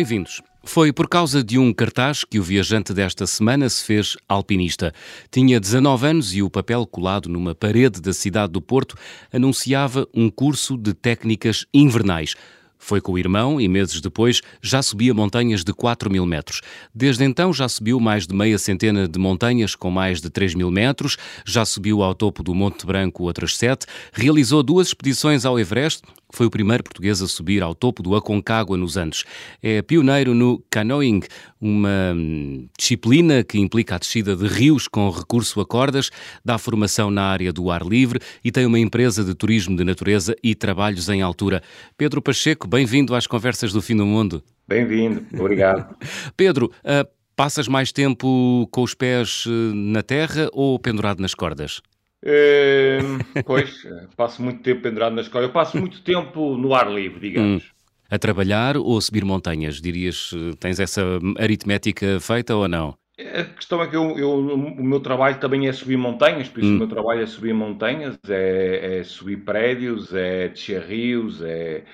bem-vindos. 0.00 0.40
Foi 0.64 0.94
por 0.94 1.06
causa 1.06 1.44
de 1.44 1.58
um 1.58 1.74
cartaz 1.74 2.24
que 2.24 2.38
o 2.38 2.42
viajante 2.42 2.94
desta 2.94 3.26
semana 3.26 3.68
se 3.68 3.84
fez 3.84 4.16
alpinista. 4.26 4.94
Tinha 5.30 5.60
19 5.60 6.06
anos 6.06 6.34
e 6.34 6.42
o 6.42 6.48
papel 6.48 6.86
colado 6.86 7.28
numa 7.28 7.54
parede 7.54 8.00
da 8.00 8.14
cidade 8.14 8.50
do 8.50 8.62
Porto 8.62 8.96
anunciava 9.30 10.08
um 10.14 10.30
curso 10.30 10.78
de 10.78 10.94
técnicas 10.94 11.66
invernais. 11.74 12.34
Foi 12.78 12.98
com 12.98 13.12
o 13.12 13.18
irmão 13.18 13.60
e 13.60 13.68
meses 13.68 14.00
depois 14.00 14.40
já 14.62 14.80
subia 14.80 15.12
montanhas 15.12 15.62
de 15.62 15.74
4 15.74 16.10
mil 16.10 16.24
metros. 16.24 16.62
Desde 16.94 17.22
então 17.24 17.52
já 17.52 17.68
subiu 17.68 18.00
mais 18.00 18.26
de 18.26 18.34
meia 18.34 18.56
centena 18.56 19.06
de 19.06 19.18
montanhas 19.18 19.74
com 19.74 19.90
mais 19.90 20.18
de 20.22 20.30
3 20.30 20.54
mil 20.54 20.70
metros, 20.70 21.18
já 21.44 21.66
subiu 21.66 22.02
ao 22.02 22.14
topo 22.14 22.42
do 22.42 22.54
Monte 22.54 22.86
Branco 22.86 23.24
outras 23.24 23.54
sete, 23.54 23.84
realizou 24.14 24.62
duas 24.62 24.86
expedições 24.86 25.44
ao 25.44 25.60
Everest 25.60 26.00
foi 26.36 26.46
o 26.46 26.50
primeiro 26.50 26.82
português 26.82 27.20
a 27.22 27.28
subir 27.28 27.62
ao 27.62 27.74
topo 27.74 28.02
do 28.02 28.14
Aconcagua 28.14 28.76
nos 28.76 28.96
Andes. 28.96 29.24
É 29.62 29.82
pioneiro 29.82 30.34
no 30.34 30.62
canoeing, 30.70 31.20
uma 31.60 32.12
hum, 32.14 32.68
disciplina 32.78 33.44
que 33.44 33.58
implica 33.58 33.96
a 33.96 33.98
descida 33.98 34.34
de 34.34 34.46
rios 34.46 34.88
com 34.88 35.08
recurso 35.10 35.60
a 35.60 35.66
cordas, 35.66 36.10
dá 36.44 36.58
formação 36.58 37.10
na 37.10 37.22
área 37.22 37.52
do 37.52 37.70
ar 37.70 37.82
livre 37.82 38.20
e 38.44 38.50
tem 38.50 38.66
uma 38.66 38.78
empresa 38.78 39.24
de 39.24 39.34
turismo 39.34 39.76
de 39.76 39.84
natureza 39.84 40.34
e 40.42 40.54
trabalhos 40.54 41.08
em 41.08 41.22
altura. 41.22 41.62
Pedro 41.96 42.22
Pacheco, 42.22 42.66
bem-vindo 42.66 43.14
às 43.14 43.26
Conversas 43.26 43.72
do 43.72 43.82
Fim 43.82 43.96
do 43.96 44.06
Mundo. 44.06 44.42
Bem-vindo, 44.66 45.26
obrigado. 45.38 45.96
Pedro, 46.36 46.70
uh, 46.84 47.08
passas 47.34 47.66
mais 47.66 47.90
tempo 47.90 48.68
com 48.70 48.82
os 48.82 48.94
pés 48.94 49.46
uh, 49.46 49.50
na 49.74 50.02
terra 50.02 50.48
ou 50.52 50.78
pendurado 50.78 51.20
nas 51.20 51.34
cordas? 51.34 51.80
Uh, 52.22 53.42
pois, 53.44 53.82
passo 54.16 54.42
muito 54.42 54.62
tempo 54.62 54.82
pendurado 54.82 55.14
na 55.14 55.22
escola. 55.22 55.44
Eu 55.44 55.52
passo 55.52 55.78
muito 55.78 56.02
tempo 56.02 56.56
no 56.56 56.74
ar 56.74 56.90
livre, 56.90 57.20
digamos. 57.20 57.64
Hum. 57.64 57.68
A 58.10 58.18
trabalhar 58.18 58.76
ou 58.76 58.98
a 58.98 59.00
subir 59.00 59.24
montanhas? 59.24 59.80
Dirias, 59.80 60.32
tens 60.58 60.80
essa 60.80 61.02
aritmética 61.38 62.18
feita 62.20 62.56
ou 62.56 62.66
não? 62.66 62.94
A 63.20 63.44
questão 63.44 63.82
é 63.82 63.86
que 63.86 63.94
eu, 63.94 64.18
eu, 64.18 64.30
o 64.30 64.82
meu 64.82 64.98
trabalho 64.98 65.38
também 65.38 65.68
é 65.68 65.72
subir 65.72 65.96
montanhas, 65.96 66.48
por 66.48 66.60
isso 66.60 66.72
hum. 66.72 66.76
o 66.76 66.78
meu 66.78 66.88
trabalho 66.88 67.22
é 67.22 67.26
subir 67.26 67.52
montanhas, 67.52 68.18
é, 68.28 68.98
é 68.98 69.04
subir 69.04 69.44
prédios, 69.44 70.14
é 70.14 70.48
descer 70.48 70.82
rios, 70.82 71.42
é 71.42 71.84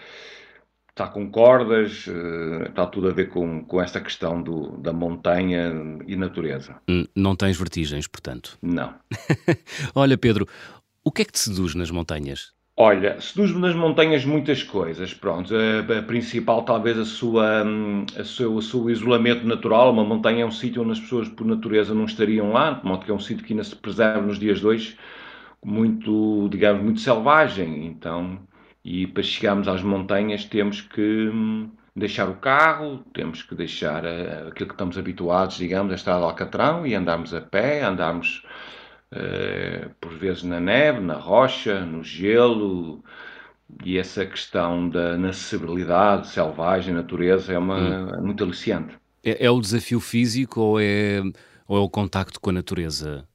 está 0.97 1.07
com 1.07 1.31
cordas, 1.31 2.07
eh, 2.09 2.69
está 2.71 2.87
tudo 2.87 3.09
a 3.09 3.13
ver 3.13 3.29
com, 3.29 3.63
com 3.63 3.83
esta 3.83 4.01
questão 4.01 4.41
do, 4.41 4.79
da 4.79 4.95
montanha 4.95 5.71
e 6.07 6.17
natureza. 6.17 6.77
Não 7.15 7.37
tens 7.37 7.59
vertigens, 7.59 8.07
portanto? 8.07 8.57
Não. 8.63 8.95
Olha, 9.95 10.17
Pedro, 10.17 10.49
o 11.05 11.13
que 11.13 11.21
é 11.21 11.25
que 11.27 11.33
te 11.33 11.39
seduz 11.39 11.75
nas 11.75 11.91
montanhas? 11.91 12.57
Olha, 12.79 13.21
seduz-me 13.21 13.61
nas 13.61 13.75
montanhas 13.75 14.25
muitas 14.25 14.63
coisas, 14.63 15.13
pronto. 15.13 15.55
A, 15.55 15.99
a, 15.99 16.03
principal 16.03 16.63
talvez 16.63 16.99
a 16.99 17.05
sua, 17.05 17.63
hum, 17.63 18.07
a 18.19 18.25
seu, 18.25 18.55
o 18.55 18.63
seu 18.63 18.89
isolamento 18.89 19.47
natural. 19.47 19.93
Uma 19.93 20.05
montanha 20.05 20.45
é 20.45 20.47
um 20.47 20.51
sítio 20.51 20.81
onde 20.81 20.93
as 20.93 21.01
pessoas 21.01 21.29
por 21.29 21.47
natureza 21.47 21.95
não 21.95 22.07
estariam 22.07 22.53
lá, 22.53 22.73
de 22.73 22.87
modo 22.87 23.05
que 23.05 23.11
é 23.11 23.15
um 23.15 23.21
sítio 23.21 23.45
que 23.45 23.53
ainda 23.53 23.65
se 23.65 23.77
preserva 23.77 24.23
nos 24.23 24.39
dias 24.39 24.61
de 24.61 24.67
hoje, 24.67 24.97
muito, 25.63 26.49
digamos, 26.51 26.83
muito 26.83 27.01
selvagem. 27.01 27.87
Então, 27.87 28.39
e 28.87 29.05
para 29.05 29.23
chegarmos 29.25 29.67
às 29.67 29.83
montanhas 29.83 30.45
temos 30.45 30.81
que 30.81 31.29
hum, 31.29 31.69
deixar 31.95 32.29
o 32.29 32.37
carro, 32.37 33.05
temos 33.13 33.43
que 33.43 33.53
deixar 33.53 34.05
uh, 34.05 34.47
aquilo 34.47 34.69
que 34.69 34.75
estamos 34.75 34.97
habituados, 34.97 35.57
digamos, 35.57 35.91
a 35.91 35.97
estrada 35.97 36.21
de 36.21 36.27
Alcatrão 36.27 36.87
e 36.87 36.95
andarmos 36.95 37.35
a 37.35 37.41
pé, 37.41 37.83
andarmos 37.83 38.45
uh, 39.13 39.91
por 40.01 40.13
vezes 40.13 40.45
na 40.45 40.61
neve, 40.61 41.01
na 41.01 41.15
rocha, 41.15 41.85
no 41.85 42.05
gelo. 42.05 43.03
E 43.85 43.99
essa 43.99 44.25
questão 44.25 44.89
da 44.89 45.15
acessibilidade 45.15 46.29
selvagem, 46.29 46.95
natureza, 46.95 47.53
é, 47.53 47.59
uma, 47.59 47.77
hum. 47.77 48.09
é 48.11 48.21
muito 48.21 48.45
aliciante. 48.45 48.95
É, 49.25 49.47
é, 49.47 49.51
o 49.51 49.61
desafio 49.61 49.99
físico 49.99 50.61
ou 50.61 50.81
é, 50.81 51.21
ou 51.67 51.77
é 51.77 51.81
o 51.81 51.91
contacto 51.91 52.41
com 52.41 52.51
a 52.51 52.53
natureza? 52.53 53.27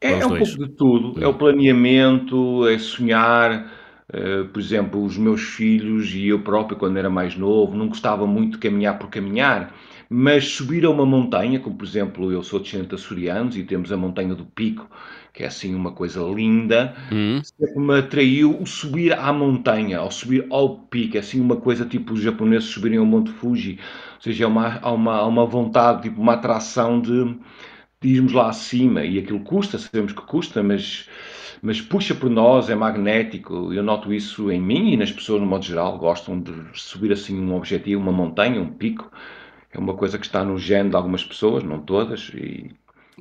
É, 0.00 0.12
é 0.12 0.26
um 0.26 0.28
pouco 0.28 0.44
de 0.44 0.68
tudo. 0.68 1.18
Hum. 1.18 1.22
É 1.24 1.26
o 1.26 1.34
planeamento, 1.34 2.68
é 2.68 2.78
sonhar, 2.78 3.79
Uh, 4.12 4.44
por 4.48 4.60
exemplo, 4.60 5.04
os 5.04 5.16
meus 5.16 5.40
filhos 5.40 6.12
e 6.12 6.26
eu 6.26 6.40
próprio, 6.40 6.76
quando 6.76 6.96
era 6.96 7.08
mais 7.08 7.36
novo, 7.36 7.76
não 7.76 7.86
gostava 7.86 8.26
muito 8.26 8.54
de 8.54 8.58
caminhar 8.58 8.98
por 8.98 9.08
caminhar, 9.08 9.72
mas 10.08 10.48
subir 10.48 10.84
a 10.84 10.90
uma 10.90 11.06
montanha, 11.06 11.60
como 11.60 11.76
por 11.76 11.84
exemplo, 11.84 12.32
eu 12.32 12.42
sou 12.42 12.58
descendente 12.58 12.88
de 12.88 12.96
açorianos 12.96 13.56
e 13.56 13.62
temos 13.62 13.92
a 13.92 13.96
Montanha 13.96 14.34
do 14.34 14.44
Pico, 14.44 14.90
que 15.32 15.44
é 15.44 15.46
assim 15.46 15.74
uma 15.74 15.92
coisa 15.92 16.20
linda, 16.22 16.94
uhum. 17.12 17.40
sempre 17.44 17.78
me 17.78 17.98
atraiu 17.98 18.60
o 18.60 18.66
subir 18.66 19.12
à 19.12 19.32
montanha, 19.32 19.98
ao 19.98 20.10
subir 20.10 20.44
ao 20.50 20.76
pico, 20.76 21.16
é 21.16 21.20
assim 21.20 21.40
uma 21.40 21.56
coisa 21.56 21.84
tipo 21.84 22.14
os 22.14 22.20
japoneses 22.20 22.68
subirem 22.68 22.98
ao 22.98 23.06
Monte 23.06 23.30
Fuji, 23.30 23.78
ou 24.16 24.22
seja, 24.22 24.44
é 24.44 24.46
uma, 24.48 24.80
há, 24.82 24.90
uma, 24.90 25.14
há 25.18 25.26
uma 25.26 25.46
vontade, 25.46 26.02
tipo 26.02 26.20
uma 26.20 26.32
atração 26.34 27.00
de 27.00 27.36
irmos 28.02 28.32
lá 28.32 28.48
acima, 28.48 29.04
e 29.04 29.18
aquilo 29.18 29.40
custa, 29.40 29.78
sabemos 29.78 30.12
que 30.12 30.22
custa, 30.22 30.62
mas 30.62 31.06
mas 31.62 31.80
puxa 31.80 32.14
por 32.14 32.30
nós, 32.30 32.70
é 32.70 32.74
magnético. 32.74 33.72
Eu 33.72 33.82
noto 33.82 34.12
isso 34.12 34.50
em 34.50 34.60
mim 34.60 34.92
e 34.92 34.96
nas 34.96 35.12
pessoas 35.12 35.40
no 35.40 35.46
modo 35.46 35.64
geral. 35.64 35.98
Gostam 35.98 36.40
de 36.40 36.52
subir 36.72 37.12
assim 37.12 37.38
um 37.38 37.54
objetivo, 37.54 38.00
uma 38.00 38.12
montanha, 38.12 38.60
um 38.60 38.72
pico. 38.72 39.10
É 39.70 39.78
uma 39.78 39.94
coisa 39.94 40.18
que 40.18 40.24
está 40.24 40.42
no 40.42 40.58
gene 40.58 40.90
de 40.90 40.96
algumas 40.96 41.22
pessoas, 41.22 41.62
não 41.62 41.78
todas. 41.80 42.32
E... 42.34 42.70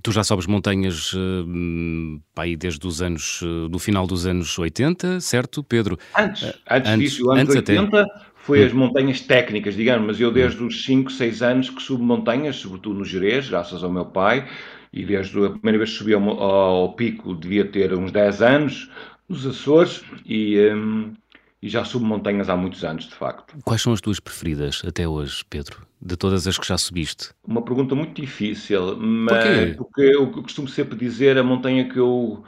Tu 0.01 0.11
já 0.11 0.23
sobes 0.23 0.47
montanhas 0.47 1.13
uh, 1.13 2.21
aí 2.37 2.55
desde 2.55 2.87
os 2.87 3.01
anos, 3.01 3.41
uh, 3.41 3.67
do 3.67 3.77
final 3.77 4.07
dos 4.07 4.25
anos 4.25 4.57
80, 4.57 5.19
certo, 5.19 5.61
Pedro? 5.61 5.97
Antes, 6.17 6.43
uh, 6.43 6.53
antes, 6.69 6.91
antes 6.91 7.11
disso, 7.11 7.31
antes 7.31 7.55
80 7.55 8.01
até. 8.01 8.29
Foi 8.49 8.63
hum. 8.63 8.65
as 8.65 8.73
montanhas 8.73 9.21
técnicas, 9.21 9.75
digamos, 9.75 10.07
mas 10.07 10.19
eu 10.19 10.31
desde 10.31 10.63
hum. 10.63 10.67
os 10.67 10.83
5, 10.83 11.11
6 11.11 11.43
anos 11.43 11.69
que 11.69 11.81
subo 11.83 12.03
montanhas, 12.03 12.55
sobretudo 12.55 12.97
no 12.97 13.05
Jerez, 13.05 13.47
graças 13.47 13.83
ao 13.83 13.91
meu 13.91 14.05
pai, 14.05 14.49
e 14.91 15.05
desde 15.05 15.45
a 15.45 15.51
primeira 15.51 15.77
vez 15.77 15.91
que 15.91 15.97
subi 15.99 16.15
ao, 16.15 16.27
ao, 16.27 16.93
pico 16.93 17.35
devia 17.35 17.63
ter 17.63 17.93
uns 17.93 18.11
10 18.11 18.41
anos, 18.41 18.89
nos 19.29 19.45
Açores, 19.45 20.03
e, 20.25 20.57
um, 20.73 21.13
e 21.61 21.69
já 21.69 21.85
subo 21.85 22.07
montanhas 22.07 22.49
há 22.49 22.57
muitos 22.57 22.83
anos, 22.83 23.07
de 23.07 23.13
facto. 23.13 23.55
Quais 23.63 23.83
são 23.83 23.93
as 23.93 24.01
tuas 24.01 24.19
preferidas 24.19 24.81
até 24.83 25.07
hoje, 25.07 25.43
Pedro? 25.47 25.87
De 26.01 26.17
todas 26.17 26.47
as 26.47 26.57
que 26.57 26.65
já 26.65 26.77
subiste? 26.77 27.29
Uma 27.45 27.61
pergunta 27.61 27.93
muito 27.93 28.19
difícil, 28.19 28.97
mas 28.97 29.75
porque 29.75 30.01
eu 30.01 30.31
costumo 30.31 30.67
sempre 30.67 30.97
dizer 30.97 31.37
a 31.37 31.43
montanha 31.43 31.87
que 31.87 31.99
eu 31.99 32.43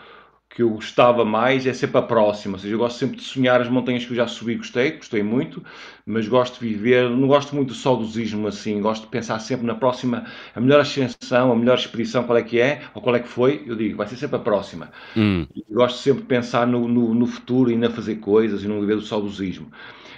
que 0.54 0.62
eu 0.62 0.70
gostava 0.70 1.24
mais 1.24 1.66
é 1.66 1.74
sempre 1.74 1.98
a 1.98 2.02
próxima, 2.02 2.56
ou 2.56 2.60
seja, 2.60 2.74
eu 2.74 2.78
gosto 2.78 2.98
sempre 2.98 3.18
de 3.18 3.24
sonhar 3.24 3.62
as 3.62 3.70
montanhas 3.70 4.06
que 4.06 4.12
eu 4.12 4.16
já 4.18 4.28
subi, 4.28 4.56
gostei, 4.56 4.92
gostei 4.92 5.24
muito, 5.24 5.64
mas 6.06 6.28
gosto 6.28 6.60
de 6.60 6.68
viver, 6.68 7.10
não 7.10 7.28
gosto 7.28 7.56
muito 7.56 7.70
do 7.70 7.74
saudosismo 7.74 8.48
assim, 8.48 8.82
gosto 8.82 9.04
de 9.04 9.08
pensar 9.08 9.40
sempre 9.40 9.66
na 9.66 9.76
próxima, 9.76 10.26
a 10.54 10.60
melhor 10.60 10.82
ascensão, 10.82 11.52
a 11.52 11.56
melhor 11.56 11.78
expedição, 11.78 12.24
qual 12.24 12.38
é 12.38 12.44
que 12.44 12.60
é, 12.60 12.82
ou 12.94 13.02
qual 13.02 13.16
é 13.16 13.20
que 13.20 13.30
foi, 13.30 13.64
eu 13.66 13.76
digo, 13.78 13.96
vai 13.96 14.08
ser 14.08 14.18
sempre 14.18 14.36
a 14.36 14.40
próxima. 14.40 14.92
Hum. 15.16 15.48
gosto 15.70 16.00
sempre 16.00 16.22
de 16.22 16.28
pensar 16.28 16.68
no, 16.68 16.86
no, 16.86 17.14
no 17.14 17.26
futuro 17.26 17.72
e 17.72 17.78
na 17.78 17.90
fazer 17.90 18.16
coisas 18.16 18.64
e 18.64 18.68
não 18.68 18.82
viver 18.82 18.96
do 18.96 19.02
saudosismo. 19.02 19.72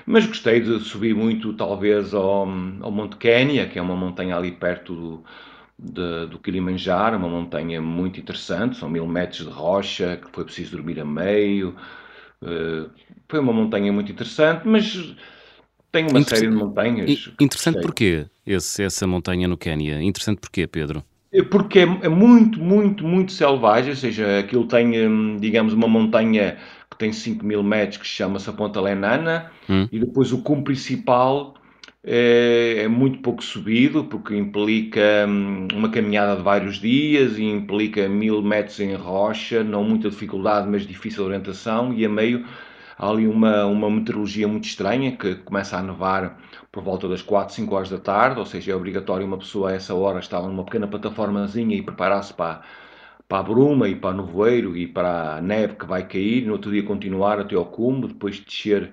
Mas 0.06 0.26
gostei 0.26 0.60
de 0.60 0.80
subir 0.80 1.16
muito, 1.16 1.54
talvez, 1.54 2.14
ao, 2.14 2.42
ao 2.82 2.92
Monte 2.92 3.18
Quénia, 3.18 3.68
que 3.68 3.80
é 3.80 3.82
uma 3.82 3.96
montanha 3.96 4.36
ali 4.36 4.52
perto 4.52 4.94
do 4.94 5.24
de, 5.78 6.28
do 6.28 6.40
Kilimanjaro, 6.40 7.18
uma 7.18 7.30
montanha 7.30 7.82
muito 7.82 8.20
interessante, 8.20 8.78
são 8.78 8.90
mil 8.90 9.08
metros 9.08 9.46
de 9.46 9.52
rocha, 9.52 10.18
que 10.18 10.30
foi 10.32 10.44
preciso 10.44 10.78
dormir 10.78 11.00
a 11.00 11.06
meio. 11.06 11.76
Uh, 12.42 12.90
foi 13.28 13.40
uma 13.40 13.54
montanha 13.54 13.92
muito 13.92 14.12
interessante, 14.12 14.68
mas 14.68 15.16
tem 15.92 16.08
uma 16.08 16.22
série 16.24 16.48
de 16.48 16.56
montanhas. 16.56 17.32
Interessante 17.40 17.82
porquê 17.82 18.26
esse, 18.46 18.84
essa 18.84 19.08
montanha 19.08 19.48
no 19.48 19.58
Quênia? 19.58 20.02
Interessante 20.02 20.40
porquê, 20.40 20.68
Pedro? 20.68 21.04
É 21.32 21.42
porque 21.42 21.80
é, 21.80 21.84
é, 21.84 22.10
muito, 22.10 22.60
muito, 22.60 23.04
muito 23.04 23.32
selvagem, 23.32 23.90
ou 23.90 23.96
seja, 23.96 24.40
aquilo 24.40 24.68
tem, 24.68 25.08
hum, 25.08 25.38
digamos, 25.40 25.74
uma 25.74 25.88
montanha 25.88 26.58
que 26.90 26.98
tem 26.98 27.12
5 27.12 27.44
mil 27.44 27.64
metros 27.64 27.98
que 27.98 28.06
chama-se 28.06 28.48
a 28.50 28.54
Ponta 28.54 28.80
Lenana, 28.80 29.52
hum. 29.68 29.88
e 29.92 30.00
depois 30.00 30.32
o 30.32 30.44
cume 30.44 30.64
principal 30.64 31.56
é, 32.06 32.84
é, 32.84 32.88
muito 32.88 33.20
pouco 33.20 33.44
subido, 33.44 34.04
porque 34.06 34.36
implica 34.36 35.26
hum, 35.28 35.68
uma 35.74 35.90
caminhada 35.90 36.36
de 36.36 36.42
vários 36.44 36.78
dias 36.78 37.38
e 37.38 37.44
implica 37.44 38.10
mil 38.10 38.42
metros 38.42 38.80
em 38.80 38.94
rocha, 38.96 39.64
não 39.64 39.84
muita 39.84 40.10
dificuldade, 40.10 40.68
mas 40.70 40.86
difícil 40.86 41.24
orientação, 41.24 41.94
e 41.94 42.06
a 42.06 42.10
meio 42.10 42.46
há 42.98 43.10
ali 43.10 43.28
uma, 43.28 43.66
uma 43.66 43.90
meteorologia 43.90 44.48
muito 44.48 44.66
estranha, 44.66 45.16
que 45.16 45.36
começa 45.36 45.78
a 45.78 45.82
nevar 45.82 46.38
por 46.72 46.84
volta 46.84 47.08
das 47.08 47.22
4, 47.22 47.56
5 47.56 47.74
horas 47.76 47.90
da 47.90 47.98
tarde, 48.00 48.40
ou 48.40 48.46
seja, 48.46 48.74
é 48.74 48.76
obrigatório 48.76 49.26
uma 49.26 49.38
pessoa 49.38 49.72
a 49.72 49.74
essa 49.74 49.94
hora 49.96 50.20
estar 50.20 50.42
numa 50.42 50.66
pequena 50.66 50.88
plataformazinha 50.88 51.76
e 51.76 51.82
preparar-se 51.82 52.34
para, 52.34 52.62
para 53.30 53.40
a 53.40 53.44
bruma 53.44 53.88
e 53.88 53.96
para 53.96 54.16
o 54.16 54.26
nevoeiro 54.26 54.76
e 54.76 54.88
para 54.88 55.38
a 55.38 55.42
neve 55.42 55.76
que 55.76 55.86
vai 55.86 56.06
cair, 56.08 56.46
no 56.46 56.54
outro 56.54 56.72
dia 56.72 56.84
continuar 56.84 57.40
até 57.40 57.56
ao 57.56 57.66
cume, 57.66 58.08
depois 58.08 58.40
descer 58.40 58.92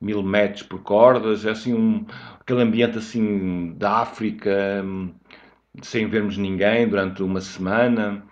mil 0.00 0.22
metros 0.22 0.62
por 0.62 0.82
cordas, 0.82 1.44
é 1.44 1.50
assim 1.50 1.74
um, 1.74 2.04
aquele 2.40 2.62
ambiente 2.62 2.98
assim 2.98 3.74
da 3.76 3.98
África, 3.98 4.82
hum, 4.84 5.10
sem 5.82 6.06
vermos 6.08 6.36
ninguém 6.36 6.88
durante 6.88 7.22
uma 7.22 7.40
semana. 7.40 8.22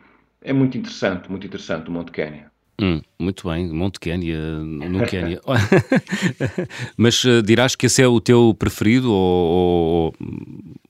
É 0.42 0.52
muito 0.52 0.78
interessante, 0.78 1.30
muito 1.30 1.46
interessante 1.46 1.88
o 1.88 1.92
Monte 1.92 2.12
Quénia. 2.12 2.50
Hum, 2.80 3.00
muito 3.18 3.48
bem, 3.48 3.72
Monte 3.72 3.98
Quénia, 3.98 4.38
no 4.38 5.06
Quénia. 5.06 5.40
Mas 6.96 7.24
uh, 7.24 7.42
dirás 7.42 7.74
que 7.74 7.86
esse 7.86 8.02
é 8.02 8.06
o 8.06 8.20
teu 8.20 8.54
preferido 8.56 9.10
ou, 9.10 10.12
ou, 10.12 10.14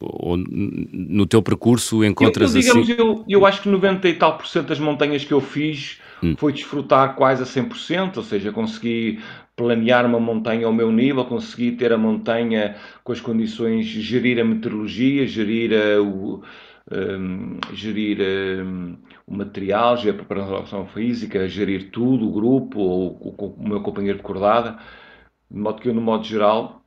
ou 0.01 0.37
no 0.37 1.27
teu 1.27 1.41
percurso 1.41 2.05
encontras 2.05 2.55
eu, 2.55 2.61
eu, 2.61 2.63
digamos, 2.63 2.91
assim... 2.91 3.01
Eu, 3.01 3.25
eu 3.29 3.47
acho 3.47 3.63
que 3.63 3.69
90 3.69 4.09
e 4.09 4.15
tal 4.15 4.37
por 4.37 4.49
cento 4.49 4.67
das 4.67 4.81
montanhas 4.81 5.25
que 5.25 5.33
eu 5.33 5.41
fiz 5.41 6.01
hum. 6.21 6.35
foi 6.37 6.53
desfrutar 6.53 7.15
quase 7.15 7.43
a 7.43 7.47
100%, 7.47 8.17
ou 8.17 8.23
seja, 8.25 8.51
consegui 8.51 9.21
planear 9.57 10.05
uma 10.05 10.21
montanha 10.21 10.67
ao 10.67 10.73
meu 10.73 10.93
nível, 10.93 11.25
consegui 11.25 11.73
ter 11.73 11.93
a 11.93 11.99
montanha 11.99 12.77
com 13.03 13.13
as 13.13 13.21
condições, 13.21 13.87
gerir 13.87 14.39
a 14.39 14.45
meteorologia, 14.45 15.27
gerir 15.27 15.73
a, 15.73 16.01
o 16.03 16.43
um, 16.91 17.59
gerir 17.73 18.19
um, 18.21 18.97
o 19.27 19.35
material, 19.35 19.97
gerir 19.97 20.15
a 20.15 20.25
preparação 20.25 20.87
física, 20.87 21.49
gerir 21.49 21.91
tudo, 21.91 22.29
o 22.29 22.33
grupo 22.33 22.79
ou, 22.79 23.11
o, 23.13 23.55
o 23.59 23.69
meu 23.69 23.81
companheiro 23.81 24.19
de 24.19 24.25
cordada, 24.25 24.79
de 25.51 25.59
modo 25.59 25.81
que 25.81 25.89
eu, 25.89 25.95
no 25.95 26.01
modo 26.01 26.25
geral, 26.25 26.83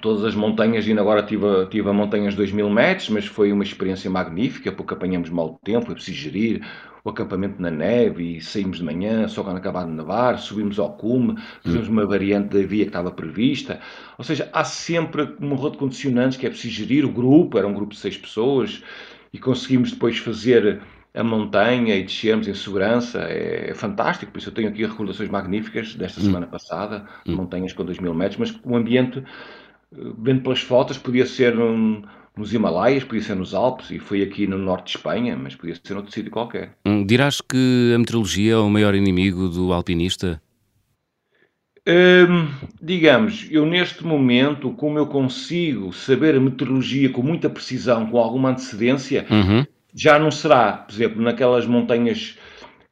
todas 0.00 0.24
as 0.24 0.34
montanhas, 0.34 0.86
e 0.86 0.92
agora 0.92 1.22
tive, 1.22 1.66
tive 1.66 1.88
a 1.88 1.92
montanhas 1.92 2.34
2000 2.34 2.70
metros, 2.70 3.08
mas 3.08 3.26
foi 3.26 3.52
uma 3.52 3.62
experiência 3.64 4.10
magnífica, 4.10 4.72
porque 4.72 4.94
apanhamos 4.94 5.30
mau 5.30 5.60
tempo, 5.62 5.86
foi 5.86 5.94
preciso 5.94 6.16
gerir 6.16 6.66
o 7.04 7.10
acampamento 7.10 7.60
na 7.60 7.70
neve 7.70 8.36
e 8.36 8.40
saímos 8.40 8.78
de 8.78 8.84
manhã, 8.84 9.26
só 9.28 9.42
quando 9.42 9.56
acabar 9.56 9.84
de 9.84 9.92
nevar, 9.92 10.38
subimos 10.38 10.78
ao 10.78 10.92
cume, 10.92 11.36
fizemos 11.62 11.88
uma 11.88 12.06
variante 12.06 12.48
da 12.48 12.66
via 12.66 12.84
que 12.84 12.90
estava 12.90 13.10
prevista. 13.10 13.80
Ou 14.18 14.24
seja, 14.24 14.48
há 14.52 14.64
sempre 14.64 15.34
um 15.40 15.54
rol 15.54 15.70
de 15.70 15.78
condicionantes 15.78 16.36
que 16.36 16.46
é 16.46 16.50
preciso 16.50 16.74
gerir, 16.74 17.04
o 17.04 17.12
grupo, 17.12 17.58
era 17.58 17.66
um 17.66 17.74
grupo 17.74 17.94
de 17.94 18.00
seis 18.00 18.16
pessoas, 18.16 18.82
e 19.32 19.38
conseguimos 19.38 19.92
depois 19.92 20.18
fazer 20.18 20.80
a 21.12 21.24
montanha 21.24 21.96
e 21.96 22.02
descermos 22.02 22.46
em 22.46 22.54
segurança, 22.54 23.22
é, 23.22 23.70
é, 23.70 23.74
fantástico. 23.74 24.30
Por 24.30 24.38
isso 24.38 24.48
eu 24.48 24.54
tenho 24.54 24.68
aqui 24.68 24.84
recordações 24.84 25.28
magníficas 25.28 25.94
desta 25.94 26.20
hum. 26.20 26.24
semana 26.24 26.46
passada, 26.46 27.06
hum. 27.26 27.36
montanhas 27.36 27.72
com 27.72 27.84
2 27.84 27.98
mil 27.98 28.14
metros, 28.14 28.38
mas 28.38 28.60
o 28.64 28.76
ambiente, 28.76 29.18
eh, 29.92 29.96
vendo 30.18 30.42
pelas 30.42 30.60
fotos, 30.60 30.98
podia 30.98 31.26
ser 31.26 31.58
um, 31.58 32.02
nos 32.36 32.52
Himalaias, 32.54 33.04
podia 33.04 33.22
ser 33.22 33.34
nos 33.34 33.54
Alpes, 33.54 33.90
e 33.90 33.98
foi 33.98 34.22
aqui 34.22 34.46
no 34.46 34.56
norte 34.56 34.92
de 34.92 34.98
Espanha, 34.98 35.36
mas 35.36 35.54
podia 35.54 35.74
ser 35.74 35.94
noutro 35.94 36.12
sítio 36.12 36.30
qualquer. 36.30 36.76
Hum, 36.86 37.04
dirás 37.04 37.40
que 37.40 37.92
a 37.94 37.98
meteorologia 37.98 38.54
é 38.54 38.56
o 38.56 38.70
maior 38.70 38.94
inimigo 38.94 39.48
do 39.48 39.72
alpinista? 39.72 40.40
Hum, 41.88 42.48
digamos, 42.80 43.48
eu 43.50 43.66
neste 43.66 44.04
momento, 44.04 44.70
como 44.72 44.98
eu 44.98 45.06
consigo 45.06 45.92
saber 45.92 46.36
a 46.36 46.40
meteorologia 46.40 47.10
com 47.10 47.22
muita 47.22 47.50
precisão, 47.50 48.06
com 48.06 48.18
alguma 48.18 48.50
antecedência, 48.50 49.26
uhum. 49.30 49.66
já 49.94 50.18
não 50.18 50.30
será, 50.30 50.72
por 50.72 50.94
exemplo, 50.94 51.22
naquelas 51.22 51.66
montanhas 51.66 52.38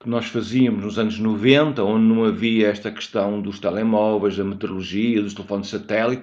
que 0.00 0.08
nós 0.08 0.26
fazíamos 0.26 0.84
nos 0.84 0.98
anos 0.98 1.18
90, 1.18 1.82
onde 1.82 2.04
não 2.04 2.24
havia 2.24 2.68
esta 2.68 2.90
questão 2.90 3.40
dos 3.40 3.58
telemóveis, 3.58 4.36
da 4.36 4.44
meteorologia, 4.44 5.20
dos 5.20 5.34
telefones 5.34 5.66
de 5.66 5.72
satélite, 5.72 6.22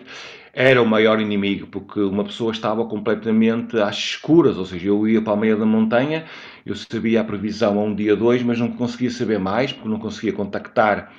era 0.57 0.81
o 0.81 0.86
maior 0.86 1.19
inimigo, 1.19 1.68
porque 1.68 2.00
uma 2.00 2.24
pessoa 2.24 2.54
estava 2.54 2.86
completamente 2.86 3.78
às 3.78 3.98
escuras, 3.98 4.57
ou 4.57 4.66
seja, 4.66 4.88
eu 4.88 5.06
ia 5.06 5.22
para 5.22 5.34
a 5.34 5.36
meia 5.36 5.57
da 5.57 5.66
montanha, 5.66 6.24
eu 6.66 6.74
sabia 6.78 7.19
a 7.19 7.24
previsão 7.25 7.78
a 7.78 7.84
um 7.84 7.94
dia 7.94 8.16
dois, 8.16 8.42
mas 8.42 8.57
não 8.57 8.72
conseguia 8.72 9.12
saber 9.12 9.38
mais, 9.38 9.74
porque 9.74 9.90
não 9.90 10.00
conseguia 10.00 10.31
contactar 10.31 11.12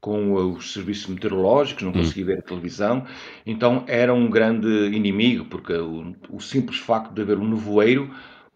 com 0.00 0.34
os 0.34 0.72
serviços 0.72 1.08
meteorológicos, 1.08 1.82
não 1.82 1.90
hum. 1.90 1.94
conseguia 1.94 2.26
ver 2.26 2.38
a 2.38 2.42
televisão, 2.42 3.04
então 3.44 3.82
era 3.88 4.14
um 4.14 4.30
grande 4.30 4.68
inimigo, 4.94 5.46
porque 5.46 5.72
o, 5.72 6.14
o, 6.30 6.40
simples 6.40 6.78
facto 6.78 7.12
de 7.12 7.22
haver 7.22 7.38
um 7.38 7.48
nevoeiro 7.48 8.08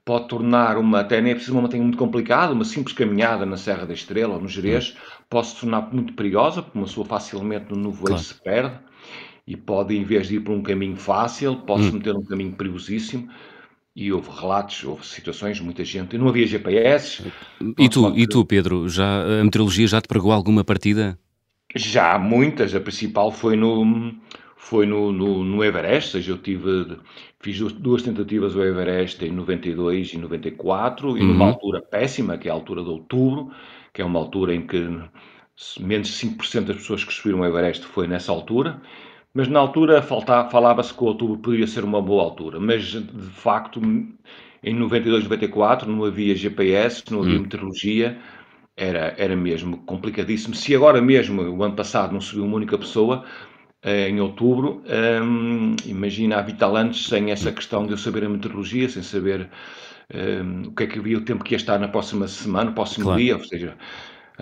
pode 0.05 0.29
tornar 0.29 0.79
uma, 0.79 1.01
até 1.01 1.21
nem 1.21 1.33
é 1.33 1.35
preciso 1.35 1.57
uma 1.57 1.63
montanha 1.63 1.83
muito 1.83 1.99
complicada, 1.99 2.53
uma 2.53 2.65
simples 2.65 2.95
caminhada 2.95 3.45
na 3.45 3.57
Serra 3.57 3.85
da 3.85 3.95
Estrela 3.95 4.35
ou 4.35 4.41
no 4.41 4.47
Jerez, 4.47 4.95
hum. 4.97 5.23
pode 5.29 5.49
se 5.49 5.61
tornar 5.61 5.93
muito 5.93 6.13
perigosa, 6.13 6.63
porque 6.63 6.79
uma 6.79 6.87
pessoa 6.87 7.05
facilmente 7.05 7.67
no 7.71 7.77
nevoeiro 7.77 8.11
claro. 8.11 8.23
se 8.23 8.35
perde, 8.41 8.90
e 9.51 9.57
pode, 9.57 9.97
em 9.97 10.05
vez 10.05 10.29
de 10.29 10.37
ir 10.37 10.41
por 10.41 10.53
um 10.53 10.63
caminho 10.63 10.95
fácil, 10.95 11.57
pode 11.57 11.83
se 11.83 11.91
hum. 11.91 11.95
meter 11.95 12.15
num 12.15 12.25
caminho 12.25 12.53
perigosíssimo, 12.53 13.29
e 13.97 14.13
houve 14.13 14.31
relatos, 14.31 14.85
houve 14.85 15.05
situações, 15.05 15.59
muita 15.59 15.85
gente, 15.85 16.17
não 16.17 16.29
havia 16.29 16.47
GPS. 16.47 17.33
E 17.77 17.89
tu, 17.89 18.17
e 18.17 18.29
tu 18.29 18.45
Pedro, 18.45 18.89
já, 18.89 19.25
a 19.41 19.43
meteorologia 19.43 19.89
já 19.89 20.01
te 20.01 20.07
pregou 20.07 20.31
alguma 20.31 20.63
partida? 20.63 21.19
Já 21.75 22.17
muitas, 22.17 22.73
a 22.77 22.81
principal 22.81 23.33
foi 23.33 23.57
no, 23.57 24.15
foi 24.57 24.87
no, 24.87 25.11
no, 25.11 25.43
no 25.43 25.65
Everest, 25.65 26.17
ou 26.17 26.23
seja, 26.23 26.33
eu 26.33 26.39
tive, 26.39 26.97
fiz 27.41 27.59
duas 27.73 28.03
tentativas 28.03 28.55
do 28.55 28.63
Everest 28.63 29.25
em 29.25 29.33
92 29.33 30.13
e 30.13 30.19
94, 30.19 31.19
e 31.19 31.23
numa 31.25 31.47
uhum. 31.47 31.51
altura 31.51 31.83
péssima, 31.83 32.39
que 32.39 32.47
é 32.47 32.53
a 32.53 32.55
altura 32.55 32.85
de 32.85 32.89
outubro, 32.89 33.51
que 33.93 34.01
é 34.01 34.05
uma 34.05 34.21
altura 34.21 34.55
em 34.55 34.65
que 34.65 34.79
menos 35.81 36.07
de 36.07 36.29
5% 36.29 36.67
das 36.67 36.77
pessoas 36.77 37.03
que 37.03 37.13
subiram 37.13 37.41
o 37.41 37.45
Everest 37.45 37.85
foi 37.85 38.07
nessa 38.07 38.31
altura, 38.31 38.81
mas 39.33 39.49
na 39.49 39.61
altura 39.61 40.03
falava-se 40.03 40.93
que 40.93 41.03
o 41.03 41.07
outubro 41.07 41.39
poderia 41.39 41.67
ser 41.67 41.85
uma 41.85 42.03
boa 42.03 42.25
altura, 42.25 42.59
mas 42.59 42.85
de 42.85 43.31
facto 43.31 43.81
em 44.63 44.75
92, 44.75 45.25
94 45.25 45.91
não 45.91 46.05
havia 46.05 46.35
GPS, 46.35 47.05
não 47.11 47.21
havia 47.21 47.37
uhum. 47.37 47.43
meteorologia, 47.43 48.19
era, 48.77 49.15
era 49.17 49.37
mesmo 49.37 49.79
complicadíssimo. 49.79 50.55
Se 50.55 50.75
agora 50.75 51.01
mesmo, 51.01 51.43
o 51.43 51.63
ano 51.63 51.75
passado, 51.75 52.13
não 52.13 52.21
subiu 52.21 52.45
uma 52.45 52.57
única 52.57 52.77
pessoa, 52.77 53.25
eh, 53.83 54.09
em 54.09 54.21
outubro, 54.21 54.83
um, 55.23 55.77
imagina 55.87 56.39
há 56.39 56.43
vital 56.43 56.77
antes 56.77 57.07
sem 57.07 57.31
essa 57.31 57.53
questão 57.53 57.87
de 57.87 57.93
eu 57.93 57.99
saber 57.99 58.25
a 58.25 58.29
meteorologia, 58.29 58.89
sem 58.89 59.03
saber 59.03 59.49
um, 60.13 60.69
o 60.69 60.75
que 60.75 60.85
é 60.85 60.87
que 60.87 60.99
havia, 60.99 61.19
o 61.19 61.23
tempo 61.23 61.45
que 61.45 61.55
ia 61.55 61.57
estar 61.57 61.79
na 61.79 61.89
próxima 61.89 62.27
semana, 62.29 62.71
no 62.71 62.75
próximo 62.75 63.05
claro. 63.07 63.21
dia, 63.21 63.37
ou 63.37 63.45
seja... 63.45 63.77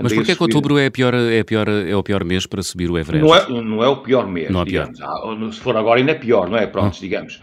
Mas 0.03 0.12
porquê 0.12 0.35
que 0.35 0.43
outubro 0.43 0.79
é, 0.79 0.91
pior, 0.91 1.15
é, 1.15 1.43
pior, 1.43 1.69
é 1.69 1.95
o 1.95 2.03
pior 2.03 2.25
mês 2.25 2.47
para 2.47 2.62
subir 2.62 2.91
o 2.91 2.99
Everest? 2.99 3.27
Não 3.27 3.35
é, 3.35 3.62
não 3.62 3.85
é 3.85 3.89
o 3.89 3.97
pior 3.99 4.27
mês, 4.27 4.50
não 4.50 4.62
é 4.62 4.65
pior. 4.65 4.91
digamos. 4.93 5.56
Se 5.56 5.61
for 5.61 5.77
agora 5.77 5.99
ainda 6.00 6.12
é 6.12 6.15
pior, 6.15 6.49
não 6.49 6.56
é? 6.56 6.67
Pronto, 6.67 6.97
hum. 6.97 7.00
digamos. 7.00 7.41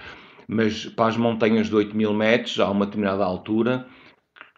Mas 0.47 0.85
para 0.85 1.07
as 1.07 1.17
montanhas 1.17 1.67
de 1.67 1.75
8 1.75 1.95
mil 1.95 2.13
metros, 2.13 2.59
há 2.59 2.69
uma 2.69 2.85
determinada 2.85 3.23
altura 3.23 3.85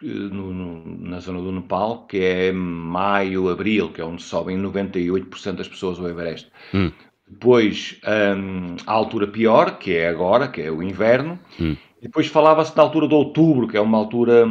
no, 0.01 0.53
no, 0.53 1.09
na 1.09 1.19
zona 1.19 1.41
do 1.41 1.51
Nepal, 1.51 2.05
que 2.07 2.19
é 2.19 2.51
maio, 2.51 3.49
abril, 3.49 3.89
que 3.89 4.01
é 4.01 4.05
onde 4.05 4.21
sobem 4.21 4.57
98% 4.61 5.53
das 5.53 5.67
pessoas 5.67 5.99
ao 5.99 6.07
Everest. 6.07 6.51
Hum. 6.73 6.91
Depois, 7.27 7.99
um, 8.37 8.75
a 8.85 8.91
altura 8.91 9.27
pior, 9.27 9.77
que 9.77 9.95
é 9.95 10.07
agora, 10.07 10.47
que 10.47 10.61
é 10.61 10.71
o 10.71 10.81
inverno. 10.81 11.37
Hum. 11.59 11.75
Depois 12.01 12.27
falava-se 12.27 12.75
da 12.75 12.81
altura 12.81 13.07
de 13.07 13.13
outubro, 13.13 13.67
que 13.67 13.75
é 13.75 13.81
uma 13.81 13.97
altura 13.97 14.47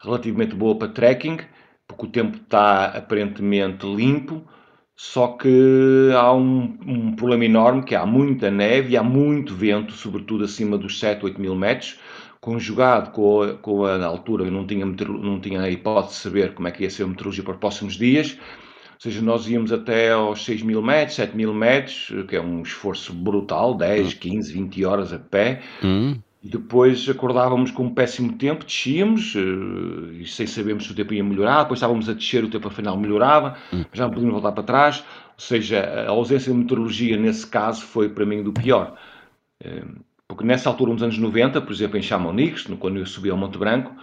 relativamente 0.00 0.54
boa 0.54 0.74
para 0.76 0.88
trekking, 0.88 1.38
porque 1.88 2.06
o 2.06 2.08
tempo 2.08 2.36
está 2.36 2.84
aparentemente 2.84 3.86
limpo, 3.86 4.46
só 4.94 5.28
que 5.28 6.10
há 6.14 6.32
um, 6.32 6.78
um, 6.86 7.16
problema 7.16 7.44
enorme, 7.44 7.84
que 7.84 7.94
há 7.94 8.04
muita 8.04 8.50
neve 8.50 8.92
e 8.92 8.96
há 8.96 9.02
muito 9.02 9.54
vento, 9.54 9.92
sobretudo 9.92 10.44
acima 10.44 10.76
dos 10.76 11.00
7, 11.00 11.24
8 11.24 11.40
mil 11.40 11.54
metros, 11.54 11.98
conjugado 12.40 13.10
com 13.10 13.42
a, 13.42 13.54
com 13.54 13.84
a 13.84 14.04
altura, 14.04 14.44
eu 14.44 14.50
não 14.50 14.66
tinha, 14.66 14.84
não 14.84 15.40
tinha 15.40 15.62
a 15.62 15.70
hipótese 15.70 16.16
de 16.16 16.20
saber 16.20 16.54
como 16.54 16.68
é 16.68 16.70
que 16.70 16.82
ia 16.82 16.90
ser 16.90 17.04
a 17.04 17.06
meteorologia 17.06 17.44
para 17.44 17.54
os 17.54 17.60
próximos 17.60 17.94
dias, 17.94 18.36
ou 18.94 19.00
seja, 19.00 19.22
nós 19.22 19.48
íamos 19.48 19.72
até 19.72 20.10
aos 20.10 20.44
6 20.44 20.62
mil 20.62 20.82
metros, 20.82 21.14
7 21.14 21.36
mil 21.36 21.54
metros, 21.54 22.12
que 22.28 22.34
é 22.34 22.40
um 22.40 22.62
esforço 22.62 23.12
brutal, 23.12 23.74
10, 23.74 24.14
15, 24.14 24.52
20 24.52 24.84
horas 24.84 25.12
a 25.12 25.18
pé, 25.18 25.62
hum. 25.82 26.18
E 26.42 26.48
depois 26.48 27.08
acordávamos 27.08 27.70
com 27.70 27.84
um 27.84 27.94
péssimo 27.94 28.32
tempo, 28.34 28.64
descíamos, 28.64 29.34
uh, 29.34 30.12
e 30.12 30.26
sem 30.26 30.46
sabermos 30.46 30.84
se 30.84 30.92
o 30.92 30.94
tempo 30.94 31.12
ia 31.12 31.24
melhorar, 31.24 31.62
depois 31.62 31.78
estávamos 31.78 32.08
a 32.08 32.12
descer, 32.12 32.44
o 32.44 32.48
tempo 32.48 32.68
afinal 32.68 32.96
melhorava, 32.96 33.56
hum. 33.72 33.84
já 33.92 34.04
não 34.04 34.10
podíamos 34.10 34.34
voltar 34.34 34.52
para 34.52 34.62
trás, 34.62 35.04
ou 35.34 35.40
seja, 35.40 35.80
a 35.80 36.10
ausência 36.10 36.52
de 36.52 36.58
meteorologia 36.58 37.16
nesse 37.16 37.46
caso 37.46 37.82
foi 37.82 38.08
para 38.08 38.24
mim 38.24 38.42
do 38.42 38.52
pior. 38.52 38.96
Uh, 39.64 40.00
porque 40.28 40.44
nessa 40.44 40.68
altura, 40.68 40.92
nos 40.92 41.02
anos 41.02 41.16
90, 41.16 41.62
por 41.62 41.72
exemplo, 41.72 41.96
em 41.96 42.02
Chamonix, 42.02 42.66
quando 42.78 42.98
eu 42.98 43.06
subi 43.06 43.30
ao 43.30 43.36
Monte 43.36 43.56
Branco, 43.56 43.94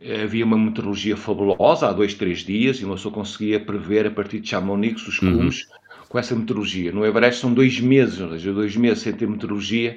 eh, 0.00 0.22
havia 0.24 0.44
uma 0.44 0.58
meteorologia 0.58 1.16
fabulosa 1.16 1.88
há 1.88 1.92
dois, 1.92 2.12
três 2.12 2.40
dias 2.40 2.78
e 2.80 2.84
uma 2.84 2.96
pessoa 2.96 3.14
conseguia 3.14 3.60
prever 3.60 4.04
a 4.04 4.10
partir 4.10 4.40
de 4.40 4.48
Chamonix 4.48 5.06
os 5.06 5.20
cumes 5.20 5.62
uhum. 5.62 6.06
com 6.08 6.18
essa 6.18 6.34
meteorologia. 6.34 6.90
No 6.90 7.06
Everest 7.06 7.40
são 7.40 7.54
dois 7.54 7.78
meses, 7.78 8.20
ou 8.20 8.30
seja, 8.30 8.52
dois 8.52 8.76
meses 8.76 9.04
sem 9.04 9.12
ter 9.12 9.28
meteorologia 9.28 9.96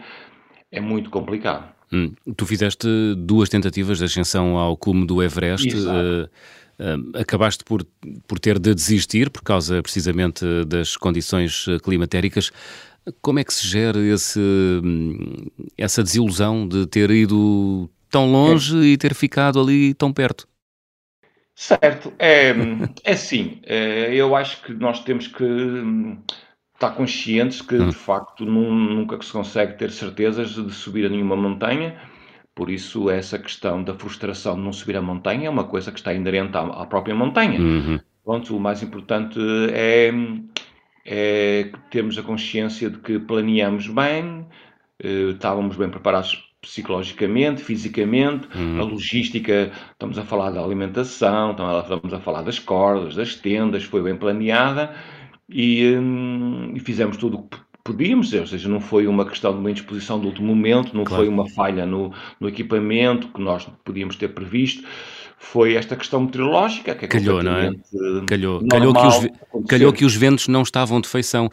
é 0.72 0.80
muito 0.80 1.10
complicado. 1.10 1.73
Hum. 1.94 2.12
Tu 2.36 2.46
fizeste 2.46 2.88
duas 3.18 3.50
tentativas 3.50 4.00
de 4.00 4.06
ascensão 4.06 4.58
ao 4.58 4.76
cume 4.76 5.06
do 5.06 5.22
Everest. 5.22 5.70
Uh, 5.76 6.26
uh, 6.26 7.18
acabaste 7.20 7.64
por, 7.64 7.86
por 8.28 8.40
ter 8.40 8.58
de 8.58 8.74
desistir 8.74 9.30
por 9.30 9.44
causa 9.44 9.82
precisamente 9.84 10.44
das 10.66 10.98
condições 10.98 11.66
climatéricas. 11.84 12.52
Como 13.22 13.38
é 13.38 13.44
que 13.44 13.54
se 13.54 13.68
gera 13.68 14.00
esse, 14.00 14.40
essa 15.78 16.02
desilusão 16.02 16.68
de 16.68 16.88
ter 16.88 17.12
ido 17.12 17.90
tão 18.10 18.32
longe 18.32 18.78
é. 18.78 18.94
e 18.94 18.98
ter 18.98 19.14
ficado 19.14 19.60
ali 19.60 19.94
tão 19.94 20.12
perto? 20.12 20.48
Certo, 21.56 22.12
é, 22.18 22.52
é 23.04 23.12
assim, 23.12 23.60
é, 23.64 24.14
eu 24.16 24.36
acho 24.36 24.64
que 24.64 24.74
nós 24.74 25.04
temos 25.04 25.28
que 25.28 25.44
hum, 25.44 26.18
estar 26.74 26.92
conscientes 26.92 27.62
que 27.62 27.76
hum. 27.76 27.90
de 27.90 27.96
facto 27.96 28.46
nunca 28.46 29.22
se 29.22 29.32
consegue 29.32 29.78
ter 29.78 29.92
certezas 29.92 30.56
de 30.56 30.72
subir 30.72 31.06
a 31.06 31.10
nenhuma 31.10 31.36
montanha, 31.36 31.96
por 32.56 32.70
isso 32.70 33.10
essa 33.10 33.40
questão 33.40 33.84
da 33.84 33.94
frustração 33.94 34.56
de 34.56 34.62
não 34.62 34.74
subir 34.74 34.96
a 34.98 35.02
montanha 35.02 35.48
é 35.48 35.50
uma 35.50 35.64
coisa 35.64 35.92
que 35.92 36.00
está 36.00 36.14
inerente 36.14 36.56
à, 36.56 36.62
à 36.62 36.86
própria 36.86 37.16
montanha. 37.16 37.60
Uhum. 37.60 38.00
Pronto, 38.24 38.56
o 38.56 38.60
mais 38.60 38.82
importante 38.84 39.40
é, 39.74 40.12
é 41.06 41.72
termos 41.90 42.18
a 42.18 42.24
consciência 42.24 42.90
de 42.90 43.00
que 43.00 43.20
planeamos 43.20 43.88
bem, 43.88 44.46
eh, 45.04 45.32
estávamos 45.32 45.76
bem 45.76 45.90
preparados 45.90 46.50
psicologicamente, 46.62 47.62
fisicamente, 47.62 48.48
uhum. 48.56 48.80
a 48.80 48.84
logística, 48.84 49.72
estamos 49.92 50.18
a 50.18 50.24
falar 50.24 50.52
da 50.52 50.64
alimentação, 50.64 51.52
estamos 51.52 52.14
a 52.14 52.20
falar 52.20 52.44
das 52.44 52.58
cordas, 52.60 53.16
das 53.16 53.36
tendas, 53.36 53.84
foi 53.84 54.02
bem 54.02 54.16
planeada 54.16 54.96
e, 55.50 55.96
hum, 55.96 56.74
e 56.76 56.80
fizemos 56.80 57.18
tudo 57.18 57.38
o 57.38 57.44
que 57.44 57.58
podíamos, 57.84 58.32
ou 58.34 58.48
seja, 58.48 58.70
não 58.70 58.80
foi 58.80 59.08
uma 59.08 59.26
questão 59.26 59.52
de 59.54 59.60
uma 59.60 59.70
indisposição 59.70 60.20
do 60.20 60.28
último 60.28 60.48
momento, 60.48 60.96
não 60.96 61.04
claro. 61.04 61.24
foi 61.24 61.34
uma 61.34 61.50
falha 61.50 61.86
no, 61.86 62.14
no 62.40 62.48
equipamento 62.48 63.28
que 63.28 63.42
nós 63.42 63.68
podíamos 63.84 64.16
ter 64.16 64.30
previsto 64.30 64.84
foi 65.44 65.76
esta 65.76 65.96
questão 65.96 66.22
meteorológica 66.22 66.96
que 66.96 67.04
é 67.04 67.08
calhou, 67.08 67.44
não 67.44 67.56
é? 67.58 67.72
Calhou, 68.26 68.66
calhou, 68.66 68.94
que 68.94 69.06
os, 69.06 69.66
calhou 69.68 69.94
que 69.94 70.06
os 70.06 70.16
ventos 70.16 70.48
não 70.48 70.62
estavam 70.62 71.02
de 71.02 71.08
feição. 71.08 71.50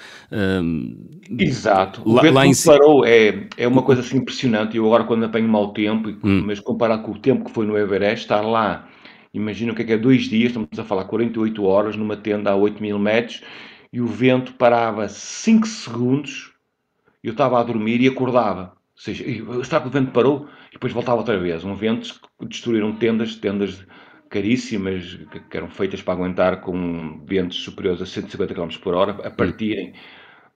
Exato, 1.39 2.01
o 2.09 2.15
lá, 2.15 2.23
vento 2.23 2.35
lá 2.35 2.47
em... 2.47 2.53
parou, 2.65 3.05
é, 3.05 3.49
é 3.57 3.67
uma 3.67 3.83
coisa 3.83 4.01
assim 4.01 4.19
impressionante. 4.19 4.77
Eu 4.77 4.87
agora, 4.87 5.05
quando 5.05 5.25
apanho 5.25 5.49
mau 5.49 5.73
tempo, 5.73 6.09
hum. 6.23 6.45
mas 6.47 6.61
comparado 6.61 7.03
com 7.03 7.11
o 7.11 7.19
tempo 7.19 7.45
que 7.45 7.51
foi 7.51 7.67
no 7.67 7.77
Everest, 7.77 8.25
estar 8.25 8.43
lá, 8.43 8.89
imagina 9.35 9.73
o 9.73 9.75
que 9.75 9.83
é 9.83 9.85
que 9.85 9.93
é 9.93 9.99
dois 9.99 10.23
dias, 10.23 10.51
estamos 10.51 10.79
a 10.79 10.85
falar 10.85 11.05
48 11.05 11.63
horas 11.65 11.97
numa 11.97 12.17
tenda 12.17 12.53
a 12.53 12.57
8 12.57 12.81
mil 12.81 12.99
metros 12.99 13.43
e 13.93 14.01
o 14.01 14.07
vento 14.07 14.55
parava 14.55 15.09
5 15.09 15.67
segundos, 15.67 16.53
eu 17.23 17.33
estava 17.33 17.61
a 17.61 17.63
dormir 17.63 18.01
e 18.01 18.09
acordava. 18.09 18.73
Ou 18.95 19.03
seja, 19.03 19.25
será 19.65 19.81
que 19.81 19.89
o 19.89 19.91
vento 19.91 20.13
parou? 20.13 20.49
E 20.69 20.73
depois 20.73 20.93
voltava 20.93 21.19
outra 21.19 21.39
vez. 21.39 21.65
Um 21.65 21.75
vento 21.75 22.21
que 22.39 22.47
destruíram 22.47 22.95
tendas, 22.97 23.35
tendas 23.35 23.85
caríssimas, 24.29 25.19
que, 25.31 25.41
que 25.41 25.57
eram 25.57 25.69
feitas 25.69 26.01
para 26.03 26.15
aguentar 26.15 26.61
com 26.61 27.25
ventos 27.27 27.63
superiores 27.63 28.01
a 28.01 28.07
150 28.07 28.55
km 28.55 28.69
por 28.81 28.95
hora, 28.95 29.27
a 29.27 29.31
partirem. 29.31 29.93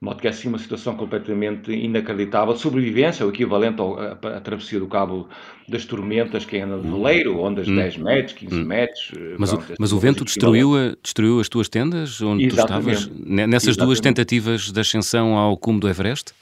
De 0.04 0.10
modo 0.10 0.20
que 0.20 0.26
é 0.26 0.30
assim 0.30 0.48
uma 0.48 0.58
situação 0.58 0.94
completamente 0.98 1.72
inacreditável. 1.72 2.54
Sobrevivência, 2.54 3.24
o 3.24 3.30
equivalente 3.30 3.80
à 4.22 4.38
travessia 4.38 4.78
do 4.78 4.86
Cabo 4.86 5.30
das 5.66 5.86
Tormentas, 5.86 6.44
que 6.44 6.58
é 6.58 6.66
de 6.66 6.76
veleiro, 6.86 7.40
ondas 7.40 7.64
de 7.64 7.74
10 7.74 7.96
metros, 7.96 8.34
15 8.34 8.54
hum. 8.54 8.64
metros. 8.66 9.12
Eh, 9.16 9.34
mas, 9.38 9.50
pronto, 9.50 9.72
o, 9.72 9.76
mas 9.78 9.92
o 9.94 9.98
vento 9.98 10.22
destruiu, 10.22 10.76
a, 10.76 10.94
destruiu 11.02 11.40
as 11.40 11.48
tuas 11.48 11.70
tendas 11.70 12.20
onde 12.20 12.44
Exatamente. 12.44 12.84
tu 12.84 12.90
estavas? 12.90 13.26
Nessas 13.26 13.68
Exatamente. 13.68 13.78
duas 13.78 14.00
tentativas 14.00 14.70
de 14.70 14.78
ascensão 14.78 15.38
ao 15.38 15.56
cume 15.56 15.80
do 15.80 15.88
Everest? 15.88 16.34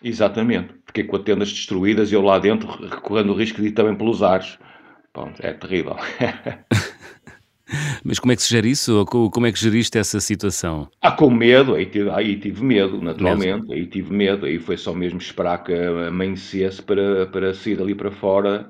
Exatamente. 0.00 0.68
Fiquei 0.86 1.02
com 1.02 1.16
as 1.16 1.22
tendas 1.24 1.50
destruídas 1.50 2.12
e 2.12 2.14
eu 2.14 2.22
lá 2.22 2.38
dentro 2.38 2.68
correndo 3.00 3.32
o 3.32 3.34
risco 3.34 3.60
de 3.60 3.66
ir 3.66 3.72
também 3.72 3.96
pelos 3.96 4.22
ares. 4.22 4.58
Pronto, 5.12 5.34
é 5.40 5.52
terrível. 5.54 5.96
Mas 8.04 8.18
como 8.18 8.32
é 8.32 8.36
que 8.36 8.42
se 8.42 8.50
gera 8.50 8.66
isso? 8.66 8.98
Ou 8.98 9.30
como 9.30 9.46
é 9.46 9.52
que 9.52 9.58
geriste 9.58 9.98
essa 9.98 10.20
situação? 10.20 10.88
Ah, 11.00 11.12
com 11.12 11.30
medo, 11.30 11.74
aí 11.74 11.86
tive, 11.86 12.10
aí 12.10 12.36
tive 12.36 12.64
medo, 12.64 13.00
naturalmente, 13.00 13.60
mesmo? 13.60 13.72
aí 13.72 13.86
tive 13.86 14.12
medo, 14.14 14.46
aí 14.46 14.58
foi 14.58 14.76
só 14.76 14.94
mesmo 14.94 15.18
esperar 15.18 15.62
que 15.62 15.72
amanhecesse 15.72 16.82
para, 16.82 17.26
para 17.26 17.54
sair 17.54 17.76
dali 17.76 17.94
para 17.94 18.10
fora, 18.10 18.68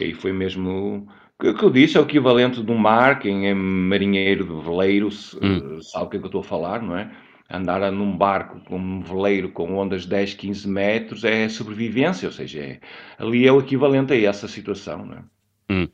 aí 0.00 0.14
foi 0.14 0.32
mesmo, 0.32 1.06
o 1.42 1.54
que 1.54 1.64
eu 1.64 1.70
disse 1.70 1.96
é 1.96 2.00
o 2.00 2.04
equivalente 2.04 2.62
de 2.62 2.70
um 2.70 2.78
mar, 2.78 3.18
quem 3.18 3.48
é 3.48 3.54
marinheiro 3.54 4.44
de 4.44 4.64
veleiro 4.64 5.08
hum. 5.08 5.80
sabe 5.82 6.06
o 6.06 6.08
que 6.08 6.16
é 6.16 6.20
que 6.20 6.24
eu 6.24 6.28
estou 6.28 6.40
a 6.40 6.44
falar, 6.44 6.82
não 6.82 6.96
é? 6.96 7.10
andar 7.52 7.92
num 7.92 8.16
barco 8.16 8.60
com 8.60 8.78
um 8.78 9.02
veleiro 9.02 9.50
com 9.50 9.76
ondas 9.76 10.02
de 10.02 10.08
10, 10.08 10.34
15 10.34 10.68
metros 10.68 11.22
é 11.22 11.50
sobrevivência, 11.50 12.26
ou 12.26 12.32
seja, 12.32 12.60
é, 12.60 12.80
ali 13.18 13.46
é 13.46 13.52
o 13.52 13.60
equivalente 13.60 14.14
a 14.14 14.16
essa 14.16 14.48
situação. 14.48 15.04
Não 15.04 15.14
é? 15.16 15.22
Hum. 15.70 15.88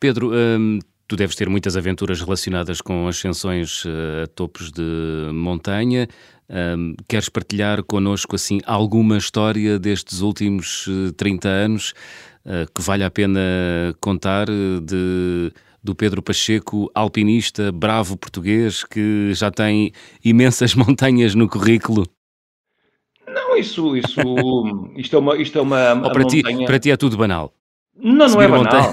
Pedro, 0.00 0.30
hum, 0.32 0.78
tu 1.06 1.16
deves 1.16 1.36
ter 1.36 1.48
muitas 1.48 1.76
aventuras 1.76 2.20
relacionadas 2.20 2.80
com 2.80 3.06
ascensões 3.06 3.84
uh, 3.84 4.24
a 4.24 4.26
topos 4.26 4.70
de 4.70 5.30
montanha. 5.32 6.08
Um, 6.48 6.94
queres 7.08 7.28
partilhar 7.28 7.82
connosco 7.82 8.36
assim 8.36 8.60
alguma 8.66 9.16
história 9.16 9.78
destes 9.78 10.20
últimos 10.20 10.86
uh, 10.86 11.08
eh, 11.08 11.12
30 11.16 11.48
anos 11.48 11.94
uh, 12.44 12.70
que 12.74 12.82
vale 12.82 13.02
a 13.02 13.10
pena 13.10 13.40
contar 14.00 14.46
de 14.46 15.52
do 15.82 15.94
Pedro 15.94 16.22
Pacheco, 16.22 16.90
alpinista, 16.94 17.70
bravo 17.70 18.16
português, 18.16 18.82
que 18.84 19.34
já 19.34 19.50
tem 19.50 19.92
imensas 20.24 20.72
montanhas 20.74 21.34
no 21.34 21.46
currículo? 21.46 22.06
Não, 23.28 23.54
isso, 23.54 23.94
isso, 23.94 24.20
isto 24.96 25.16
é 25.16 25.18
uma, 25.18 25.36
isto 25.36 25.58
é 25.58 25.60
uma, 25.60 25.92
Ou 26.02 26.10
para 26.10 26.22
montanha... 26.22 26.58
ti, 26.58 26.64
para 26.64 26.78
ti 26.78 26.90
é 26.90 26.96
tudo 26.96 27.18
banal? 27.18 27.52
Não, 27.94 28.28
não 28.28 28.42
é 28.42 28.48
banal. 28.48 28.92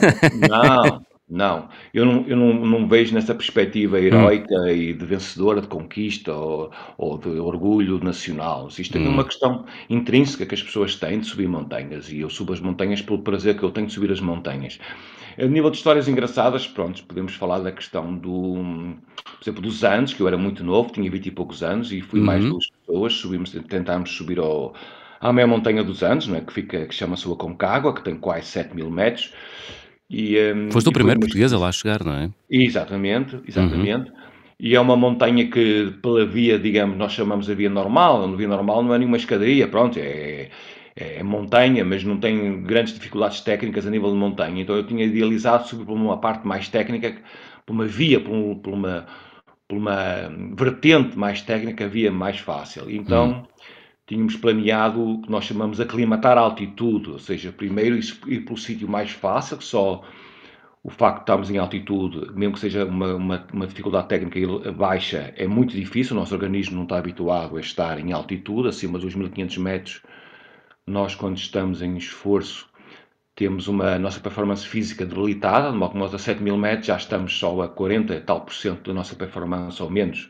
Não, 0.49 1.01
não. 1.31 1.69
Eu, 1.93 2.05
não, 2.05 2.25
eu 2.27 2.35
não, 2.35 2.53
não 2.53 2.87
vejo 2.87 3.13
nessa 3.13 3.33
perspectiva 3.33 3.99
heroica 3.99 4.53
hum. 4.53 4.67
e 4.67 4.93
de 4.93 5.05
vencedora, 5.05 5.61
de 5.61 5.67
conquista 5.67 6.33
ou, 6.33 6.69
ou 6.97 7.17
de 7.17 7.29
orgulho 7.29 8.03
nacional. 8.03 8.67
Isto 8.67 8.97
é 8.97 9.01
hum. 9.01 9.09
uma 9.09 9.23
questão 9.23 9.65
intrínseca 9.89 10.45
que 10.45 10.53
as 10.53 10.61
pessoas 10.61 10.95
têm 10.95 11.21
de 11.21 11.27
subir 11.27 11.47
montanhas 11.47 12.11
e 12.11 12.19
eu 12.19 12.29
subo 12.29 12.51
as 12.51 12.59
montanhas 12.59 13.01
pelo 13.01 13.19
prazer 13.19 13.57
que 13.57 13.63
eu 13.63 13.71
tenho 13.71 13.87
de 13.87 13.93
subir 13.93 14.11
as 14.11 14.19
montanhas. 14.19 14.77
A 15.39 15.45
nível 15.45 15.71
de 15.71 15.77
histórias 15.77 16.09
engraçadas, 16.09 16.67
pronto, 16.67 17.01
podemos 17.05 17.33
falar 17.35 17.59
da 17.59 17.71
questão 17.71 18.13
do, 18.13 18.95
por 19.15 19.41
exemplo, 19.41 19.61
dos 19.61 19.85
anos, 19.85 20.13
que 20.13 20.21
eu 20.21 20.27
era 20.27 20.37
muito 20.37 20.61
novo, 20.61 20.91
tinha 20.91 21.09
20 21.09 21.27
e 21.27 21.31
poucos 21.31 21.63
anos, 21.63 21.93
e 21.93 22.01
fui 22.01 22.19
uhum. 22.19 22.25
mais 22.25 22.43
duas 22.43 22.69
pessoas, 22.69 23.13
subimos, 23.13 23.51
tentámos 23.69 24.11
subir 24.11 24.39
ao, 24.39 24.73
à 25.21 25.31
meia 25.31 25.47
montanha 25.47 25.83
dos 25.83 26.03
Andes, 26.03 26.27
não 26.27 26.35
é? 26.35 26.41
que, 26.41 26.51
fica, 26.51 26.85
que 26.85 26.93
chama-se 26.93 27.27
o 27.29 27.33
Aconcagua, 27.33 27.93
que 27.93 28.03
tem 28.03 28.15
quase 28.15 28.47
7 28.47 28.75
mil 28.75 28.89
metros. 28.89 29.31
E, 30.11 30.37
um, 30.53 30.69
Foste 30.69 30.89
o 30.89 30.91
primeiro 30.91 31.21
português 31.21 31.53
a 31.53 31.57
lá 31.57 31.71
chegar, 31.71 32.03
não 32.03 32.13
é? 32.13 32.29
Exatamente, 32.49 33.39
exatamente. 33.47 34.09
Uhum. 34.09 34.17
E 34.59 34.75
é 34.75 34.79
uma 34.79 34.97
montanha 34.97 35.49
que, 35.49 35.93
pela 36.03 36.25
via, 36.25 36.59
digamos, 36.59 36.97
nós 36.97 37.13
chamamos 37.13 37.49
a 37.49 37.53
via 37.53 37.69
normal, 37.69 38.25
a 38.25 38.35
via 38.35 38.47
normal 38.47 38.83
não 38.83 38.93
é 38.93 38.99
nenhuma 38.99 39.17
escadaria, 39.17 39.67
pronto, 39.67 39.97
é, 39.97 40.49
é, 40.95 41.19
é 41.19 41.23
montanha, 41.23 41.85
mas 41.85 42.03
não 42.03 42.17
tem 42.17 42.61
grandes 42.61 42.93
dificuldades 42.93 43.39
técnicas 43.39 43.87
a 43.87 43.89
nível 43.89 44.11
de 44.11 44.17
montanha. 44.17 44.61
Então 44.61 44.75
eu 44.75 44.85
tinha 44.85 45.05
idealizado 45.05 45.67
subir 45.67 45.85
por 45.85 45.93
uma 45.93 46.17
parte 46.17 46.45
mais 46.45 46.67
técnica, 46.67 47.15
por 47.65 47.73
uma 47.73 47.87
via, 47.87 48.19
por, 48.19 48.33
um, 48.33 48.55
por 48.55 48.73
uma, 48.73 49.07
por 49.67 49.77
uma 49.77 50.29
vertente 50.57 51.17
mais 51.17 51.41
técnica, 51.41 51.87
via 51.87 52.11
mais 52.11 52.37
fácil. 52.37 52.91
Então 52.91 53.29
hum. 53.29 53.43
Tínhamos 54.11 54.35
planeado 54.35 55.01
o 55.01 55.21
que 55.21 55.31
nós 55.31 55.45
chamamos 55.45 55.79
aclimatar 55.79 56.37
a 56.37 56.41
altitude, 56.41 57.11
ou 57.11 57.19
seja, 57.19 57.49
primeiro 57.49 57.97
ir 58.27 58.41
pelo 58.41 58.57
sítio 58.57 58.85
mais 58.85 59.11
fácil, 59.11 59.57
que 59.57 59.63
só 59.63 60.03
o 60.83 60.89
facto 60.89 61.19
de 61.19 61.21
estarmos 61.21 61.49
em 61.49 61.57
altitude, 61.57 62.29
mesmo 62.33 62.55
que 62.55 62.59
seja 62.59 62.83
uma, 62.83 63.15
uma, 63.15 63.47
uma, 63.53 63.65
dificuldade 63.65 64.09
técnica 64.09 64.69
baixa, 64.73 65.33
é 65.37 65.47
muito 65.47 65.73
difícil, 65.73 66.13
o 66.13 66.19
nosso 66.19 66.33
organismo 66.33 66.75
não 66.75 66.83
está 66.83 66.97
habituado 66.97 67.55
a 67.55 67.61
estar 67.61 67.99
em 67.99 68.11
altitude, 68.11 68.67
acima 68.67 68.99
dos 68.99 69.15
1500 69.15 69.57
metros. 69.59 70.01
Nós, 70.85 71.15
quando 71.15 71.37
estamos 71.37 71.81
em 71.81 71.95
esforço, 71.95 72.67
temos 73.33 73.69
uma 73.69 73.97
nossa 73.97 74.19
performance 74.19 74.67
física 74.67 75.05
debilitada, 75.05 75.71
de 75.71 75.77
modo 75.77 75.93
que 75.93 75.99
nós 75.99 76.13
a 76.13 76.17
7 76.17 76.43
mil 76.43 76.57
metros 76.57 76.87
já 76.87 76.97
estamos 76.97 77.39
só 77.39 77.61
a 77.61 77.69
40 77.69 78.13
e 78.13 78.19
tal 78.19 78.41
por 78.41 78.53
cento 78.53 78.89
da 78.89 78.93
nossa 78.93 79.15
performance 79.15 79.81
ou 79.81 79.89
menos 79.89 80.29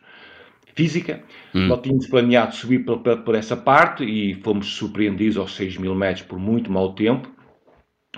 física. 0.75 1.23
Hum. 1.53 1.67
Nós 1.67 1.81
tínhamos 1.81 2.07
planeado 2.07 2.55
subir 2.55 2.79
por, 2.79 2.99
por, 2.99 3.35
essa 3.35 3.55
parte 3.55 4.03
e 4.03 4.35
fomos 4.35 4.75
surpreendidos 4.75 5.37
aos 5.37 5.55
6 5.55 5.77
mil 5.77 5.95
metros 5.95 6.25
por 6.25 6.39
muito 6.39 6.71
mau 6.71 6.93
tempo. 6.93 7.29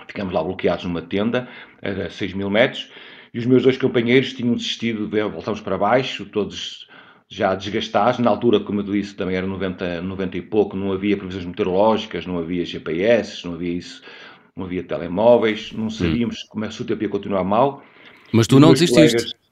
Ficamos 0.06 0.32
lá 0.32 0.42
bloqueados 0.42 0.84
numa 0.84 1.02
tenda 1.02 1.48
a 1.82 2.10
6 2.10 2.34
mil 2.34 2.50
metros 2.50 2.90
e 3.32 3.38
os 3.38 3.46
meus 3.46 3.64
dois 3.64 3.76
companheiros 3.76 4.32
tinham 4.32 4.54
desistido, 4.54 5.10
voltamos 5.30 5.60
para 5.60 5.76
baixo, 5.76 6.24
todos 6.26 6.86
já 7.28 7.54
desgastados. 7.54 8.20
Na 8.20 8.30
altura, 8.30 8.60
como 8.60 8.80
eu 8.80 8.84
disse, 8.84 9.14
também 9.14 9.36
era 9.36 9.46
90, 9.46 10.00
90 10.02 10.38
e 10.38 10.42
pouco, 10.42 10.76
não 10.76 10.92
havia 10.92 11.16
previsões 11.16 11.44
meteorológicas, 11.44 12.26
não 12.26 12.38
havia 12.38 12.64
GPS, 12.64 13.44
não 13.44 13.54
havia 13.54 13.72
isso, 13.72 14.02
não 14.56 14.64
havia 14.66 14.84
telemóveis, 14.84 15.72
não 15.72 15.90
sabíamos 15.90 16.36
hum. 16.36 16.46
como 16.48 16.64
é 16.64 16.68
que 16.68 16.80
o 16.80 16.84
tempo 16.84 17.02
ia 17.02 17.08
continuar 17.08 17.42
mal. 17.42 17.82
Mas 18.32 18.46
tu 18.46 18.60
não 18.60 18.72
desististe. 18.72 19.16
Colegas, 19.16 19.43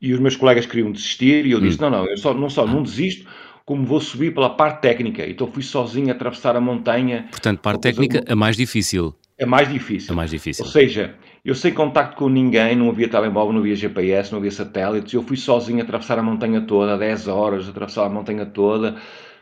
e 0.00 0.12
os 0.12 0.20
meus 0.20 0.36
colegas 0.36 0.66
queriam 0.66 0.92
desistir 0.92 1.46
e 1.46 1.52
eu 1.52 1.60
disse, 1.60 1.78
hum. 1.78 1.90
não, 1.90 1.90
não, 1.90 2.06
eu 2.06 2.16
só, 2.16 2.34
não 2.34 2.50
só 2.50 2.66
não 2.66 2.82
desisto, 2.82 3.26
como 3.64 3.84
vou 3.84 4.00
subir 4.00 4.34
pela 4.34 4.50
parte 4.50 4.82
técnica. 4.82 5.26
Então 5.26 5.46
fui 5.46 5.62
sozinho 5.62 6.10
atravessar 6.10 6.56
a 6.56 6.60
montanha. 6.60 7.26
Portanto, 7.30 7.60
parte 7.60 7.80
técnica 7.80 8.22
é 8.26 8.34
mais 8.34 8.56
difícil. 8.56 9.14
É 9.36 9.46
mais 9.46 9.68
difícil. 9.68 10.12
É 10.12 10.16
mais 10.16 10.30
difícil. 10.30 10.64
Ou 10.64 10.70
seja, 10.70 11.14
eu 11.44 11.54
sem 11.54 11.72
contacto 11.72 12.16
com 12.16 12.28
ninguém, 12.28 12.76
não 12.76 12.88
havia 12.88 13.08
telemóvel, 13.08 13.52
não 13.52 13.60
havia 13.60 13.74
GPS, 13.74 14.30
não 14.30 14.38
havia 14.38 14.50
satélites. 14.50 15.12
Eu 15.12 15.22
fui 15.22 15.36
sozinho 15.36 15.82
atravessar 15.82 16.18
a 16.18 16.22
montanha 16.22 16.60
toda, 16.60 16.96
10 16.96 17.28
horas, 17.28 17.68
atravessar 17.68 18.06
a 18.06 18.08
montanha 18.08 18.46
toda, 18.46 18.96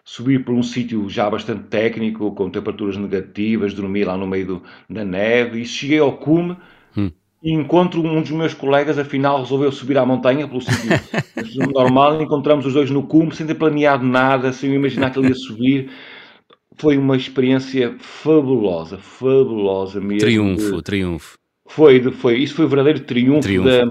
subir 0.05 0.45
por 0.45 0.55
um 0.55 0.63
sítio 0.63 1.09
já 1.11 1.29
bastante 1.29 1.65
técnico, 1.65 2.33
com 2.35 2.49
temperaturas 2.49 2.97
negativas, 2.97 3.75
dormir 3.75 4.05
lá 4.05 4.17
no 4.17 4.27
meio 4.27 4.47
do, 4.47 4.63
da 4.89 5.05
neve. 5.05 5.61
E 5.61 5.67
cheguei 5.67 5.99
ao 5.99 6.17
cume. 6.17 6.57
E 7.43 7.53
encontro 7.53 8.01
um 8.01 8.21
dos 8.21 8.31
meus 8.31 8.55
colegas, 8.55 8.99
afinal 8.99 9.41
resolveu 9.41 9.73
subir 9.73 9.99
à 9.99 10.07
montanha 10.07 10.47
pelo 10.47 10.61
sítio 10.61 11.73
normal. 11.73 12.23
Encontramos 12.23 12.65
os 12.65 12.75
dois 12.75 12.91
no 12.91 13.03
cume, 13.03 13.35
sem 13.35 13.47
ter 13.47 13.55
planeado 13.55 14.05
nada, 14.05 14.53
sem 14.53 14.73
imaginar 14.73 15.11
que 15.11 15.19
ele 15.19 15.29
ia 15.29 15.35
subir 15.35 15.91
foi 16.77 16.97
uma 16.97 17.17
experiência 17.17 17.95
fabulosa, 17.99 18.99
fabulosa 18.99 20.01
mesmo. 20.01 20.21
Triunfo, 20.21 20.83
triunfo. 20.83 21.39
Foi, 21.67 22.03
foi, 22.13 22.39
isso 22.39 22.55
foi 22.55 22.65
o 22.65 22.69
verdadeiro 22.69 23.01
triunfo, 23.01 23.43
triunfo. 23.43 23.69
Da, 23.69 23.85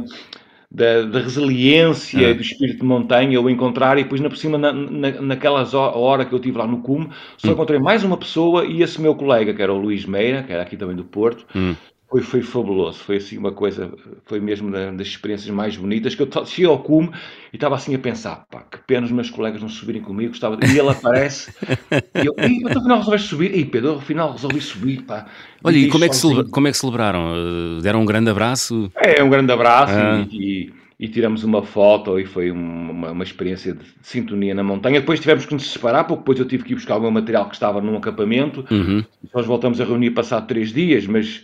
da, 0.70 1.02
da 1.04 1.20
resiliência, 1.20 2.28
é. 2.28 2.34
do 2.34 2.42
espírito 2.42 2.80
de 2.80 2.86
montanha, 2.86 3.34
eu 3.34 3.50
encontrar, 3.50 3.98
e 3.98 4.04
depois, 4.04 4.22
na 4.22 4.30
por 4.30 4.38
cima, 4.38 4.58
na, 4.58 4.72
na, 4.72 5.22
naquelas 5.22 5.74
hora 5.74 6.26
que 6.26 6.34
eu 6.34 6.40
tive 6.40 6.58
lá 6.58 6.68
no 6.68 6.82
cume, 6.82 7.10
só 7.38 7.50
hum. 7.50 7.52
encontrei 7.52 7.80
mais 7.80 8.04
uma 8.04 8.18
pessoa 8.18 8.66
e 8.66 8.82
esse 8.82 9.02
meu 9.02 9.16
colega, 9.16 9.54
que 9.54 9.62
era 9.62 9.74
o 9.74 9.78
Luís 9.78 10.06
Meira, 10.06 10.44
que 10.44 10.54
era 10.54 10.64
aqui 10.64 10.78
também 10.78 10.96
do 10.96 11.04
Porto, 11.04 11.46
hum. 11.56 11.76
Foi, 12.12 12.22
foi 12.22 12.42
fabuloso, 12.42 13.00
foi 13.00 13.16
assim 13.16 13.38
uma 13.38 13.54
coisa, 13.54 13.90
foi 14.26 14.42
mesmo 14.42 14.70
das 14.70 15.08
experiências 15.08 15.50
mais 15.50 15.78
bonitas, 15.78 16.14
que 16.14 16.22
eu 16.22 16.46
cheguei 16.46 16.70
ao 16.70 16.80
cume 16.80 17.10
e 17.54 17.56
estava 17.56 17.76
assim 17.76 17.96
a 17.96 18.00
pensar, 18.00 18.46
pá, 18.52 18.66
que 18.70 18.80
pena 18.80 19.06
os 19.06 19.14
meus 19.14 19.30
colegas 19.30 19.62
não 19.62 19.70
subirem 19.70 20.02
comigo, 20.02 20.34
estava, 20.34 20.60
e 20.62 20.78
ele 20.78 20.90
aparece, 20.90 21.54
e 22.22 22.26
eu, 22.26 22.36
e 22.38 22.64
mas 22.64 22.76
afinal 22.76 22.98
resolveste 22.98 23.30
subir? 23.30 23.56
E 23.56 23.64
Pedro, 23.64 23.96
afinal 23.96 24.34
resolvi 24.34 24.60
subir, 24.60 25.04
pá. 25.04 25.26
Olha, 25.64 25.78
e, 25.78 25.86
e 25.86 25.88
como, 25.88 26.04
é 26.04 26.10
que 26.10 26.16
celebra, 26.18 26.44
como 26.52 26.68
é 26.68 26.72
que 26.72 26.78
celebraram? 26.78 27.80
Deram 27.82 28.02
um 28.02 28.06
grande 28.06 28.30
abraço? 28.30 28.92
É, 28.94 29.24
um 29.24 29.30
grande 29.30 29.54
abraço 29.54 29.94
ah. 29.96 30.28
e, 30.30 30.36
e, 30.36 30.74
e, 31.00 31.08
tiramos 31.08 31.46
uma 31.46 31.64
foto 31.64 32.20
e 32.20 32.26
foi 32.26 32.52
uma, 32.52 33.12
uma 33.12 33.24
experiência 33.24 33.74
de, 33.74 33.86
sintonia 34.02 34.54
na 34.54 34.64
montanha. 34.64 35.00
Depois 35.00 35.22
tivemos 35.22 35.46
que 35.46 35.54
nos 35.54 35.72
separar, 35.72 36.04
porque 36.04 36.20
depois 36.20 36.40
eu 36.40 36.46
tive 36.46 36.66
que 36.66 36.74
ir 36.74 36.76
buscar 36.76 36.98
o 36.98 37.00
meu 37.00 37.12
material 37.12 37.48
que 37.48 37.54
estava 37.54 37.80
num 37.80 37.96
acampamento, 37.96 38.66
uhum. 38.70 39.02
nós 39.34 39.46
voltamos 39.46 39.80
a 39.80 39.86
reunir 39.86 40.12
passado 40.12 40.46
três 40.46 40.74
dias, 40.74 41.08
mas 41.08 41.42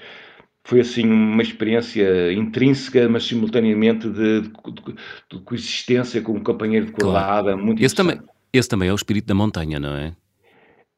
foi 0.68 0.82
assim 0.82 1.10
uma 1.10 1.42
experiência 1.42 2.34
intrínseca, 2.34 3.08
mas 3.08 3.24
simultaneamente 3.24 4.10
de, 4.10 4.42
de, 4.42 4.50
de 5.32 5.40
coexistência 5.46 6.22
com 6.22 6.34
um 6.34 6.44
companheiro 6.44 6.88
de 6.88 6.92
cordada, 6.92 7.54
claro. 7.54 7.66
muito 7.66 7.82
esse 7.82 7.96
também, 7.96 8.20
esse 8.52 8.68
também 8.68 8.90
é 8.90 8.92
o 8.92 8.96
espírito 8.96 9.28
da 9.28 9.34
montanha, 9.34 9.80
não 9.80 9.96
é? 9.96 10.14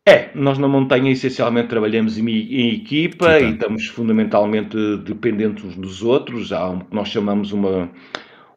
É, 0.07 0.31
nós 0.33 0.57
na 0.57 0.67
montanha 0.67 1.11
essencialmente 1.11 1.67
trabalhamos 1.67 2.17
em, 2.17 2.27
em 2.27 2.73
equipa 2.73 3.25
Sim, 3.25 3.39
tá. 3.39 3.39
e 3.41 3.51
estamos 3.51 3.85
fundamentalmente 3.85 4.75
dependentes 5.05 5.63
uns 5.63 5.75
dos 5.75 6.01
outros. 6.01 6.51
Há 6.51 6.67
um 6.67 6.79
que 6.79 6.95
nós 6.95 7.09
chamamos 7.09 7.51
uma, 7.51 7.91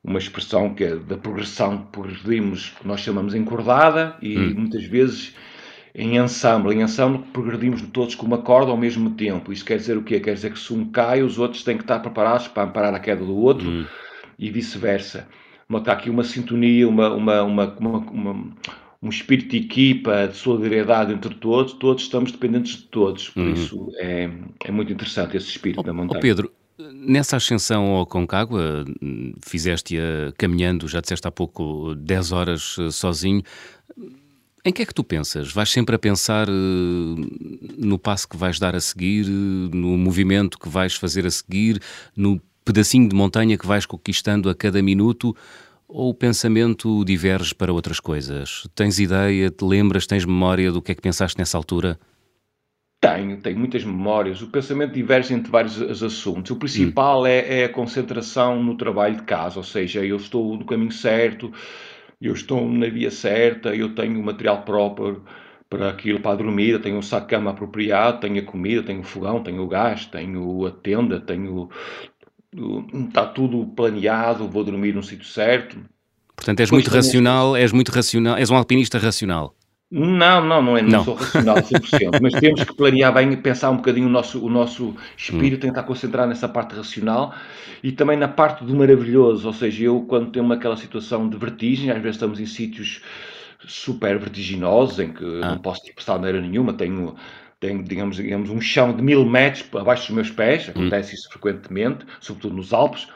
uma 0.02 0.18
expressão 0.18 0.72
que 0.72 0.82
é 0.82 0.96
da 0.96 1.18
progressão, 1.18 1.88
progredimos, 1.92 2.70
que 2.70 2.88
nós 2.88 3.00
chamamos 3.00 3.34
encordada, 3.34 4.16
e 4.22 4.38
hum. 4.38 4.54
muitas 4.56 4.84
vezes 4.84 5.36
em 5.94 6.16
ensemble. 6.16 6.74
Em 6.74 6.82
ensemble 6.82 7.22
progredimos 7.32 7.82
todos 7.92 8.14
com 8.14 8.26
uma 8.26 8.38
corda 8.38 8.70
ao 8.70 8.76
mesmo 8.76 9.10
tempo. 9.10 9.52
Isso 9.52 9.64
quer 9.64 9.76
dizer 9.76 9.96
o 9.96 10.02
quê? 10.02 10.20
Quer 10.20 10.34
dizer 10.34 10.52
que 10.52 10.58
se 10.58 10.72
um 10.72 10.90
cai, 10.90 11.22
os 11.22 11.38
outros 11.38 11.62
têm 11.62 11.76
que 11.76 11.84
estar 11.84 12.00
preparados 12.00 12.48
para 12.48 12.64
amparar 12.64 12.94
a 12.94 13.00
queda 13.00 13.24
do 13.24 13.36
outro 13.36 13.68
hum. 13.68 13.86
e 14.38 14.50
vice-versa. 14.50 15.28
Está 15.74 15.92
aqui 15.92 16.10
uma 16.10 16.22
sintonia, 16.22 16.86
uma, 16.86 17.14
uma, 17.14 17.42
uma, 17.42 17.66
uma, 17.80 18.52
um 19.02 19.08
espírito 19.08 19.50
de 19.50 19.58
equipa, 19.58 20.28
de 20.28 20.36
solidariedade 20.36 21.12
entre 21.12 21.34
todos, 21.34 21.72
todos 21.72 22.02
estamos 22.02 22.30
dependentes 22.30 22.76
de 22.76 22.82
todos. 22.84 23.30
Por 23.30 23.42
uhum. 23.42 23.52
isso 23.52 23.92
é, 23.96 24.30
é 24.64 24.70
muito 24.70 24.92
interessante 24.92 25.36
esse 25.36 25.48
espírito 25.48 25.80
oh, 25.80 25.82
da 25.82 25.92
montanha. 25.92 26.18
Oh 26.18 26.20
Pedro, 26.20 26.52
nessa 26.78 27.36
ascensão 27.36 27.86
ao 27.86 28.06
Concagua, 28.06 28.84
fizeste-a 29.44 30.32
caminhando, 30.36 30.86
já 30.88 31.00
disseste 31.00 31.26
há 31.26 31.30
pouco, 31.30 31.94
10 31.94 32.32
horas 32.32 32.76
eh, 32.78 32.90
sozinho. 32.90 33.42
Em 34.64 34.72
que 34.72 34.82
é 34.82 34.86
que 34.86 34.94
tu 34.94 35.02
pensas? 35.02 35.52
Vais 35.52 35.68
sempre 35.68 35.96
a 35.96 35.98
pensar 35.98 36.48
uh, 36.48 37.16
no 37.76 37.98
passo 37.98 38.28
que 38.28 38.36
vais 38.36 38.60
dar 38.60 38.76
a 38.76 38.80
seguir, 38.80 39.26
uh, 39.26 39.76
no 39.76 39.98
movimento 39.98 40.56
que 40.56 40.68
vais 40.68 40.94
fazer 40.94 41.26
a 41.26 41.30
seguir, 41.30 41.80
no 42.16 42.40
pedacinho 42.64 43.08
de 43.08 43.16
montanha 43.16 43.58
que 43.58 43.66
vais 43.66 43.84
conquistando 43.84 44.48
a 44.48 44.54
cada 44.54 44.80
minuto? 44.80 45.36
Ou 45.88 46.10
o 46.10 46.14
pensamento 46.14 47.04
diverge 47.04 47.52
para 47.56 47.72
outras 47.72 47.98
coisas? 47.98 48.68
Tens 48.72 49.00
ideia, 49.00 49.50
te 49.50 49.64
lembras, 49.64 50.06
tens 50.06 50.24
memória 50.24 50.70
do 50.70 50.80
que 50.80 50.92
é 50.92 50.94
que 50.94 51.02
pensaste 51.02 51.36
nessa 51.38 51.58
altura? 51.58 51.98
Tenho, 53.00 53.38
tenho 53.38 53.58
muitas 53.58 53.84
memórias. 53.84 54.42
O 54.42 54.46
pensamento 54.46 54.92
diverge 54.92 55.34
entre 55.34 55.50
vários 55.50 56.02
assuntos. 56.04 56.52
O 56.52 56.56
principal 56.56 57.22
hum. 57.22 57.26
é, 57.26 57.62
é 57.62 57.64
a 57.64 57.68
concentração 57.68 58.62
no 58.62 58.76
trabalho 58.76 59.16
de 59.16 59.22
casa, 59.24 59.58
ou 59.58 59.64
seja, 59.64 60.04
eu 60.04 60.16
estou 60.16 60.56
no 60.56 60.64
caminho 60.64 60.92
certo, 60.92 61.52
eu 62.22 62.34
estou 62.34 62.68
na 62.68 62.88
via 62.88 63.10
certa, 63.10 63.74
eu 63.74 63.94
tenho 63.94 64.20
o 64.20 64.22
material 64.22 64.62
próprio 64.62 65.22
para 65.68 65.88
aquilo, 65.88 66.20
para 66.20 66.32
a 66.32 66.36
dormida, 66.36 66.78
tenho 66.78 66.98
um 66.98 67.02
saco 67.02 67.28
cama 67.28 67.50
apropriado, 67.50 68.20
tenho 68.20 68.38
a 68.38 68.44
comida, 68.44 68.82
tenho 68.82 69.00
o 69.00 69.04
fogão, 69.04 69.42
tenho 69.42 69.62
o 69.62 69.66
gás, 69.66 70.06
tenho 70.06 70.66
a 70.66 70.70
tenda, 70.70 71.18
tenho. 71.18 71.70
Está 73.08 73.26
tudo 73.26 73.66
planeado, 73.74 74.46
vou 74.46 74.62
dormir 74.62 74.94
no 74.94 75.02
sítio 75.02 75.26
certo. 75.26 75.78
Portanto, 76.36 76.60
és 76.60 76.70
muito 76.70 76.90
racional, 76.90 77.56
és 77.56 77.72
muito 77.72 77.90
racional, 77.90 78.36
és 78.36 78.50
um 78.50 78.56
alpinista 78.56 78.98
racional. 78.98 79.54
Não, 79.94 80.42
não, 80.42 80.62
não, 80.62 80.78
é, 80.78 80.80
não, 80.80 80.88
não. 80.88 81.04
sou 81.04 81.12
racional 81.12 81.56
100%, 81.56 82.18
mas 82.22 82.32
temos 82.40 82.64
que 82.64 82.74
planear 82.74 83.12
bem 83.12 83.30
e 83.30 83.36
pensar 83.36 83.68
um 83.68 83.76
bocadinho 83.76 84.06
o 84.06 84.10
nosso, 84.10 84.42
o 84.42 84.48
nosso 84.48 84.96
espírito, 85.18 85.66
hum. 85.66 85.68
tentar 85.68 85.82
concentrar 85.82 86.26
nessa 86.26 86.48
parte 86.48 86.74
racional 86.74 87.34
e 87.82 87.92
também 87.92 88.16
na 88.16 88.26
parte 88.26 88.64
do 88.64 88.74
maravilhoso, 88.74 89.46
ou 89.46 89.52
seja, 89.52 89.84
eu 89.84 90.00
quando 90.08 90.30
tenho 90.30 90.50
aquela 90.50 90.78
situação 90.78 91.28
de 91.28 91.36
vertigem, 91.36 91.90
às 91.90 91.98
vezes 92.00 92.16
estamos 92.16 92.40
em 92.40 92.46
sítios 92.46 93.02
super 93.66 94.18
vertiginosos, 94.18 94.98
em 94.98 95.12
que 95.12 95.24
ah. 95.42 95.50
não 95.50 95.58
posso 95.58 95.82
de 95.84 95.92
maneira 96.08 96.40
nenhuma, 96.40 96.72
tenho, 96.72 97.14
tenho 97.60 97.82
digamos, 97.82 98.16
digamos, 98.16 98.48
um 98.48 98.62
chão 98.62 98.96
de 98.96 99.02
mil 99.02 99.26
metros 99.26 99.62
abaixo 99.74 100.06
dos 100.06 100.14
meus 100.16 100.30
pés, 100.30 100.68
hum. 100.68 100.70
acontece 100.70 101.12
hum. 101.12 101.14
isso 101.16 101.28
frequentemente, 101.28 102.06
sobretudo 102.18 102.56
nos 102.56 102.72
Alpes, 102.72 103.08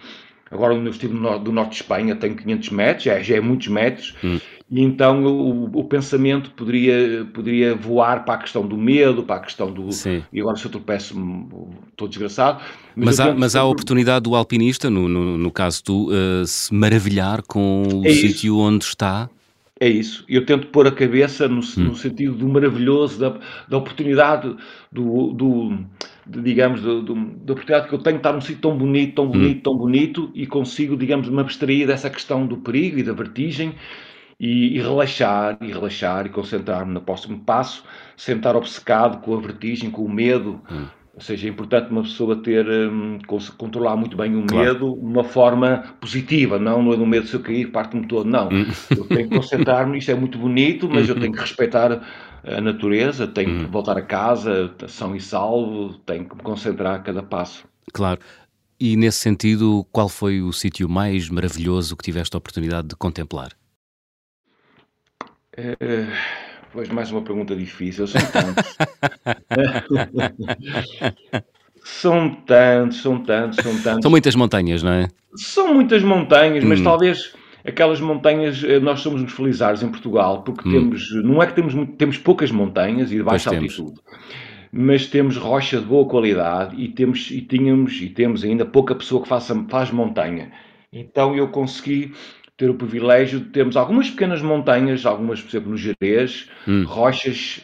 Agora, 0.51 0.75
onde 0.75 0.87
eu 0.87 0.93
estive 0.93 1.13
no 1.13 1.21
norte, 1.21 1.43
do 1.43 1.53
norte 1.53 1.71
de 1.71 1.77
Espanha, 1.77 2.15
tenho 2.15 2.37
500 2.37 2.71
metros, 2.71 3.05
já, 3.05 3.21
já 3.21 3.37
é 3.37 3.41
muitos 3.41 3.67
metros, 3.67 4.15
hum. 4.23 4.39
e 4.71 4.81
então 4.81 5.25
o, 5.25 5.65
o, 5.81 5.85
pensamento 5.85 6.51
poderia, 6.53 7.27
poderia 7.35 7.75
voar 7.75 8.25
para 8.25 8.35
a 8.35 8.39
questão 8.39 8.67
do 8.67 8.77
medo, 8.77 9.25
para 9.25 9.37
a 9.37 9.41
questão 9.41 9.73
do. 9.73 9.91
Sim. 9.91 10.23
E 10.33 10.41
agora, 10.41 10.57
se 10.57 10.65
eu 10.65 10.71
tropeço, 10.71 11.17
estou 11.91 12.07
desgraçado. 12.07 12.63
Mas, 12.95 13.19
mas 13.19 13.21
há, 13.21 13.35
mas 13.35 13.57
há 13.57 13.61
a 13.61 13.65
oportunidade 13.65 14.23
do 14.23 14.37
alpinista, 14.37 14.89
no, 14.89 15.09
no, 15.09 15.37
no 15.37 15.51
caso 15.51 15.83
tu, 15.83 16.11
uh, 16.11 16.47
se 16.47 16.73
maravilhar 16.73 17.43
com 17.43 17.83
o 17.93 18.07
é 18.07 18.11
sítio 18.11 18.57
onde 18.59 18.85
está. 18.85 19.29
É 19.79 19.89
isso. 19.89 20.25
Eu 20.27 20.47
tento 20.47 20.69
pôr 20.69 20.87
a 20.87 20.93
cabeça 20.93 21.47
no, 21.47 21.61
hum. 21.61 21.85
no 21.85 21.95
sentido 21.95 22.35
do 22.35 22.49
maravilhoso, 22.49 23.21
da, 23.21 23.39
da 23.69 23.77
oportunidade, 23.77 24.57
do, 24.91 25.33
do 25.33 25.85
de, 26.27 26.41
digamos, 26.41 26.81
do, 26.81 27.03
do, 27.03 27.15
da 27.15 27.53
oportunidade 27.53 27.89
que 27.89 27.95
eu 27.95 27.99
tenho 27.99 28.17
de 28.17 28.21
estar 28.21 28.33
num 28.33 28.41
sítio 28.41 28.63
tão 28.63 28.77
bonito, 28.77 29.15
tão 29.15 29.29
bonito, 29.29 29.59
hum. 29.59 29.63
tão 29.63 29.77
bonito, 29.77 30.31
e 30.35 30.47
consigo, 30.47 30.97
digamos, 30.97 31.29
me 31.29 31.41
abstrair 31.41 31.87
dessa 31.87 32.09
questão 32.09 32.47
do 32.47 32.57
perigo 32.57 32.99
e 32.99 33.03
da 33.03 33.13
vertigem 33.13 33.75
e, 34.41 34.77
e 34.77 34.81
relaxar, 34.81 35.59
e 35.61 35.67
relaxar, 35.67 36.27
e 36.27 36.31
concentrar-me 36.31 36.93
no 36.93 37.01
próximo 37.03 37.39
passo, 37.41 37.85
sem 38.17 38.37
estar 38.37 38.57
obcecado 38.57 39.21
com 39.21 39.37
a 39.37 39.41
vertigem, 39.41 39.91
com 39.91 40.03
o 40.03 40.11
medo. 40.11 40.61
Hum. 40.71 40.87
Ou 41.17 41.23
seja, 41.23 41.47
é 41.47 41.51
importante 41.51 41.91
uma 41.91 42.03
pessoa 42.03 42.37
ter, 42.37 42.69
um, 42.69 43.19
controlar 43.57 43.97
muito 43.97 44.15
bem 44.19 44.37
o 44.37 44.45
medo 44.45 44.93
de 44.93 45.01
uma 45.01 45.25
forma 45.25 45.97
positiva, 45.99 46.59
não, 46.59 46.83
não 46.83 46.93
é 46.93 46.97
do 46.99 47.07
medo 47.07 47.27
se 47.27 47.33
eu 47.33 47.41
cair, 47.41 47.71
parte-me 47.71 48.07
todo, 48.07 48.29
não. 48.29 48.51
Hum. 48.51 48.67
Eu 48.91 49.05
tenho 49.09 49.27
que 49.27 49.35
concentrar-me, 49.35 49.97
isto 49.97 50.11
é 50.11 50.15
muito 50.15 50.37
bonito, 50.37 50.91
mas 50.91 51.09
eu 51.09 51.19
tenho 51.19 51.33
que 51.33 51.41
respeitar 51.41 52.07
a 52.45 52.61
natureza, 52.61 53.27
tenho 53.27 53.51
hum. 53.51 53.65
que 53.65 53.71
voltar 53.71 53.97
a 53.97 54.03
casa, 54.03 54.71
são 54.89 55.17
e 55.17 55.21
salvo, 55.21 55.95
tenho 56.01 56.29
que 56.29 56.37
me 56.37 56.43
concentrar 56.43 56.97
a 56.97 56.99
cada 56.99 57.23
passo. 57.23 57.65
Claro. 57.95 58.21
E 58.79 58.95
nesse 58.95 59.21
sentido, 59.21 59.87
qual 59.91 60.11
foi 60.11 60.43
o 60.43 60.53
sítio 60.53 60.87
mais 60.87 61.31
maravilhoso 61.31 61.97
que 61.97 62.05
tiveste 62.05 62.37
a 62.37 62.39
oportunidade 62.39 62.89
de 62.89 62.95
contemplar? 62.95 63.53
É 65.57 66.46
Pois, 66.77 66.91
mais 66.91 67.11
uma 67.11 67.23
pergunta 67.23 67.57
difícil. 67.57 68.07
São 68.07 68.21
tantos. 68.21 68.77
são 71.83 72.35
tantos, 72.45 73.01
são 73.01 73.19
tantos, 73.19 73.65
são 73.65 73.83
tantos. 73.83 74.03
São 74.03 74.11
muitas 74.11 74.35
montanhas, 74.35 74.83
não 74.83 74.93
é? 74.93 75.09
São 75.37 75.73
muitas 75.73 76.03
montanhas, 76.03 76.63
mas 76.63 76.79
hum. 76.79 76.85
talvez 76.85 77.35
aquelas 77.65 77.99
montanhas, 77.99 78.63
eh, 78.63 78.79
nós 78.79 79.01
somos 79.01 79.23
uns 79.23 79.33
felizardos 79.33 79.83
em 79.83 79.89
Portugal, 79.89 80.43
porque 80.43 80.69
hum. 80.69 80.73
temos, 80.73 81.15
não 81.25 81.43
é 81.43 81.47
que 81.47 81.55
temos, 81.55 81.73
temos 81.97 82.19
poucas 82.19 82.51
montanhas 82.51 83.11
e 83.11 83.17
de 83.17 83.23
baixa 83.23 83.49
altitude, 83.49 83.99
mas 84.71 85.07
temos 85.07 85.39
rocha 85.39 85.81
de 85.81 85.87
boa 85.87 86.07
qualidade 86.07 86.79
e 86.79 86.89
temos, 86.89 87.31
e 87.31 87.41
tínhamos, 87.41 88.03
e 88.03 88.11
temos 88.11 88.45
ainda 88.45 88.67
pouca 88.67 88.95
pessoa 88.95 89.23
que 89.23 89.29
faça, 89.29 89.55
faz 89.71 89.91
montanha. 89.91 90.53
Então 90.93 91.35
eu 91.35 91.49
consegui 91.49 92.13
ter 92.57 92.71
o 92.71 92.75
privilégio 92.75 93.41
de 93.41 93.47
termos 93.47 93.77
algumas 93.77 94.09
pequenas 94.09 94.41
montanhas, 94.41 95.05
algumas, 95.05 95.41
por 95.41 95.49
exemplo, 95.49 95.71
no 95.71 95.77
Jerez, 95.77 96.49
hum. 96.67 96.85
rochas 96.85 97.61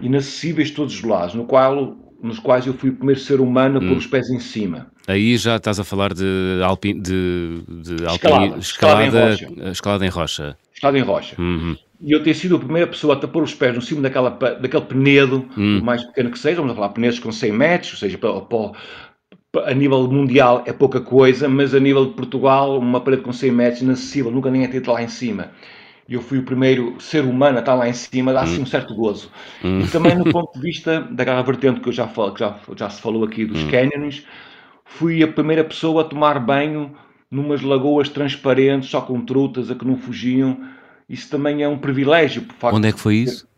inacessíveis 0.00 0.70
todos 0.70 0.94
os 0.94 1.02
lados, 1.02 1.34
no 1.34 1.44
qual, 1.44 1.96
nos 2.22 2.38
quais 2.38 2.66
eu 2.66 2.74
fui 2.74 2.90
o 2.90 2.94
primeiro 2.94 3.20
ser 3.20 3.40
humano 3.40 3.78
a 3.78 3.82
hum. 3.82 3.88
pôr 3.88 3.96
os 3.96 4.06
pés 4.06 4.30
em 4.30 4.38
cima. 4.38 4.86
Aí 5.08 5.36
já 5.36 5.56
estás 5.56 5.78
a 5.78 5.84
falar 5.84 6.12
de, 6.12 6.60
alpi, 6.64 6.94
de, 6.94 7.62
de 7.68 7.94
escalada, 8.04 8.58
escalada, 8.58 9.04
em 9.04 9.10
rocha. 9.10 9.70
Escalada 9.70 10.06
em 10.06 10.08
rocha. 10.08 10.58
Escalada 10.74 10.98
em 10.98 11.02
rocha. 11.02 11.40
Uhum. 11.40 11.76
E 12.00 12.12
eu 12.12 12.22
ter 12.22 12.34
sido 12.34 12.56
a 12.56 12.58
primeira 12.58 12.86
pessoa 12.86 13.14
a 13.14 13.28
pôr 13.28 13.42
os 13.42 13.54
pés 13.54 13.74
no 13.74 13.80
cimo 13.80 14.02
daquela, 14.02 14.30
daquele 14.30 14.84
penedo, 14.84 15.48
hum. 15.56 15.78
o 15.80 15.84
mais 15.84 16.04
pequeno 16.04 16.30
que 16.30 16.38
seja, 16.38 16.60
vamos 16.60 16.74
falar 16.74 16.90
penedos 16.90 17.18
com 17.18 17.32
100 17.32 17.52
metros, 17.52 17.92
ou 17.92 17.98
seja, 17.98 18.18
para, 18.18 18.40
para, 18.42 18.72
a 19.64 19.74
nível 19.74 20.06
mundial 20.08 20.62
é 20.66 20.72
pouca 20.72 21.00
coisa, 21.00 21.48
mas 21.48 21.74
a 21.74 21.80
nível 21.80 22.06
de 22.06 22.12
Portugal, 22.12 22.78
uma 22.78 23.00
parede 23.00 23.22
com 23.22 23.32
100 23.32 23.50
metros 23.50 23.82
inacessível, 23.82 24.30
nunca 24.30 24.50
ninguém 24.50 24.68
teve 24.68 24.88
lá 24.90 25.02
em 25.02 25.08
cima. 25.08 25.50
Eu 26.08 26.20
fui 26.20 26.38
o 26.38 26.44
primeiro 26.44 26.94
ser 27.00 27.24
humano 27.24 27.56
a 27.56 27.60
estar 27.60 27.74
lá 27.74 27.88
em 27.88 27.92
cima, 27.92 28.32
dá 28.32 28.42
assim 28.42 28.62
um 28.62 28.66
certo 28.66 28.94
gozo. 28.94 29.30
Hum. 29.64 29.80
E 29.80 29.88
também 29.88 30.14
no 30.14 30.24
ponto 30.30 30.52
de 30.52 30.60
vista 30.60 31.00
daquela 31.10 31.42
vertente 31.42 31.80
que 31.80 31.88
eu 31.88 31.92
já 31.92 32.06
falo, 32.06 32.32
que 32.32 32.40
já, 32.40 32.56
já 32.76 32.88
se 32.88 33.00
falou 33.00 33.24
aqui 33.24 33.44
dos 33.44 33.62
hum. 33.62 33.70
canyons, 33.70 34.24
fui 34.84 35.22
a 35.22 35.28
primeira 35.28 35.64
pessoa 35.64 36.02
a 36.02 36.04
tomar 36.04 36.38
banho 36.38 36.94
numas 37.28 37.60
lagoas 37.60 38.08
transparentes, 38.08 38.88
só 38.88 39.00
com 39.00 39.20
trutas 39.20 39.70
a 39.70 39.74
que 39.74 39.84
não 39.84 39.96
fugiam. 39.96 40.60
Isso 41.08 41.28
também 41.28 41.62
é 41.62 41.68
um 41.68 41.78
privilégio. 41.78 42.44
Onde 42.62 42.88
é 42.88 42.92
que 42.92 43.00
foi 43.00 43.16
isso? 43.16 43.48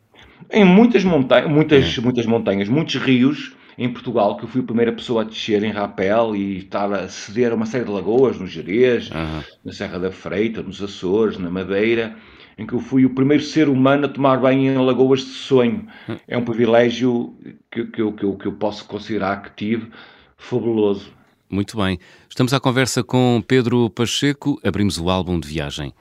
Em 0.51 0.65
muitas 0.65 1.05
montanhas, 1.05 1.51
muitas, 1.51 1.99
é. 1.99 2.01
muitas 2.01 2.25
montanhas, 2.25 2.69
muitos 2.69 2.95
rios 2.95 3.55
em 3.79 3.89
Portugal, 3.93 4.37
que 4.37 4.45
eu 4.45 4.49
fui 4.49 4.61
a 4.61 4.65
primeira 4.65 4.93
pessoa 4.93 5.23
a 5.23 5.25
descer 5.25 5.63
em 5.63 5.71
rapel 5.71 6.35
e 6.35 6.59
estava 6.59 6.99
a 6.99 7.09
ceder 7.09 7.53
a 7.53 7.55
uma 7.55 7.65
série 7.65 7.85
de 7.85 7.91
lagoas, 7.93 8.37
no 8.37 8.47
Jerez, 8.47 9.09
uhum. 9.11 9.43
na 9.65 9.73
Serra 9.73 10.01
da 10.01 10.11
Freita, 10.11 10.61
nos 10.63 10.83
Açores, 10.83 11.39
na 11.39 11.49
Madeira, 11.49 12.17
em 12.59 12.67
que 12.67 12.73
eu 12.73 12.81
fui 12.81 13.07
o 13.07 13.11
primeiro 13.11 13.43
ser 13.45 13.69
humano 13.69 14.07
a 14.07 14.09
tomar 14.09 14.41
banho 14.41 14.73
em 14.73 14.77
lagoas 14.77 15.21
de 15.21 15.31
sonho. 15.31 15.87
Hum. 16.09 16.17
É 16.27 16.37
um 16.37 16.45
privilégio 16.45 17.33
que, 17.71 17.85
que, 17.85 18.03
eu, 18.03 18.13
que, 18.13 18.25
eu, 18.25 18.35
que 18.35 18.47
eu 18.47 18.53
posso 18.53 18.85
considerar 18.85 19.43
que 19.43 19.51
tive 19.55 19.89
fabuloso. 20.37 21.13
Muito 21.49 21.77
bem. 21.77 22.01
Estamos 22.29 22.53
à 22.53 22.59
conversa 22.59 23.05
com 23.05 23.41
Pedro 23.47 23.89
Pacheco. 23.91 24.61
Abrimos 24.65 24.99
o 24.99 25.09
álbum 25.09 25.39
de 25.39 25.49
viagem. 25.49 25.95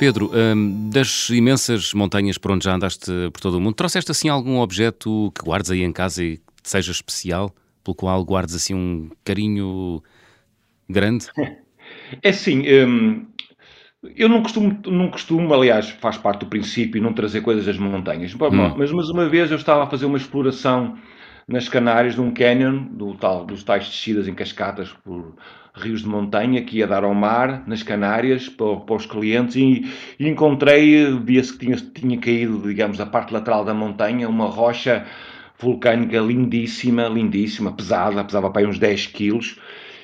Pedro, 0.00 0.30
hum, 0.32 0.88
das 0.88 1.28
imensas 1.28 1.92
montanhas 1.92 2.38
por 2.38 2.52
onde 2.52 2.64
já 2.64 2.74
andaste 2.74 3.12
por 3.34 3.38
todo 3.38 3.58
o 3.58 3.60
mundo, 3.60 3.74
trouxeste 3.74 4.10
assim 4.10 4.30
algum 4.30 4.58
objeto 4.58 5.30
que 5.34 5.44
guardes 5.44 5.70
aí 5.70 5.82
em 5.82 5.92
casa 5.92 6.24
e 6.24 6.38
que 6.38 6.70
seja 6.70 6.90
especial, 6.90 7.54
pelo 7.84 7.94
qual 7.94 8.24
guardes 8.24 8.54
assim 8.54 8.72
um 8.72 9.10
carinho 9.22 10.02
grande? 10.88 11.26
É 12.22 12.28
assim, 12.28 12.62
hum, 12.86 13.26
eu 14.16 14.28
não 14.28 14.42
costumo, 14.42 14.80
não 14.86 15.10
costumo, 15.10 15.52
aliás, 15.52 15.90
faz 15.90 16.16
parte 16.16 16.40
do 16.40 16.46
princípio 16.46 17.02
não 17.02 17.12
trazer 17.12 17.40
coisas 17.40 17.66
das 17.66 17.76
montanhas, 17.76 18.32
hum. 18.32 18.74
mas, 18.76 18.92
mas 18.92 19.10
uma 19.10 19.28
vez 19.28 19.50
eu 19.50 19.56
estava 19.56 19.82
a 19.82 19.86
fazer 19.86 20.06
uma 20.06 20.16
exploração 20.16 20.96
nas 21.48 21.68
Canárias 21.68 22.14
de 22.14 22.20
um 22.20 22.32
canyon, 22.32 22.84
do 22.92 23.14
tal, 23.16 23.44
dos 23.44 23.64
tais 23.64 23.88
descidas 23.88 24.28
em 24.28 24.34
cascatas 24.34 24.92
por 25.04 25.34
rios 25.74 26.02
de 26.02 26.08
montanha 26.08 26.62
que 26.62 26.78
ia 26.78 26.86
dar 26.86 27.04
ao 27.04 27.14
mar, 27.14 27.64
nas 27.66 27.82
Canárias, 27.82 28.48
para, 28.48 28.76
para 28.76 28.96
os 28.96 29.06
clientes, 29.06 29.56
e, 29.56 29.90
e 30.18 30.28
encontrei, 30.28 31.16
via-se 31.18 31.52
que 31.52 31.66
tinha, 31.66 31.76
tinha 31.76 32.18
caído, 32.18 32.60
digamos, 32.62 32.98
da 32.98 33.06
parte 33.06 33.32
lateral 33.32 33.64
da 33.64 33.74
montanha, 33.74 34.28
uma 34.28 34.46
rocha 34.46 35.06
vulcânica 35.58 36.18
lindíssima, 36.18 37.04
lindíssima, 37.04 37.72
pesada, 37.72 38.24
pesava 38.24 38.50
para 38.50 38.62
aí 38.62 38.66
uns 38.66 38.78
10 38.78 39.06
quilos, 39.06 39.58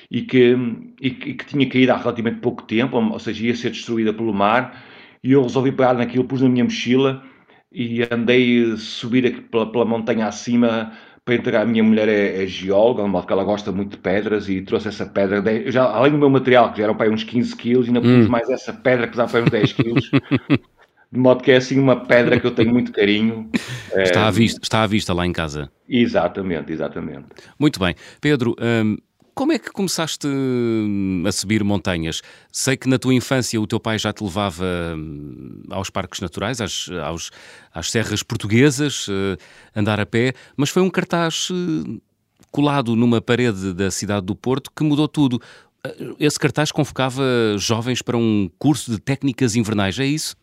e 0.09 0.21
que, 0.21 0.55
e, 1.01 1.07
e 1.07 1.11
que 1.33 1.45
tinha 1.45 1.67
caído 1.67 1.91
há 1.91 1.97
relativamente 1.97 2.39
pouco 2.39 2.63
tempo, 2.63 2.97
ou 2.97 3.19
seja, 3.19 3.45
ia 3.45 3.55
ser 3.55 3.71
destruída 3.71 4.13
pelo 4.13 4.33
mar, 4.33 4.83
e 5.23 5.33
eu 5.33 5.43
resolvi 5.43 5.71
pegar 5.71 5.95
naquilo, 5.95 6.23
pus 6.23 6.41
na 6.41 6.49
minha 6.49 6.63
mochila, 6.63 7.23
e 7.71 8.01
andei 8.09 8.77
subir 8.77 9.43
pela, 9.51 9.69
pela 9.69 9.85
montanha 9.85 10.27
acima 10.27 10.93
para 11.27 11.35
entregar. 11.35 11.61
A 11.61 11.65
minha 11.65 11.83
mulher 11.83 12.07
é, 12.07 12.43
é 12.43 12.47
geóloga, 12.47 13.03
de 13.03 13.09
modo 13.09 13.27
que 13.27 13.33
ela 13.33 13.43
gosta 13.43 13.71
muito 13.71 13.91
de 13.91 13.97
pedras 13.97 14.47
e 14.49 14.61
trouxe 14.61 14.87
essa 14.87 15.05
pedra. 15.05 15.41
De, 15.41 15.69
já, 15.69 15.83
além 15.83 16.11
do 16.11 16.17
meu 16.17 16.29
material, 16.29 16.71
que 16.71 16.77
já 16.77 16.85
eram 16.85 16.95
para 16.95 17.11
uns 17.11 17.23
15 17.23 17.55
quilos, 17.55 17.87
ainda 17.87 18.01
pus 18.01 18.09
hum. 18.09 18.29
mais 18.29 18.49
essa 18.49 18.71
pedra 18.73 19.07
que 19.07 19.17
dá 19.17 19.27
para 19.27 19.43
uns 19.43 19.49
10 19.49 19.73
quilos. 19.73 20.09
de 21.11 21.19
modo 21.19 21.43
que 21.43 21.51
é 21.51 21.57
assim 21.57 21.79
uma 21.79 22.05
pedra 22.05 22.39
que 22.39 22.47
eu 22.47 22.51
tenho 22.51 22.71
muito 22.71 22.91
carinho. 22.91 23.49
Está, 23.93 24.27
à, 24.27 24.31
vista, 24.31 24.59
está 24.63 24.83
à 24.83 24.87
vista 24.87 25.13
lá 25.13 25.25
em 25.25 25.33
casa. 25.33 25.69
Exatamente, 25.87 26.71
exatamente. 26.71 27.25
Muito 27.59 27.79
bem. 27.79 27.93
Pedro, 28.21 28.55
hum, 28.59 28.97
como 29.37 29.53
é 29.53 29.59
que 29.59 29.71
começaste 29.71 30.25
hum, 30.27 31.23
a 31.23 31.31
subir 31.31 31.63
montanhas? 31.63 32.23
Sei 32.51 32.75
que 32.75 32.89
na 32.89 32.97
tua 32.97 33.13
infância 33.13 33.61
o 33.61 33.67
teu 33.67 33.79
pai 33.79 33.99
já 33.99 34.11
te 34.11 34.23
levava 34.23 34.65
hum, 34.97 35.61
aos 35.69 35.91
parques 35.91 36.19
naturais, 36.19 36.59
às, 36.59 36.89
aos, 37.03 37.29
às 37.71 37.91
serras 37.91 38.23
portuguesas, 38.23 39.07
uh, 39.07 39.37
andar 39.75 39.99
a 39.99 40.07
pé, 40.07 40.33
mas 40.57 40.71
foi 40.71 40.81
um 40.81 40.89
cartaz 40.89 41.51
uh, 41.51 42.01
colado 42.49 42.95
numa 42.95 43.21
parede 43.21 43.75
da 43.75 43.91
cidade 43.91 44.25
do 44.25 44.35
Porto 44.35 44.71
que 44.75 44.83
mudou 44.83 45.07
tudo. 45.07 45.39
Uh, 45.85 46.15
esse 46.19 46.39
cartaz 46.39 46.71
convocava 46.71 47.23
jovens 47.59 48.01
para 48.01 48.17
um 48.17 48.49
curso 48.57 48.89
de 48.89 48.99
técnicas 48.99 49.55
invernais, 49.55 49.99
é 49.99 50.05
isso? 50.05 50.35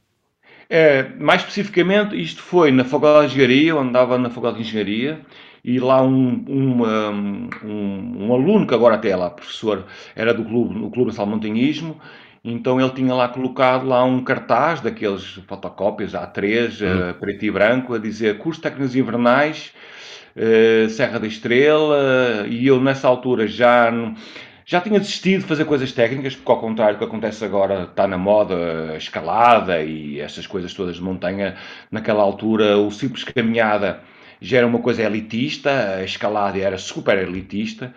É, 0.70 1.08
mais 1.18 1.40
especificamente, 1.40 2.14
isto 2.14 2.40
foi 2.40 2.70
na 2.70 2.84
Faculdade 2.84 3.26
de 3.26 3.34
Engenharia, 3.34 3.70
eu 3.70 3.80
andava 3.80 4.16
na 4.16 4.28
Faculdade 4.28 4.62
de 4.62 4.68
Engenharia, 4.68 5.20
e 5.64 5.80
lá 5.80 6.02
um, 6.02 6.44
um, 6.46 6.82
um, 7.64 8.26
um, 8.26 8.34
aluno, 8.34 8.66
que 8.66 8.74
agora 8.74 8.96
até 8.96 9.08
é 9.08 9.16
lá 9.16 9.30
professor, 9.30 9.86
era 10.14 10.34
do 10.34 10.44
clube, 10.44 10.78
no 10.78 10.90
Clube 10.90 11.08
Nacional 11.08 11.34
Montanhismo, 11.34 11.96
então 12.44 12.78
ele 12.78 12.90
tinha 12.90 13.14
lá 13.14 13.28
colocado 13.28 13.86
lá 13.86 14.04
um 14.04 14.22
cartaz 14.22 14.82
daqueles 14.82 15.24
fotocópias 15.48 16.12
A3, 16.12 16.82
uhum. 16.82 17.10
uh, 17.10 17.14
preto 17.14 17.44
e 17.46 17.50
branco, 17.50 17.94
a 17.94 17.98
dizer 17.98 18.36
curso 18.36 18.60
de 18.60 18.64
técnicas 18.64 18.94
invernais, 18.94 19.72
uh, 20.36 20.90
Serra 20.90 21.18
da 21.18 21.26
Estrela, 21.26 22.46
e 22.46 22.66
eu 22.66 22.78
nessa 22.80 23.08
altura 23.08 23.46
já... 23.46 23.90
Já 24.66 24.80
tinha 24.80 24.98
desistido 24.98 25.42
de 25.42 25.46
fazer 25.46 25.66
coisas 25.66 25.92
técnicas, 25.92 26.34
porque 26.34 26.50
ao 26.50 26.58
contrário 26.58 26.94
do 26.94 26.98
que 26.98 27.04
acontece 27.04 27.44
agora, 27.44 27.82
está 27.82 28.08
na 28.08 28.16
moda 28.16 28.92
a 28.94 28.96
escalada 28.96 29.82
e 29.82 30.18
essas 30.18 30.46
coisas 30.46 30.72
todas 30.72 30.96
de 30.96 31.02
montanha. 31.02 31.54
Naquela 31.90 32.22
altura, 32.22 32.78
o 32.78 32.90
simples 32.90 33.24
caminhada 33.24 34.00
já 34.40 34.58
era 34.58 34.66
uma 34.66 34.78
coisa 34.78 35.02
elitista, 35.02 35.96
a 35.96 36.04
escalada 36.04 36.58
era 36.58 36.78
super 36.78 37.18
elitista, 37.18 37.94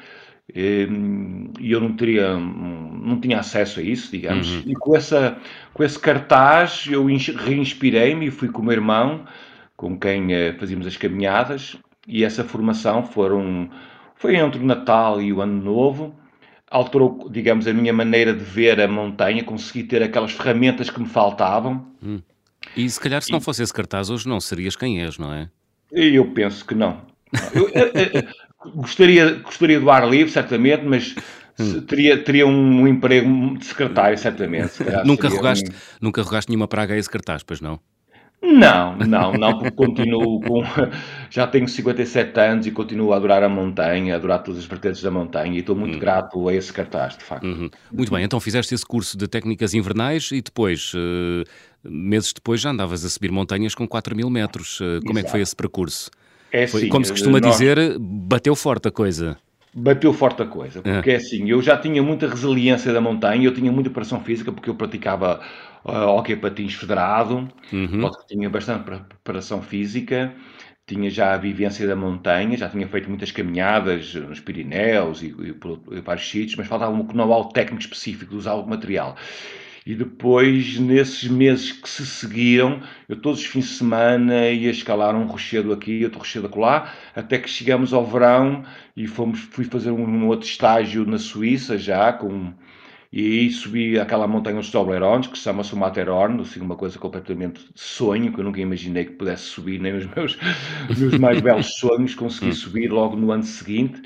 hum, 0.56 1.52
e 1.60 1.72
eu 1.72 1.80
não 1.80 1.94
teria, 1.94 2.36
não 2.38 3.20
tinha 3.20 3.40
acesso 3.40 3.80
a 3.80 3.84
isso, 3.84 4.12
digamos. 4.12 4.50
Uhum. 4.50 4.64
E 4.68 4.74
com, 4.76 4.96
essa, 4.96 5.38
com 5.74 5.84
esse 5.84 6.00
cartaz 6.00 6.86
eu 6.90 7.06
reinspirei-me 7.06 8.28
e 8.28 8.32
fui 8.32 8.50
com 8.50 8.62
o 8.62 8.66
meu 8.66 8.74
irmão, 8.74 9.26
com 9.76 9.98
quem 9.98 10.34
eh, 10.34 10.54
fazíamos 10.54 10.88
as 10.88 10.98
caminhadas, 10.98 11.78
e 12.08 12.24
essa 12.24 12.44
formação 12.44 13.04
foram, 13.04 13.70
foi 14.16 14.36
entre 14.36 14.60
o 14.60 14.66
Natal 14.66 15.22
e 15.22 15.32
o 15.32 15.42
Ano 15.42 15.62
Novo, 15.62 16.16
alterou, 16.70 17.30
digamos, 17.30 17.68
a 17.68 17.74
minha 17.74 17.94
maneira 17.94 18.34
de 18.34 18.44
ver 18.44 18.80
a 18.80 18.88
montanha, 18.88 19.44
consegui 19.44 19.84
ter 19.84 20.02
aquelas 20.04 20.32
ferramentas 20.32 20.90
que 20.90 21.00
me 21.00 21.08
faltavam. 21.08 21.86
Hum. 22.04 22.22
E 22.76 22.90
se 22.90 23.00
calhar 23.00 23.22
se 23.22 23.32
não 23.32 23.40
fosse 23.40 23.64
esse 23.64 23.74
cartaz 23.74 24.10
hoje 24.10 24.28
não 24.28 24.40
serias 24.40 24.76
quem 24.76 25.02
és, 25.02 25.18
não 25.18 25.34
é? 25.34 25.50
Eu 25.92 26.32
penso 26.32 26.66
que 26.66 26.76
não. 26.76 27.02
Eu, 27.54 27.70
eu, 27.70 27.92
eu, 27.94 28.72
gostaria, 28.76 29.34
gostaria 29.36 29.80
do 29.80 29.90
ar 29.90 30.10
livre, 30.10 30.32
certamente, 30.32 30.84
mas 30.84 31.16
hum. 31.60 31.82
teria, 31.82 32.24
teria 32.24 32.48
um 32.48 32.88
emprego 32.88 33.58
de 33.58 33.66
secretário, 33.66 34.18
certamente. 34.18 34.74
Nunca 35.06 35.28
rogaste, 35.28 35.70
um... 35.70 35.74
nunca 36.02 36.22
rogaste 36.22 36.50
nenhuma 36.50 36.68
praga 36.68 36.94
a 36.94 36.98
esse 36.98 37.10
cartaz, 37.10 37.44
pois 37.44 37.62
não? 37.62 37.80
Não, 38.42 38.96
não, 38.98 39.34
não, 39.34 39.58
porque 39.58 39.72
continuo 39.72 40.40
com. 40.42 40.62
Já 41.30 41.48
tenho 41.48 41.68
57 41.68 42.40
anos 42.40 42.68
e 42.68 42.72
continuo 42.72 43.12
a 43.12 43.18
adorar 43.18 43.44
a 43.44 43.50
montanha, 43.50 44.14
a 44.14 44.18
adorar 44.18 44.44
todas 44.44 44.60
as 44.60 44.66
vertentes 44.66 45.02
da 45.02 45.10
montanha 45.10 45.56
e 45.56 45.60
estou 45.60 45.76
muito 45.76 45.96
uhum. 45.96 46.00
grato 46.00 46.48
a 46.48 46.54
esse 46.54 46.72
cartaz, 46.72 47.18
de 47.18 47.24
facto. 47.24 47.46
Uhum. 47.46 47.70
Muito 47.92 48.12
bem, 48.12 48.24
então 48.24 48.40
fizeste 48.40 48.76
esse 48.76 48.86
curso 48.86 49.18
de 49.18 49.28
técnicas 49.28 49.74
invernais 49.74 50.32
e 50.32 50.42
depois, 50.42 50.94
uh, 50.94 51.44
meses 51.84 52.32
depois, 52.32 52.62
já 52.62 52.70
andavas 52.70 53.04
a 53.04 53.10
subir 53.10 53.32
montanhas 53.32 53.74
com 53.74 53.88
4 53.88 54.16
mil 54.16 54.30
metros. 54.30 54.80
Uh, 54.80 55.02
como 55.06 55.18
Exato. 55.18 55.20
é 55.20 55.24
que 55.24 55.32
foi 55.32 55.42
esse 55.42 55.56
percurso? 55.56 56.12
É 56.52 56.68
foi, 56.68 56.82
sim, 56.82 56.90
como 56.90 57.04
se 57.04 57.12
costuma 57.12 57.40
nós... 57.40 57.52
dizer, 57.54 57.98
bateu 58.00 58.56
forte 58.56 58.88
a 58.88 58.92
coisa 58.92 59.38
bateu 59.80 60.12
forte 60.12 60.42
a 60.42 60.46
coisa, 60.46 60.82
porque 60.82 61.12
é. 61.12 61.14
é 61.14 61.16
assim, 61.18 61.48
eu 61.48 61.62
já 61.62 61.78
tinha 61.78 62.02
muita 62.02 62.28
resiliência 62.28 62.92
da 62.92 63.00
montanha, 63.00 63.46
eu 63.46 63.54
tinha 63.54 63.72
muita 63.72 63.92
pressão 63.92 64.20
física 64.22 64.52
porque 64.52 64.72
eu 64.72 64.74
praticava 64.74 65.40
hockey 65.88 66.36
patins 66.36 66.74
federado, 66.74 67.48
uhum. 67.72 68.12
tinha 68.28 68.50
bastante 68.50 68.84
preparação 68.84 69.62
física, 69.62 70.34
tinha 70.86 71.10
já 71.10 71.34
a 71.34 71.38
vivência 71.38 71.86
da 71.86 71.96
montanha, 71.96 72.58
já 72.58 72.70
tinha 72.70 72.88
feito 72.88 73.10
muitas 73.10 73.32
caminhadas 73.32 74.16
nos 74.16 74.40
Pirineus 74.40 75.22
e, 75.22 75.28
e 75.28 75.54
por, 75.54 75.78
por 75.80 76.02
vários 76.02 76.30
sítios, 76.30 76.56
mas 76.56 76.68
faltava 76.68 76.92
um 76.92 77.04
know-how 77.14 77.50
técnico 77.50 77.82
específico 77.82 78.32
de 78.32 78.38
usar 78.38 78.54
o 78.54 78.68
material. 78.68 79.16
E 79.88 79.96
depois, 79.96 80.78
nesses 80.78 81.30
meses 81.30 81.72
que 81.72 81.90
se 81.90 82.06
seguiram, 82.06 82.82
eu 83.08 83.16
todos 83.16 83.40
os 83.40 83.46
fins 83.46 83.70
de 83.70 83.72
semana 83.76 84.50
ia 84.50 84.70
escalar 84.70 85.16
um 85.16 85.26
rochedo 85.26 85.72
aqui, 85.72 86.04
outro 86.04 86.20
rochedo 86.20 86.48
acolá, 86.48 86.94
até 87.16 87.38
que 87.38 87.50
chegamos 87.50 87.94
ao 87.94 88.06
verão 88.06 88.66
e 88.98 89.08
fomos, 89.08 89.40
fui 89.40 89.64
fazer 89.64 89.92
um 89.92 90.28
outro 90.28 90.46
estágio 90.46 91.06
na 91.06 91.18
Suíça 91.18 91.78
já, 91.78 92.12
com, 92.12 92.52
e 93.12 93.22
aí 93.22 93.52
subi 93.52 94.00
aquela 94.00 94.28
montanha 94.28 94.58
dos 94.58 94.70
Toblerones, 94.70 95.28
que 95.28 95.38
se 95.38 95.46
chama-se 95.46 95.74
o 95.74 95.78
Matterhorn, 95.78 96.42
assim, 96.42 96.60
uma 96.60 96.76
coisa 96.76 97.00
completamente 97.00 97.62
de 97.74 97.80
sonho, 97.80 98.34
que 98.34 98.40
eu 98.40 98.44
nunca 98.44 98.60
imaginei 98.60 99.06
que 99.06 99.14
pudesse 99.14 99.44
subir, 99.44 99.80
nem 99.80 99.96
os 99.96 100.06
meus, 100.06 100.38
meus 100.98 101.18
mais 101.18 101.40
belos 101.42 101.76
sonhos, 101.78 102.16
consegui 102.16 102.52
hum. 102.52 102.54
subir 102.54 102.92
logo 102.92 103.16
no 103.16 103.32
ano 103.32 103.44
seguinte, 103.44 104.02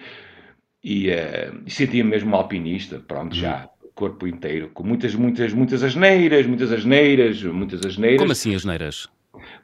e, 0.84 1.10
uh, 1.10 1.62
e 1.66 1.72
sentia 1.72 2.04
mesmo 2.04 2.32
um 2.32 2.36
alpinista, 2.36 3.00
pronto, 3.00 3.36
já 3.36 3.70
corpo 4.02 4.26
inteiro, 4.26 4.72
com 4.74 4.84
muitas, 4.84 5.14
muitas, 5.14 5.54
muitas 5.54 5.84
asneiras, 5.84 6.48
muitas 6.48 6.72
asneiras, 6.72 7.44
muitas 7.44 7.86
asneiras. 7.86 8.20
Como 8.20 8.32
assim 8.32 8.56
asneiras? 8.56 9.08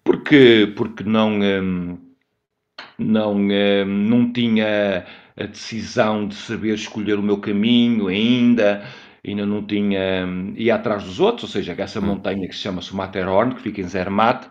Porque, 0.04 0.72
porque 0.76 1.04
não, 1.04 1.40
hum, 1.40 1.98
não, 3.00 3.36
hum, 3.36 3.86
não 3.86 4.32
tinha 4.32 5.06
a 5.36 5.44
decisão 5.44 6.28
de 6.28 6.36
saber 6.36 6.76
escolher 6.76 7.18
o 7.18 7.24
meu 7.24 7.38
caminho 7.38 8.08
ainda, 8.08 8.84
ainda 9.32 9.46
não 9.46 9.64
tinha, 9.64 10.26
hum, 10.26 10.54
ia 10.56 10.76
atrás 10.76 11.04
dos 11.04 11.20
outros, 11.20 11.44
ou 11.44 11.50
seja, 11.50 11.76
essa 11.78 12.00
montanha 12.00 12.48
que 12.48 12.56
se 12.56 12.62
chama 12.62 12.82
Matterhorn, 12.94 13.56
que 13.56 13.62
fica 13.62 13.82
em 13.82 13.88
Zermatt, 13.88 14.48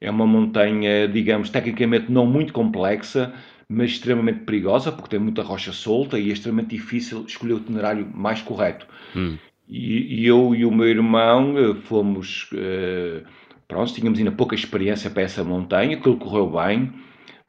é 0.00 0.10
uma 0.10 0.26
montanha, 0.26 1.06
digamos, 1.06 1.48
tecnicamente 1.48 2.10
não 2.10 2.26
muito 2.26 2.52
complexa, 2.52 3.32
mas 3.68 3.92
extremamente 3.92 4.40
perigosa, 4.40 4.92
porque 4.92 5.10
tem 5.10 5.20
muita 5.20 5.42
rocha 5.42 5.72
solta 5.72 6.18
e 6.18 6.30
é 6.30 6.32
extremamente 6.32 6.70
difícil 6.70 7.24
escolher 7.26 7.54
o 7.54 7.58
itinerário 7.58 8.10
mais 8.12 8.42
correto. 8.42 8.86
Hum. 9.16 9.36
E, 9.68 10.20
e, 10.20 10.26
eu 10.26 10.54
e 10.54 10.66
o 10.66 10.70
meu 10.70 10.88
irmão 10.88 11.56
eh, 11.56 11.74
fomos, 11.84 12.50
uh, 12.52 13.24
pronto, 13.66 13.94
tínhamos 13.94 14.18
ainda 14.18 14.32
pouca 14.32 14.54
experiência 14.54 15.08
para 15.08 15.22
essa 15.22 15.42
montanha, 15.42 15.96
aquilo 15.96 16.18
correu 16.18 16.50
bem, 16.50 16.92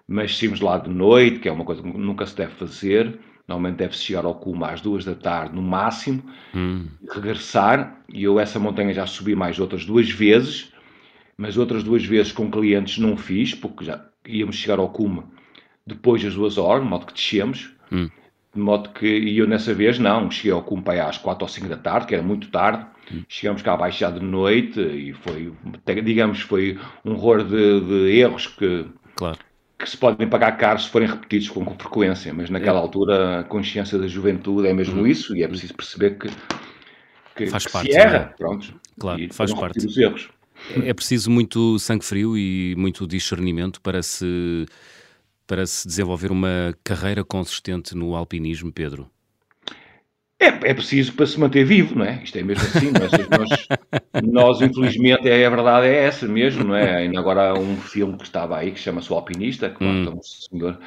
mas 0.07 0.37
saímos 0.37 0.61
lá 0.61 0.77
de 0.77 0.89
noite, 0.89 1.39
que 1.39 1.49
é 1.49 1.51
uma 1.51 1.65
coisa 1.65 1.81
que 1.81 1.97
nunca 1.97 2.25
se 2.25 2.37
deve 2.37 2.53
fazer, 2.53 3.19
normalmente 3.53 3.77
deve-se 3.77 4.03
chegar 4.03 4.25
ao 4.25 4.35
cume 4.35 4.63
às 4.65 4.81
duas 4.81 5.05
da 5.05 5.15
tarde 5.15 5.55
no 5.55 5.61
máximo, 5.61 6.23
hum. 6.53 6.87
regressar, 7.09 7.99
e 8.11 8.23
eu 8.23 8.39
essa 8.39 8.59
montanha 8.59 8.93
já 8.93 9.05
subi 9.05 9.35
mais 9.35 9.59
outras 9.59 9.85
duas 9.85 10.09
vezes, 10.09 10.71
mas 11.37 11.57
outras 11.57 11.83
duas 11.83 12.03
vezes 12.03 12.31
com 12.31 12.49
clientes 12.49 12.97
não 12.97 13.15
fiz, 13.15 13.53
porque 13.53 13.85
já 13.85 14.03
íamos 14.27 14.55
chegar 14.55 14.79
ao 14.79 14.89
cume 14.89 15.23
depois 15.85 16.23
das 16.23 16.33
duas 16.33 16.57
horas, 16.57 16.83
de 16.83 16.89
modo 16.89 17.05
que 17.05 17.13
descemos, 17.13 17.71
hum. 17.91 18.09
de 18.53 18.59
modo 18.59 18.89
que, 18.89 19.07
e 19.07 19.37
eu 19.37 19.47
nessa 19.47 19.73
vez 19.73 19.99
não, 19.99 20.31
cheguei 20.31 20.51
ao 20.51 20.63
cume 20.63 20.83
às 20.99 21.17
quatro 21.17 21.45
ou 21.45 21.49
cinco 21.49 21.67
da 21.67 21.77
tarde, 21.77 22.07
que 22.07 22.15
era 22.15 22.23
muito 22.23 22.49
tarde, 22.49 22.85
hum. 23.11 23.23
chegamos 23.27 23.61
cá 23.61 23.73
abaixo 23.73 23.99
já 23.99 24.09
de 24.09 24.21
noite, 24.21 24.79
e 24.79 25.13
foi, 25.13 25.53
digamos, 26.03 26.41
foi 26.41 26.79
um 27.05 27.13
horror 27.13 27.43
de, 27.43 27.81
de 27.81 28.17
erros 28.17 28.47
que... 28.47 28.85
Claro 29.15 29.37
que 29.83 29.89
se 29.89 29.97
podem 29.97 30.27
pagar 30.27 30.53
caro 30.53 30.79
se 30.79 30.89
forem 30.89 31.07
repetidos 31.07 31.49
com, 31.49 31.65
frequência, 31.77 32.33
mas 32.33 32.49
naquela 32.49 32.79
é. 32.79 32.81
altura 32.81 33.39
a 33.39 33.43
consciência 33.43 33.97
da 33.99 34.07
juventude 34.07 34.67
é 34.67 34.73
mesmo 34.73 35.01
uhum. 35.01 35.07
isso 35.07 35.35
e 35.35 35.43
é 35.43 35.47
preciso 35.47 35.73
perceber 35.73 36.17
que, 36.17 36.29
que, 37.35 37.47
faz 37.47 37.65
que 37.65 37.71
parte, 37.71 37.91
se 37.91 37.97
erra, 37.97 38.17
é? 38.33 38.37
pronto, 38.37 38.73
claro, 38.97 39.33
faz 39.33 39.53
parte. 39.53 39.85
Os 39.85 39.97
erros. 39.97 40.29
É, 40.81 40.89
é 40.89 40.93
preciso 40.93 41.29
muito 41.29 41.77
sangue 41.79 42.05
frio 42.05 42.37
e 42.37 42.75
muito 42.77 43.05
discernimento 43.05 43.81
para 43.81 44.01
se, 44.01 44.65
para 45.45 45.65
se 45.65 45.87
desenvolver 45.87 46.31
uma 46.31 46.73
carreira 46.83 47.23
consistente 47.23 47.95
no 47.95 48.15
alpinismo, 48.15 48.71
Pedro. 48.71 49.09
É, 50.43 50.71
é 50.71 50.73
preciso 50.73 51.13
para 51.13 51.25
se 51.25 51.39
manter 51.39 51.63
vivo, 51.63 51.97
não 51.97 52.05
é? 52.05 52.21
Isto 52.21 52.37
é 52.37 52.43
mesmo 52.43 52.63
assim, 52.63 52.89
é? 52.89 53.37
nós, 53.37 53.67
nós, 54.23 54.61
infelizmente, 54.61 55.29
é, 55.29 55.45
a 55.45 55.49
verdade 55.49 55.87
é 55.87 56.03
essa 56.03 56.27
mesmo, 56.27 56.65
não 56.65 56.75
é? 56.75 56.97
Ainda 56.97 57.17
agora 57.17 57.51
há 57.51 57.53
um 57.53 57.77
filme 57.77 58.17
que 58.17 58.23
estava 58.23 58.57
aí 58.57 58.71
que 58.71 58.79
chama-se 58.79 59.11
O 59.11 59.15
Alpinista, 59.15 59.69
que 59.69 59.81
hum. 59.81 60.17
um 60.17 60.21
senhor 60.21 60.77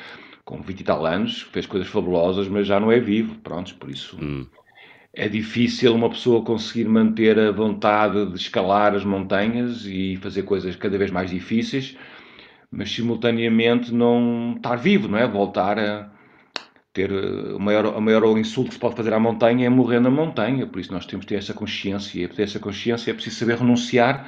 com 0.44 0.60
20 0.60 0.80
e 0.80 0.84
tal 0.84 1.06
anos, 1.06 1.42
fez 1.52 1.66
coisas 1.66 1.88
fabulosas, 1.88 2.48
mas 2.48 2.66
já 2.66 2.78
não 2.78 2.92
é 2.92 3.00
vivo, 3.00 3.34
pronto, 3.42 3.74
por 3.76 3.90
isso 3.90 4.16
hum. 4.22 4.46
é 5.12 5.28
difícil 5.28 5.92
uma 5.92 6.08
pessoa 6.08 6.44
conseguir 6.44 6.88
manter 6.88 7.36
a 7.38 7.50
vontade 7.50 8.26
de 8.26 8.36
escalar 8.36 8.94
as 8.94 9.04
montanhas 9.04 9.84
e 9.86 10.16
fazer 10.22 10.42
coisas 10.42 10.76
cada 10.76 10.96
vez 10.96 11.10
mais 11.10 11.30
difíceis, 11.30 11.96
mas 12.70 12.92
simultaneamente 12.92 13.92
não 13.92 14.54
estar 14.56 14.76
vivo, 14.76 15.08
não 15.08 15.18
é? 15.18 15.26
Voltar 15.26 15.78
a 15.78 16.15
ter 16.96 17.12
eh, 17.12 17.54
o 17.54 17.60
maior, 17.60 17.86
o 17.86 18.00
maior 18.00 18.24
insulto 18.38 18.68
que 18.68 18.74
se 18.74 18.80
pode 18.80 18.96
fazer 18.96 19.12
à 19.12 19.20
montanha 19.20 19.66
é 19.66 19.68
morrer 19.68 20.00
na 20.00 20.10
montanha, 20.10 20.66
por 20.66 20.80
isso 20.80 20.92
nós 20.92 21.04
temos 21.04 21.26
que 21.26 21.34
ter 21.34 21.38
essa 21.38 21.52
consciência, 21.52 22.18
e 22.18 22.26
para 22.26 22.36
ter 22.36 22.42
essa 22.44 22.58
consciência 22.58 23.10
é 23.10 23.14
preciso 23.14 23.36
saber 23.36 23.58
renunciar 23.58 24.26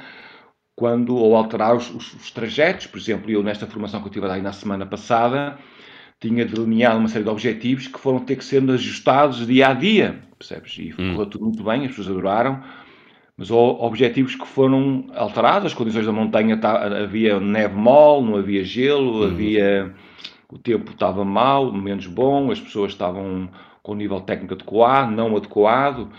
quando, 0.75 1.15
ou 1.15 1.35
alterar 1.35 1.75
os, 1.75 1.93
os, 1.93 2.13
os 2.13 2.31
trajetos, 2.31 2.85
por 2.87 2.99
exemplo, 2.99 3.29
eu 3.31 3.43
nesta 3.43 3.65
formação 3.65 4.01
que 4.01 4.07
eu 4.07 4.11
tive 4.11 4.27
aí 4.27 4.41
na 4.41 4.53
semana 4.53 4.85
passada, 4.85 5.57
tinha 6.19 6.45
delineado 6.45 6.99
uma 6.99 7.07
série 7.07 7.23
de 7.23 7.29
objetivos 7.29 7.87
que 7.87 7.99
foram 7.99 8.19
ter 8.19 8.35
que 8.35 8.45
ser 8.45 8.61
ajustados 8.69 9.45
dia 9.47 9.69
a 9.69 9.73
dia, 9.73 10.21
percebes? 10.37 10.77
E 10.77 10.93
hum. 10.97 11.13
correu 11.13 11.25
tudo 11.25 11.45
muito 11.45 11.63
bem, 11.63 11.81
as 11.81 11.89
pessoas 11.89 12.09
adoraram, 12.09 12.61
mas 13.35 13.49
objetivos 13.49 14.35
que 14.35 14.45
foram 14.45 15.07
alterados, 15.15 15.67
as 15.67 15.73
condições 15.73 16.05
da 16.05 16.11
montanha, 16.11 16.57
tá, 16.57 17.03
havia 17.03 17.39
neve 17.39 17.75
mole, 17.75 18.29
não 18.29 18.37
havia 18.37 18.63
gelo, 18.63 19.21
hum. 19.21 19.27
havia 19.27 19.93
o 20.51 20.57
tempo 20.57 20.91
estava 20.91 21.23
mau, 21.23 21.71
menos 21.71 22.07
bom, 22.07 22.51
as 22.51 22.59
pessoas 22.59 22.91
estavam 22.91 23.49
com 23.83 23.91
o 23.91 23.95
nível 23.95 24.19
técnico 24.21 24.55
adequado, 24.55 25.11
não 25.11 25.35
adequado, 25.37 26.09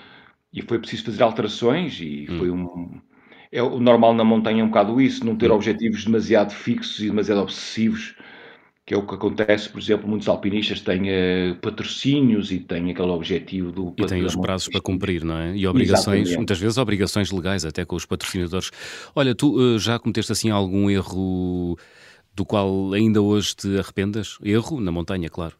e 0.52 0.62
foi 0.62 0.78
preciso 0.78 1.04
fazer 1.04 1.22
alterações 1.22 1.98
e 2.00 2.26
hum. 2.30 2.38
foi 2.38 2.50
um... 2.50 3.00
É, 3.52 3.60
o 3.60 3.80
normal 3.80 4.14
na 4.14 4.22
montanha 4.22 4.60
é 4.60 4.64
um 4.64 4.68
bocado 4.68 5.00
isso, 5.00 5.26
não 5.26 5.34
ter 5.34 5.50
hum. 5.50 5.54
objetivos 5.54 6.04
demasiado 6.04 6.52
fixos 6.52 7.00
e 7.00 7.06
demasiado 7.06 7.40
obsessivos, 7.40 8.14
que 8.86 8.94
é 8.94 8.96
o 8.96 9.06
que 9.06 9.14
acontece, 9.14 9.68
por 9.68 9.80
exemplo, 9.80 10.08
muitos 10.08 10.28
alpinistas 10.28 10.80
têm 10.80 11.02
uh, 11.02 11.56
patrocínios 11.60 12.52
e 12.52 12.60
têm 12.60 12.90
aquele 12.90 13.10
objetivo 13.10 13.72
do... 13.72 13.94
E 13.98 14.06
têm 14.06 14.24
os 14.24 14.36
prazos 14.36 14.68
para 14.68 14.80
cumprir, 14.80 15.24
não 15.24 15.36
é? 15.36 15.56
E 15.56 15.66
obrigações, 15.66 16.20
Exatamente. 16.20 16.36
muitas 16.36 16.58
vezes 16.58 16.78
obrigações 16.78 17.30
legais 17.30 17.64
até 17.64 17.84
com 17.84 17.96
os 17.96 18.06
patrocinadores. 18.06 18.70
Olha, 19.14 19.34
tu 19.34 19.56
uh, 19.56 19.78
já 19.78 19.98
cometeste 19.98 20.32
assim 20.32 20.50
algum 20.50 20.88
erro 20.88 21.76
do 22.40 22.44
qual 22.46 22.94
ainda 22.94 23.20
hoje 23.20 23.55
te 23.55 23.79
arrependas? 23.79 24.38
Erro 24.42 24.81
na 24.81 24.90
montanha, 24.90 25.29
claro. 25.29 25.55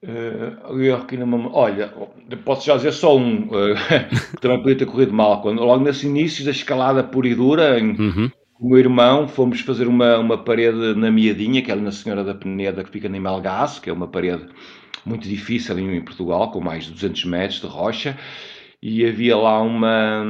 Uh, 0.00 0.80
erro 0.80 1.02
aqui 1.02 1.16
na. 1.16 1.26
Olha, 1.48 1.92
posso 2.44 2.64
já 2.64 2.76
dizer 2.76 2.92
só 2.92 3.16
um, 3.16 3.46
uh, 3.46 3.74
que 4.30 4.40
também 4.40 4.58
podia 4.58 4.76
ter 4.76 4.86
corrido 4.86 5.12
mal. 5.12 5.42
Quando, 5.42 5.64
logo 5.64 5.82
nesses 5.82 6.04
inícios 6.04 6.44
da 6.44 6.52
escalada 6.52 7.02
pura 7.02 7.26
e 7.26 7.34
dura, 7.34 7.80
em, 7.80 7.90
uhum. 7.90 8.30
com 8.54 8.66
o 8.66 8.68
meu 8.68 8.78
irmão, 8.78 9.26
fomos 9.26 9.60
fazer 9.60 9.88
uma, 9.88 10.16
uma 10.18 10.38
parede 10.38 10.94
na 10.94 11.10
Miadinha, 11.10 11.60
que 11.60 11.72
é 11.72 11.74
na 11.74 11.90
Senhora 11.90 12.22
da 12.22 12.34
Peneda, 12.34 12.84
que 12.84 12.90
fica 12.90 13.08
em 13.08 13.20
Melgaço, 13.20 13.82
que 13.82 13.90
é 13.90 13.92
uma 13.92 14.06
parede 14.06 14.46
muito 15.04 15.28
difícil 15.28 15.74
ali 15.74 15.82
em 15.82 16.04
Portugal, 16.04 16.52
com 16.52 16.60
mais 16.60 16.84
de 16.84 16.92
200 16.92 17.24
metros 17.24 17.60
de 17.60 17.66
rocha 17.66 18.16
e 18.82 19.04
havia 19.04 19.36
lá 19.36 19.60
uma, 19.62 20.22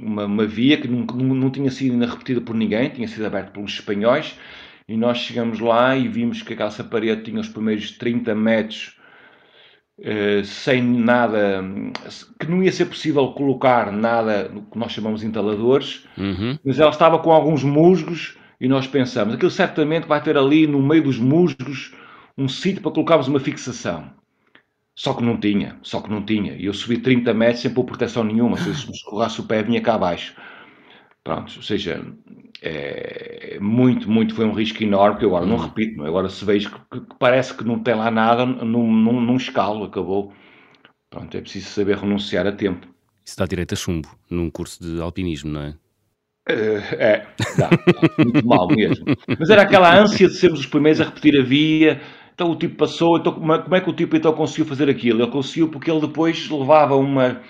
uma, 0.00 0.24
uma 0.24 0.46
via 0.46 0.76
que 0.76 0.88
não, 0.88 1.04
não, 1.04 1.50
tinha 1.50 1.70
sido 1.70 1.92
ainda 1.92 2.06
repetida 2.06 2.40
por 2.40 2.54
ninguém, 2.54 2.88
tinha 2.88 3.08
sido 3.08 3.26
aberta 3.26 3.50
pelos 3.50 3.72
espanhóis, 3.72 4.38
e 4.88 4.96
nós 4.96 5.18
chegamos 5.18 5.60
lá 5.60 5.96
e 5.96 6.08
vimos 6.08 6.42
que 6.42 6.54
aquela 6.54 6.70
parede 6.84 7.22
tinha 7.22 7.40
os 7.40 7.48
primeiros 7.48 7.90
30 7.90 8.34
metros 8.34 8.98
eh, 10.00 10.42
sem 10.44 10.80
nada, 10.80 11.60
que 12.38 12.46
não 12.46 12.62
ia 12.62 12.70
ser 12.70 12.86
possível 12.86 13.28
colocar 13.32 13.90
nada 13.90 14.48
no 14.48 14.62
que 14.62 14.78
nós 14.78 14.92
chamamos 14.92 15.20
de 15.22 15.26
entaladores, 15.26 16.06
uhum. 16.16 16.56
mas 16.64 16.78
ela 16.78 16.90
estava 16.90 17.18
com 17.18 17.32
alguns 17.32 17.64
musgos 17.64 18.36
e 18.60 18.68
nós 18.68 18.86
pensamos, 18.86 19.34
aquilo 19.34 19.50
certamente 19.50 20.06
vai 20.06 20.22
ter 20.22 20.36
ali 20.36 20.66
no 20.68 20.80
meio 20.80 21.02
dos 21.02 21.18
musgos 21.18 21.92
um 22.36 22.48
sítio 22.48 22.80
para 22.80 22.92
colocarmos 22.92 23.26
uma 23.26 23.40
fixação. 23.40 24.08
Só 24.98 25.14
que 25.14 25.22
não 25.22 25.38
tinha, 25.38 25.76
só 25.80 26.00
que 26.00 26.10
não 26.10 26.24
tinha. 26.24 26.54
E 26.54 26.64
eu 26.64 26.74
subi 26.74 26.98
30 26.98 27.32
metros 27.32 27.60
sem 27.60 27.72
pôr 27.72 27.84
proteção 27.84 28.24
nenhuma. 28.24 28.56
Se 28.58 28.68
me 28.68 28.92
escorrasse 28.92 29.40
o 29.40 29.44
pé, 29.44 29.62
vinha 29.62 29.80
cá 29.80 29.94
abaixo. 29.94 30.34
Pronto, 31.22 31.52
ou 31.56 31.62
seja, 31.62 32.04
é, 32.60 33.58
muito, 33.60 34.10
muito, 34.10 34.34
foi 34.34 34.44
um 34.44 34.52
risco 34.52 34.82
enorme 34.82 35.20
que 35.20 35.24
eu 35.24 35.28
agora 35.28 35.46
não 35.46 35.56
repito. 35.56 35.98
Não 35.98 36.04
é? 36.04 36.08
Agora 36.08 36.28
se 36.28 36.44
vejo 36.44 36.72
que, 36.72 36.98
que, 36.98 37.14
parece 37.16 37.54
que 37.54 37.62
não 37.62 37.78
tem 37.78 37.94
lá 37.94 38.10
nada, 38.10 38.44
num, 38.44 38.92
num, 38.92 39.20
num 39.20 39.36
escalo, 39.36 39.84
acabou. 39.84 40.32
Pronto, 41.08 41.36
é 41.36 41.40
preciso 41.40 41.68
saber 41.68 41.98
renunciar 41.98 42.44
a 42.48 42.50
tempo. 42.50 42.88
Isso 43.24 43.38
dá 43.38 43.46
direito 43.46 43.74
a 43.74 43.76
chumbo 43.76 44.08
num 44.28 44.50
curso 44.50 44.82
de 44.82 45.00
alpinismo, 45.00 45.52
não 45.52 45.60
é? 45.60 45.76
Uh, 46.50 46.82
é, 46.98 47.26
dá, 47.56 47.68
dá, 47.68 48.24
muito 48.24 48.44
mal 48.44 48.66
mesmo. 48.66 49.04
Mas 49.38 49.48
era 49.48 49.62
aquela 49.62 49.96
ânsia 49.96 50.26
de 50.26 50.34
sermos 50.34 50.58
os 50.58 50.66
primeiros 50.66 51.00
a 51.00 51.04
repetir 51.04 51.40
a 51.40 51.44
via, 51.44 52.00
então 52.38 52.52
o 52.52 52.54
tipo 52.54 52.76
passou, 52.76 53.18
então 53.18 53.32
como 53.32 53.52
é, 53.52 53.60
como 53.60 53.74
é 53.74 53.80
que 53.80 53.90
o 53.90 53.92
tipo 53.92 54.14
então 54.14 54.32
conseguiu 54.32 54.64
fazer 54.64 54.88
aquilo? 54.88 55.20
Ele 55.20 55.30
conseguiu 55.32 55.68
porque 55.68 55.90
ele 55.90 56.00
depois 56.02 56.48
levava 56.48 56.94
uma, 56.94 57.42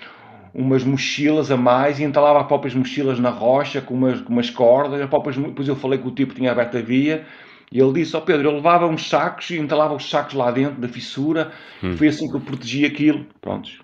umas 0.51 0.83
mochilas 0.83 1.51
a 1.51 1.55
mais 1.55 1.99
e 1.99 2.03
entalava 2.03 2.41
as 2.41 2.47
próprias 2.47 2.73
mochilas 2.73 3.19
na 3.19 3.29
rocha 3.29 3.81
com 3.81 3.93
umas, 3.93 4.19
com 4.19 4.33
umas 4.33 4.49
cordas. 4.49 5.07
Próprias, 5.07 5.37
depois 5.37 5.67
eu 5.67 5.75
falei 5.75 5.99
que 5.99 6.07
o 6.07 6.11
tipo 6.11 6.33
tinha 6.33 6.51
aberto 6.51 6.75
a 6.75 6.81
via 6.81 7.23
e 7.71 7.79
ele 7.79 7.93
disse: 7.93 8.15
Ó 8.15 8.19
oh 8.19 8.23
Pedro, 8.23 8.49
eu 8.49 8.55
levava 8.55 8.87
uns 8.87 9.07
sacos 9.07 9.51
e 9.51 9.59
entalava 9.59 9.93
os 9.93 10.09
sacos 10.09 10.33
lá 10.33 10.49
dentro 10.49 10.81
da 10.81 10.87
fissura. 10.87 11.51
Hum. 11.83 11.95
Foi 11.95 12.07
assim 12.07 12.27
que 12.27 12.35
eu 12.35 12.41
protegi 12.41 12.83
aquilo. 12.83 13.27
Prontos. 13.39 13.79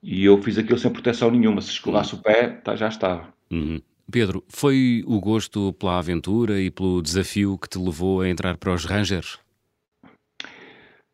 E 0.00 0.24
eu 0.24 0.40
fiz 0.40 0.56
aquilo 0.56 0.78
sem 0.78 0.92
proteção 0.92 1.32
nenhuma. 1.32 1.60
Se 1.60 1.70
escolasse 1.70 2.14
o 2.14 2.18
pé, 2.18 2.50
tá, 2.62 2.76
já 2.76 2.86
estava. 2.86 3.26
Uhum. 3.50 3.80
Pedro, 4.08 4.44
foi 4.48 5.02
o 5.08 5.18
gosto 5.18 5.72
pela 5.72 5.98
aventura 5.98 6.60
e 6.60 6.70
pelo 6.70 7.02
desafio 7.02 7.58
que 7.58 7.68
te 7.68 7.80
levou 7.80 8.20
a 8.20 8.28
entrar 8.28 8.56
para 8.56 8.72
os 8.72 8.84
Rangers? 8.84 9.40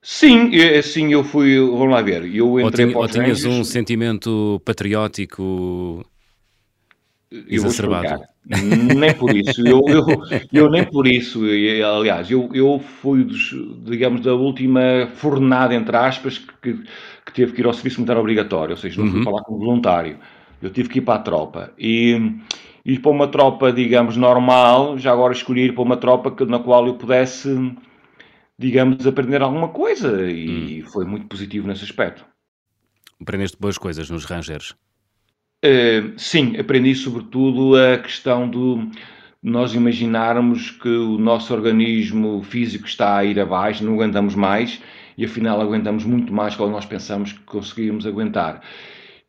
Sim, 0.09 0.53
sim, 0.85 1.13
eu 1.13 1.25
fui, 1.25 1.59
vamos 1.59 1.91
lá 1.91 2.01
ver, 2.01 2.33
eu 2.33 2.61
entrei 2.61 2.87
ou, 2.87 2.93
tinha, 2.93 2.99
ou 2.99 3.09
tinhas 3.09 3.45
um 3.45 3.65
sentimento 3.65 4.63
patriótico 4.65 6.07
exacerbado? 7.49 8.23
Nem 8.95 9.13
por 9.15 9.37
isso, 9.37 9.67
eu, 9.67 9.83
eu, 9.89 10.07
eu, 10.53 10.71
nem 10.71 10.85
por 10.85 11.09
isso, 11.09 11.41
aliás, 11.85 12.31
eu, 12.31 12.49
eu 12.55 12.79
fui, 12.79 13.27
digamos, 13.83 14.21
da 14.21 14.33
última 14.33 15.09
fornada, 15.17 15.75
entre 15.75 15.97
aspas, 15.97 16.39
que, 16.39 16.75
que 17.25 17.33
teve 17.35 17.53
que 17.53 17.61
ir 17.61 17.67
ao 17.67 17.73
serviço 17.73 18.01
militar 18.01 18.17
obrigatório, 18.17 18.77
ou 18.77 18.81
seja, 18.81 19.03
não 19.03 19.11
fui 19.11 19.19
uhum. 19.19 19.25
falar 19.25 19.43
como 19.43 19.59
voluntário, 19.59 20.19
eu 20.63 20.71
tive 20.71 20.89
que 20.89 20.99
ir 21.01 21.03
para 21.03 21.15
a 21.15 21.23
tropa, 21.25 21.73
e 21.77 22.33
ir 22.85 23.01
para 23.01 23.11
uma 23.11 23.27
tropa, 23.27 23.73
digamos, 23.73 24.17
normal, 24.17 24.97
já 24.99 25.11
agora 25.11 25.33
escolhi 25.33 25.63
ir 25.63 25.75
para 25.75 25.83
uma 25.83 25.97
tropa 25.97 26.31
que, 26.31 26.45
na 26.45 26.61
qual 26.61 26.87
eu 26.87 26.95
pudesse 26.95 27.49
digamos, 28.59 29.07
aprender 29.07 29.43
alguma 29.43 29.69
coisa 29.69 30.31
e 30.31 30.83
hum. 30.83 30.87
foi 30.87 31.05
muito 31.05 31.27
positivo 31.27 31.69
nesse 31.69 31.85
aspecto. 31.85 32.25
Aprendeste 33.21 33.57
boas 33.59 33.79
coisas 33.79 34.11
nos 34.11 34.25
Rangers? 34.25 34.75
Uh, 35.65 36.19
sim, 36.19 36.57
aprendi 36.59 36.95
sobretudo 36.95 37.75
a 37.77 37.99
questão 37.99 38.49
do, 38.49 38.91
nós 39.43 39.75
imaginarmos 39.75 40.71
que 40.71 40.89
o 40.89 41.19
nosso 41.19 41.55
organismo 41.55 42.43
físico 42.43 42.87
está 42.87 43.17
a 43.17 43.25
ir 43.25 43.39
abaixo, 43.39 43.85
não 43.85 43.95
aguentamos 43.95 44.35
mais 44.35 44.81
e 45.17 45.25
afinal 45.25 45.61
aguentamos 45.61 46.05
muito 46.05 46.33
mais 46.33 46.55
do 46.55 46.65
que 46.65 46.71
nós 46.71 46.85
pensamos 46.85 47.33
que 47.33 47.41
conseguimos 47.41 48.07
aguentar. 48.07 48.61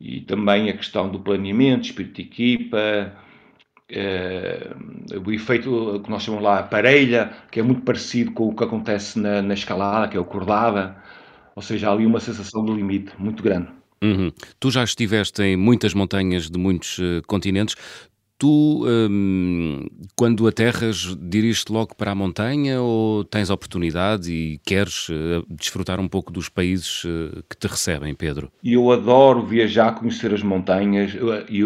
E 0.00 0.20
também 0.20 0.68
a 0.68 0.76
questão 0.76 1.08
do 1.08 1.18
planeamento, 1.18 1.86
espírito 1.86 2.16
de 2.16 2.22
equipa, 2.22 3.12
eh, 3.90 4.70
o 5.24 5.32
efeito 5.32 6.00
que 6.04 6.10
nós 6.10 6.22
chamamos 6.22 6.44
lá 6.44 6.58
a 6.58 6.62
parelha, 6.62 7.32
que 7.50 7.60
é 7.60 7.62
muito 7.62 7.82
parecido 7.82 8.32
com 8.32 8.48
o 8.48 8.54
que 8.54 8.64
acontece 8.64 9.18
na, 9.18 9.40
na 9.42 9.54
escalada, 9.54 10.08
que 10.08 10.16
é 10.16 10.20
o 10.20 10.24
cordada, 10.24 10.96
ou 11.56 11.62
seja, 11.62 11.88
há 11.88 11.92
ali 11.92 12.06
uma 12.06 12.20
sensação 12.20 12.64
de 12.64 12.72
limite 12.72 13.12
muito 13.18 13.42
grande. 13.42 13.68
Uhum. 14.02 14.30
Tu 14.60 14.70
já 14.70 14.84
estiveste 14.84 15.42
em 15.42 15.56
muitas 15.56 15.92
montanhas 15.92 16.48
de 16.48 16.58
muitos 16.58 16.98
uh, 16.98 17.22
continentes. 17.26 17.74
Tu, 18.38 18.86
hum, 18.86 19.84
quando 20.14 20.46
aterras, 20.46 21.16
diriges-te 21.20 21.72
logo 21.72 21.96
para 21.96 22.12
a 22.12 22.14
montanha 22.14 22.80
ou 22.80 23.24
tens 23.24 23.50
oportunidade 23.50 24.30
e 24.30 24.58
queres 24.58 25.08
uh, 25.08 25.44
desfrutar 25.50 25.98
um 25.98 26.06
pouco 26.06 26.32
dos 26.32 26.48
países 26.48 27.02
uh, 27.02 27.42
que 27.50 27.56
te 27.56 27.66
recebem, 27.66 28.14
Pedro? 28.14 28.48
Eu 28.62 28.92
adoro 28.92 29.44
viajar, 29.44 29.96
conhecer 29.96 30.32
as 30.32 30.44
montanhas 30.44 31.16
e 31.48 31.64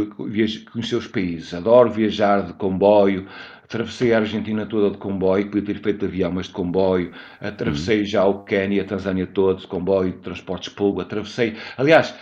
conhecer 0.72 0.96
os 0.96 1.06
países. 1.06 1.52
Adoro 1.52 1.90
viajar 1.90 2.46
de 2.46 2.54
comboio. 2.54 3.26
Atravessei 3.64 4.14
a 4.14 4.18
Argentina 4.20 4.64
toda 4.64 4.90
de 4.90 4.96
comboio, 4.96 5.50
podia 5.50 5.74
ter 5.74 5.82
feito 5.82 5.98
de 6.00 6.06
avião, 6.06 6.32
mas 6.32 6.46
de 6.46 6.52
comboio. 6.52 7.12
Atravessei 7.38 8.00
uhum. 8.00 8.06
já 8.06 8.24
o 8.24 8.44
Quênia, 8.44 8.80
a 8.80 8.86
Tanzânia 8.86 9.26
toda 9.26 9.60
de 9.60 9.66
comboio, 9.66 10.12
de 10.12 10.18
transportes 10.18 10.70
públicos. 10.70 11.04
Atravessei, 11.04 11.54
aliás, 11.76 12.14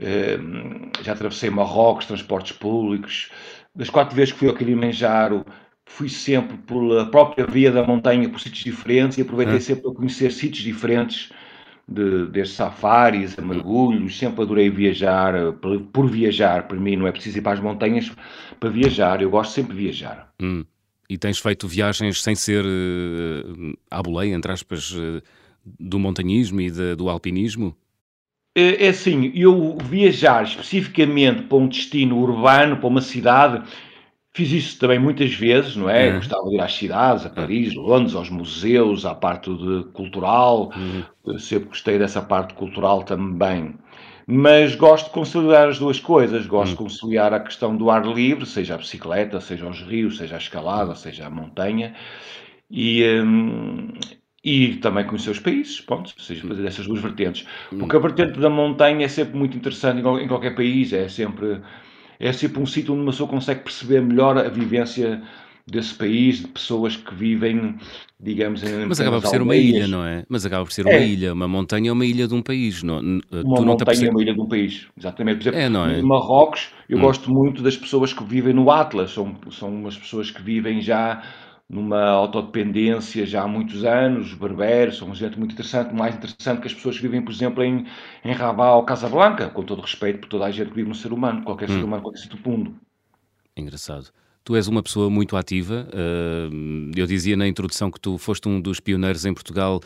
hum, 0.00 0.90
já 1.02 1.12
atravessei 1.12 1.50
Marrocos, 1.50 2.06
transportes 2.06 2.50
públicos 2.50 3.30
das 3.74 3.90
quatro 3.90 4.14
vezes 4.14 4.32
que 4.32 4.38
fui 4.38 4.48
ao 4.48 4.54
Kilimanjaro, 4.54 5.44
fui 5.86 6.08
sempre 6.08 6.56
pela 6.58 7.10
própria 7.10 7.46
via 7.46 7.70
da 7.70 7.84
montanha, 7.84 8.28
por 8.28 8.40
sítios 8.40 8.64
diferentes 8.64 9.18
e 9.18 9.22
aproveitei 9.22 9.56
é. 9.56 9.60
sempre 9.60 9.82
para 9.82 9.94
conhecer 9.94 10.32
sítios 10.32 10.62
diferentes, 10.62 11.30
de, 11.88 12.26
desde 12.26 12.54
safaris 12.54 13.38
a 13.38 13.42
mergulhos. 13.42 14.18
Sempre 14.18 14.42
adorei 14.42 14.70
viajar, 14.70 15.34
por, 15.92 16.10
viajar. 16.10 16.66
Para 16.68 16.78
mim, 16.78 16.96
não 16.96 17.06
é 17.06 17.12
preciso 17.12 17.38
ir 17.38 17.42
para 17.42 17.52
as 17.52 17.60
montanhas 17.60 18.10
para 18.58 18.70
viajar, 18.70 19.20
eu 19.20 19.30
gosto 19.30 19.52
sempre 19.52 19.74
de 19.74 19.82
viajar. 19.82 20.32
Hum. 20.40 20.64
E 21.08 21.18
tens 21.18 21.38
feito 21.38 21.68
viagens 21.68 22.22
sem 22.22 22.34
ser 22.34 22.64
uh, 22.64 23.78
à 23.90 24.02
boleia, 24.02 24.34
entre 24.34 24.50
aspas, 24.50 24.92
uh, 24.92 25.22
do 25.78 25.98
montanhismo 25.98 26.60
e 26.60 26.70
de, 26.70 26.94
do 26.94 27.08
alpinismo? 27.08 27.76
É, 28.54 28.86
é 28.86 28.88
assim, 28.90 29.32
eu 29.34 29.78
viajar 29.84 30.44
especificamente 30.44 31.42
para 31.42 31.56
um 31.58 31.68
destino 31.68 32.18
urbano, 32.18 32.76
para 32.76 32.86
uma 32.86 33.00
cidade, 33.00 33.62
fiz 34.34 34.50
isso 34.50 34.78
também 34.78 34.98
muitas 34.98 35.32
vezes, 35.32 35.76
não 35.76 35.88
é? 35.88 36.10
Uhum. 36.10 36.16
Gostava 36.16 36.48
de 36.48 36.56
ir 36.56 36.60
às 36.60 36.74
cidades, 36.74 37.26
a 37.26 37.30
Paris, 37.30 37.74
Londres, 37.74 38.14
aos 38.14 38.30
museus, 38.30 39.06
à 39.06 39.14
parte 39.14 39.50
de 39.54 39.84
cultural, 39.92 40.70
uhum. 40.76 41.38
sempre 41.38 41.68
gostei 41.68 41.98
dessa 41.98 42.20
parte 42.20 42.54
cultural 42.54 43.02
também. 43.02 43.74
Mas 44.26 44.74
gosto 44.74 45.06
de 45.06 45.12
conciliar 45.12 45.68
as 45.68 45.78
duas 45.78 45.98
coisas, 45.98 46.46
gosto 46.46 46.70
uhum. 46.70 46.86
de 46.86 46.90
conciliar 46.90 47.34
a 47.34 47.40
questão 47.40 47.76
do 47.76 47.90
ar 47.90 48.06
livre, 48.06 48.46
seja 48.46 48.74
a 48.74 48.78
bicicleta, 48.78 49.40
seja 49.40 49.66
aos 49.66 49.80
rios, 49.80 50.18
seja 50.18 50.36
a 50.36 50.38
escalada, 50.38 50.94
seja 50.94 51.26
a 51.26 51.30
montanha, 51.30 51.94
e, 52.70 53.04
hum, 53.20 53.92
e 54.44 54.76
também 54.76 55.06
conhecer 55.06 55.30
os 55.30 55.38
países, 55.38 55.80
ponto, 55.80 56.12
ou 56.16 56.24
seja, 56.24 56.46
fazer 56.46 56.66
essas 56.66 56.86
duas 56.86 57.00
vertentes. 57.00 57.46
Porque 57.70 57.96
a 57.96 57.98
vertente 58.00 58.40
da 58.40 58.50
montanha 58.50 59.04
é 59.04 59.08
sempre 59.08 59.36
muito 59.36 59.56
interessante 59.56 60.00
em 60.00 60.28
qualquer 60.28 60.54
país, 60.54 60.92
é 60.92 61.08
sempre, 61.08 61.60
é 62.18 62.32
sempre 62.32 62.60
um 62.60 62.66
sítio 62.66 62.92
onde 62.92 63.02
uma 63.02 63.12
pessoa 63.12 63.28
consegue 63.28 63.60
perceber 63.60 64.02
melhor 64.02 64.36
a 64.36 64.48
vivência 64.48 65.22
desse 65.64 65.94
país, 65.94 66.40
de 66.40 66.48
pessoas 66.48 66.96
que 66.96 67.14
vivem, 67.14 67.76
digamos, 68.18 68.64
em 68.64 68.84
Mas 68.86 69.00
acaba 69.00 69.20
por 69.20 69.28
ser 69.28 69.40
uma 69.40 69.54
ilha, 69.54 69.86
não 69.86 70.04
é? 70.04 70.24
Mas 70.28 70.44
acaba 70.44 70.64
por 70.64 70.72
ser 70.72 70.84
uma 70.84 70.94
é. 70.94 71.06
ilha, 71.06 71.32
uma 71.32 71.46
montanha 71.46 71.90
é 71.90 71.92
uma 71.92 72.04
ilha 72.04 72.26
de 72.26 72.34
um 72.34 72.42
país. 72.42 72.82
Não, 72.82 72.98
uma 72.98 73.20
tu 73.30 73.64
montanha 73.64 73.86
percebe... 73.86 74.08
é 74.08 74.10
uma 74.10 74.22
ilha 74.22 74.34
de 74.34 74.40
um 74.40 74.48
país, 74.48 74.88
exatamente. 74.98 75.36
Por 75.36 75.42
exemplo, 75.42 75.60
é, 75.60 75.68
não 75.68 75.86
é? 75.86 76.00
em 76.00 76.02
Marrocos, 76.02 76.70
eu 76.88 76.98
hum. 76.98 77.02
gosto 77.02 77.30
muito 77.32 77.62
das 77.62 77.76
pessoas 77.76 78.12
que 78.12 78.24
vivem 78.24 78.52
no 78.52 78.72
Atlas, 78.72 79.12
são, 79.12 79.36
são 79.50 79.68
umas 79.68 79.96
pessoas 79.96 80.32
que 80.32 80.42
vivem 80.42 80.80
já 80.80 81.22
numa 81.72 82.02
autodependência 82.02 83.24
já 83.24 83.44
há 83.44 83.48
muitos 83.48 83.82
anos, 83.82 84.26
os 84.26 84.34
berberos 84.34 84.98
são 84.98 85.14
gente 85.14 85.38
muito 85.38 85.52
interessante, 85.52 85.94
mais 85.94 86.14
interessante 86.14 86.60
que 86.60 86.66
as 86.66 86.74
pessoas 86.74 86.96
que 86.96 87.02
vivem, 87.02 87.22
por 87.22 87.32
exemplo, 87.32 87.64
em, 87.64 87.86
em 88.22 88.32
Rabat 88.32 88.76
ou 88.76 88.84
Casablanca, 88.84 89.48
com 89.48 89.62
todo 89.62 89.80
respeito 89.80 90.18
por 90.20 90.28
toda 90.28 90.44
a 90.44 90.50
gente 90.50 90.68
que 90.68 90.76
vive 90.76 90.90
no 90.90 90.94
ser 90.94 91.14
humano, 91.14 91.42
qualquer 91.42 91.70
hum. 91.70 91.78
ser 91.78 91.82
humano, 91.82 92.02
qualquer 92.02 92.18
sítio 92.18 92.36
do 92.36 92.50
mundo. 92.50 92.74
Engraçado. 93.56 94.10
Tu 94.44 94.54
és 94.54 94.68
uma 94.68 94.82
pessoa 94.82 95.08
muito 95.08 95.34
ativa. 95.34 95.88
Uh, 95.94 96.90
eu 96.94 97.06
dizia 97.06 97.38
na 97.38 97.48
introdução 97.48 97.90
que 97.90 97.98
tu 97.98 98.18
foste 98.18 98.46
um 98.48 98.60
dos 98.60 98.78
pioneiros 98.78 99.24
em 99.24 99.32
Portugal 99.32 99.80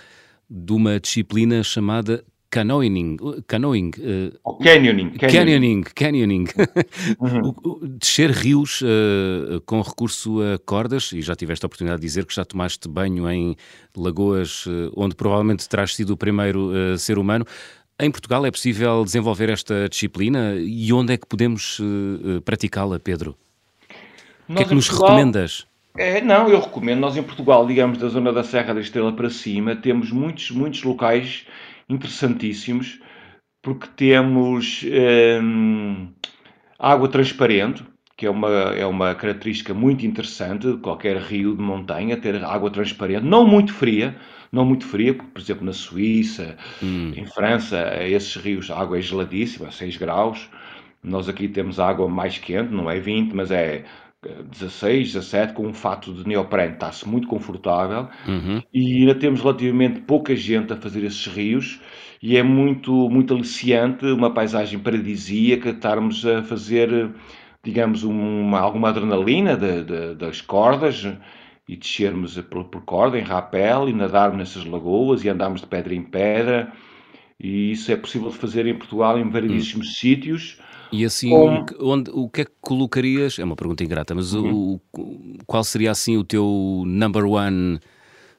de 0.50 0.72
uma 0.72 0.98
disciplina 0.98 1.62
chamada 1.62 2.24
canoeing, 2.50 3.16
canoeing, 3.46 3.90
uh, 3.98 4.58
canyoning, 4.62 5.10
canyoning, 5.10 5.82
canyoning, 5.82 6.46
uhum. 7.20 7.54
descer 7.98 8.30
rios 8.30 8.80
uh, 8.82 9.60
com 9.66 9.80
recurso 9.80 10.40
a 10.42 10.58
cordas, 10.58 11.12
e 11.12 11.22
já 11.22 11.34
tiveste 11.34 11.64
a 11.64 11.66
oportunidade 11.66 12.00
de 12.00 12.06
dizer 12.06 12.24
que 12.24 12.34
já 12.34 12.44
tomaste 12.44 12.88
banho 12.88 13.28
em 13.30 13.56
lagoas 13.96 14.66
uh, 14.66 14.92
onde 14.96 15.14
provavelmente 15.14 15.68
terás 15.68 15.94
sido 15.94 16.10
o 16.10 16.16
primeiro 16.16 16.70
ser 16.98 17.18
humano. 17.18 17.44
Em 17.98 18.10
Portugal 18.10 18.44
é 18.44 18.50
possível 18.50 19.02
desenvolver 19.04 19.48
esta 19.48 19.88
disciplina 19.88 20.54
e 20.56 20.92
onde 20.92 21.14
é 21.14 21.16
que 21.16 21.26
podemos 21.26 21.80
praticá-la, 22.44 23.00
Pedro? 23.00 23.34
o 24.48 24.54
que 24.54 24.62
é 24.62 24.64
que 24.66 24.74
nos 24.74 24.86
Portugal... 24.86 25.16
recomendas? 25.16 25.66
É, 25.96 26.20
não, 26.20 26.48
eu 26.48 26.60
recomendo. 26.60 27.00
Nós 27.00 27.16
em 27.16 27.22
Portugal, 27.22 27.66
digamos, 27.66 27.98
da 27.98 28.08
zona 28.08 28.32
da 28.32 28.44
Serra 28.44 28.74
da 28.74 28.80
Estrela 28.80 29.12
para 29.12 29.30
cima, 29.30 29.74
temos 29.74 30.12
muitos, 30.12 30.50
muitos 30.50 30.82
locais 30.82 31.46
interessantíssimos, 31.88 33.00
porque 33.62 33.88
temos 33.96 34.84
hum, 35.42 36.08
água 36.78 37.08
transparente, 37.08 37.84
que 38.16 38.26
é 38.26 38.30
uma, 38.30 38.48
é 38.48 38.86
uma 38.86 39.14
característica 39.14 39.74
muito 39.74 40.06
interessante 40.06 40.72
de 40.72 40.78
qualquer 40.78 41.16
rio 41.18 41.54
de 41.54 41.62
montanha, 41.62 42.16
ter 42.16 42.42
água 42.44 42.70
transparente, 42.70 43.24
não 43.24 43.46
muito 43.46 43.74
fria, 43.74 44.16
não 44.50 44.64
muito 44.64 44.86
fria, 44.86 45.12
porque, 45.12 45.30
por 45.30 45.40
exemplo, 45.40 45.66
na 45.66 45.72
Suíça, 45.72 46.56
hum. 46.82 47.12
em 47.14 47.26
França, 47.26 48.02
esses 48.04 48.34
rios, 48.36 48.70
a 48.70 48.80
água 48.80 48.98
é 48.98 49.02
geladíssima, 49.02 49.70
6 49.70 49.96
graus. 49.96 50.48
Nós 51.02 51.28
aqui 51.28 51.46
temos 51.46 51.78
água 51.78 52.08
mais 52.08 52.38
quente, 52.38 52.72
não 52.72 52.90
é 52.90 52.98
20, 52.98 53.32
mas 53.32 53.50
é 53.50 53.84
16, 54.50 55.12
17, 55.12 55.52
com 55.52 55.66
um 55.66 55.74
fato 55.74 56.12
de 56.12 56.26
neoprene, 56.26 56.74
está-se 56.74 57.08
muito 57.08 57.26
confortável 57.28 58.08
uhum. 58.26 58.62
e 58.72 59.00
ainda 59.00 59.14
temos 59.14 59.40
relativamente 59.40 60.00
pouca 60.00 60.34
gente 60.34 60.72
a 60.72 60.76
fazer 60.76 61.04
esses 61.04 61.26
rios 61.26 61.80
e 62.22 62.36
é 62.36 62.42
muito, 62.42 63.08
muito 63.10 63.34
aliciante, 63.34 64.06
uma 64.06 64.32
paisagem 64.32 64.78
paradisíaca, 64.78 65.70
estarmos 65.70 66.24
a 66.26 66.42
fazer, 66.42 67.10
digamos, 67.62 68.04
uma, 68.04 68.58
alguma 68.58 68.88
adrenalina 68.88 69.56
de, 69.56 69.84
de, 69.84 70.14
das 70.14 70.40
cordas 70.40 71.06
e 71.68 71.76
descermos 71.76 72.38
por, 72.42 72.64
por 72.64 72.82
corda, 72.82 73.18
em 73.18 73.22
rapel, 73.22 73.88
e 73.88 73.92
nadarmos 73.92 74.38
nessas 74.38 74.64
lagoas 74.64 75.24
e 75.24 75.28
andarmos 75.28 75.60
de 75.60 75.66
pedra 75.66 75.94
em 75.94 76.02
pedra. 76.02 76.72
E 77.38 77.72
isso 77.72 77.92
é 77.92 77.96
possível 77.96 78.30
de 78.30 78.36
fazer 78.36 78.66
em 78.66 78.74
Portugal 78.74 79.18
em 79.18 79.28
variedíssimos 79.28 79.86
uhum. 79.88 79.92
sítios 79.92 80.58
e 80.92 81.04
assim, 81.04 81.32
onde, 81.80 82.10
o 82.10 82.28
que 82.28 82.42
é 82.42 82.44
que 82.44 82.52
colocarias? 82.60 83.38
É 83.38 83.44
uma 83.44 83.56
pergunta 83.56 83.82
ingrata, 83.84 84.14
mas 84.14 84.32
uhum. 84.34 84.78
o, 84.94 85.40
qual 85.46 85.64
seria 85.64 85.90
assim 85.90 86.16
o 86.16 86.24
teu 86.24 86.84
number 86.86 87.24
one? 87.24 87.80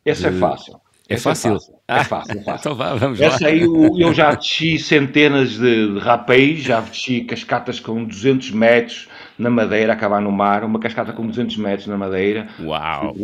Esse 0.06 0.26
é 0.26 0.30
de... 0.30 0.38
é 0.38 0.40
fácil. 0.40 0.80
É 1.10 1.18
fácil? 1.18 1.54
É 1.54 1.56
fácil, 1.56 1.80
é 1.88 2.04
fácil. 2.04 2.32
É 2.40 2.44
fácil. 2.44 2.60
então 2.60 2.76
vá, 2.76 2.94
vamos 2.96 3.22
Essa 3.22 3.46
lá. 3.46 3.50
aí 3.50 3.62
eu, 3.62 3.98
eu, 3.98 4.14
já 4.14 4.34
desci 4.36 4.78
centenas 4.78 5.52
de, 5.52 5.94
de 5.94 6.00
rapéis, 6.00 6.60
já 6.60 6.82
desci 6.82 7.22
cascatas 7.22 7.80
com 7.80 8.04
200 8.04 8.52
metros 8.52 9.08
na 9.40 9.50
Madeira, 9.50 9.94
acabar 9.94 10.22
no 10.22 10.32
mar, 10.32 10.66
uma 10.66 10.80
cascata 10.80 11.14
com 11.14 11.26
200 11.26 11.56
metros 11.58 11.88
na 11.88 11.98
Madeira. 11.98 12.50
Uau! 12.60 13.16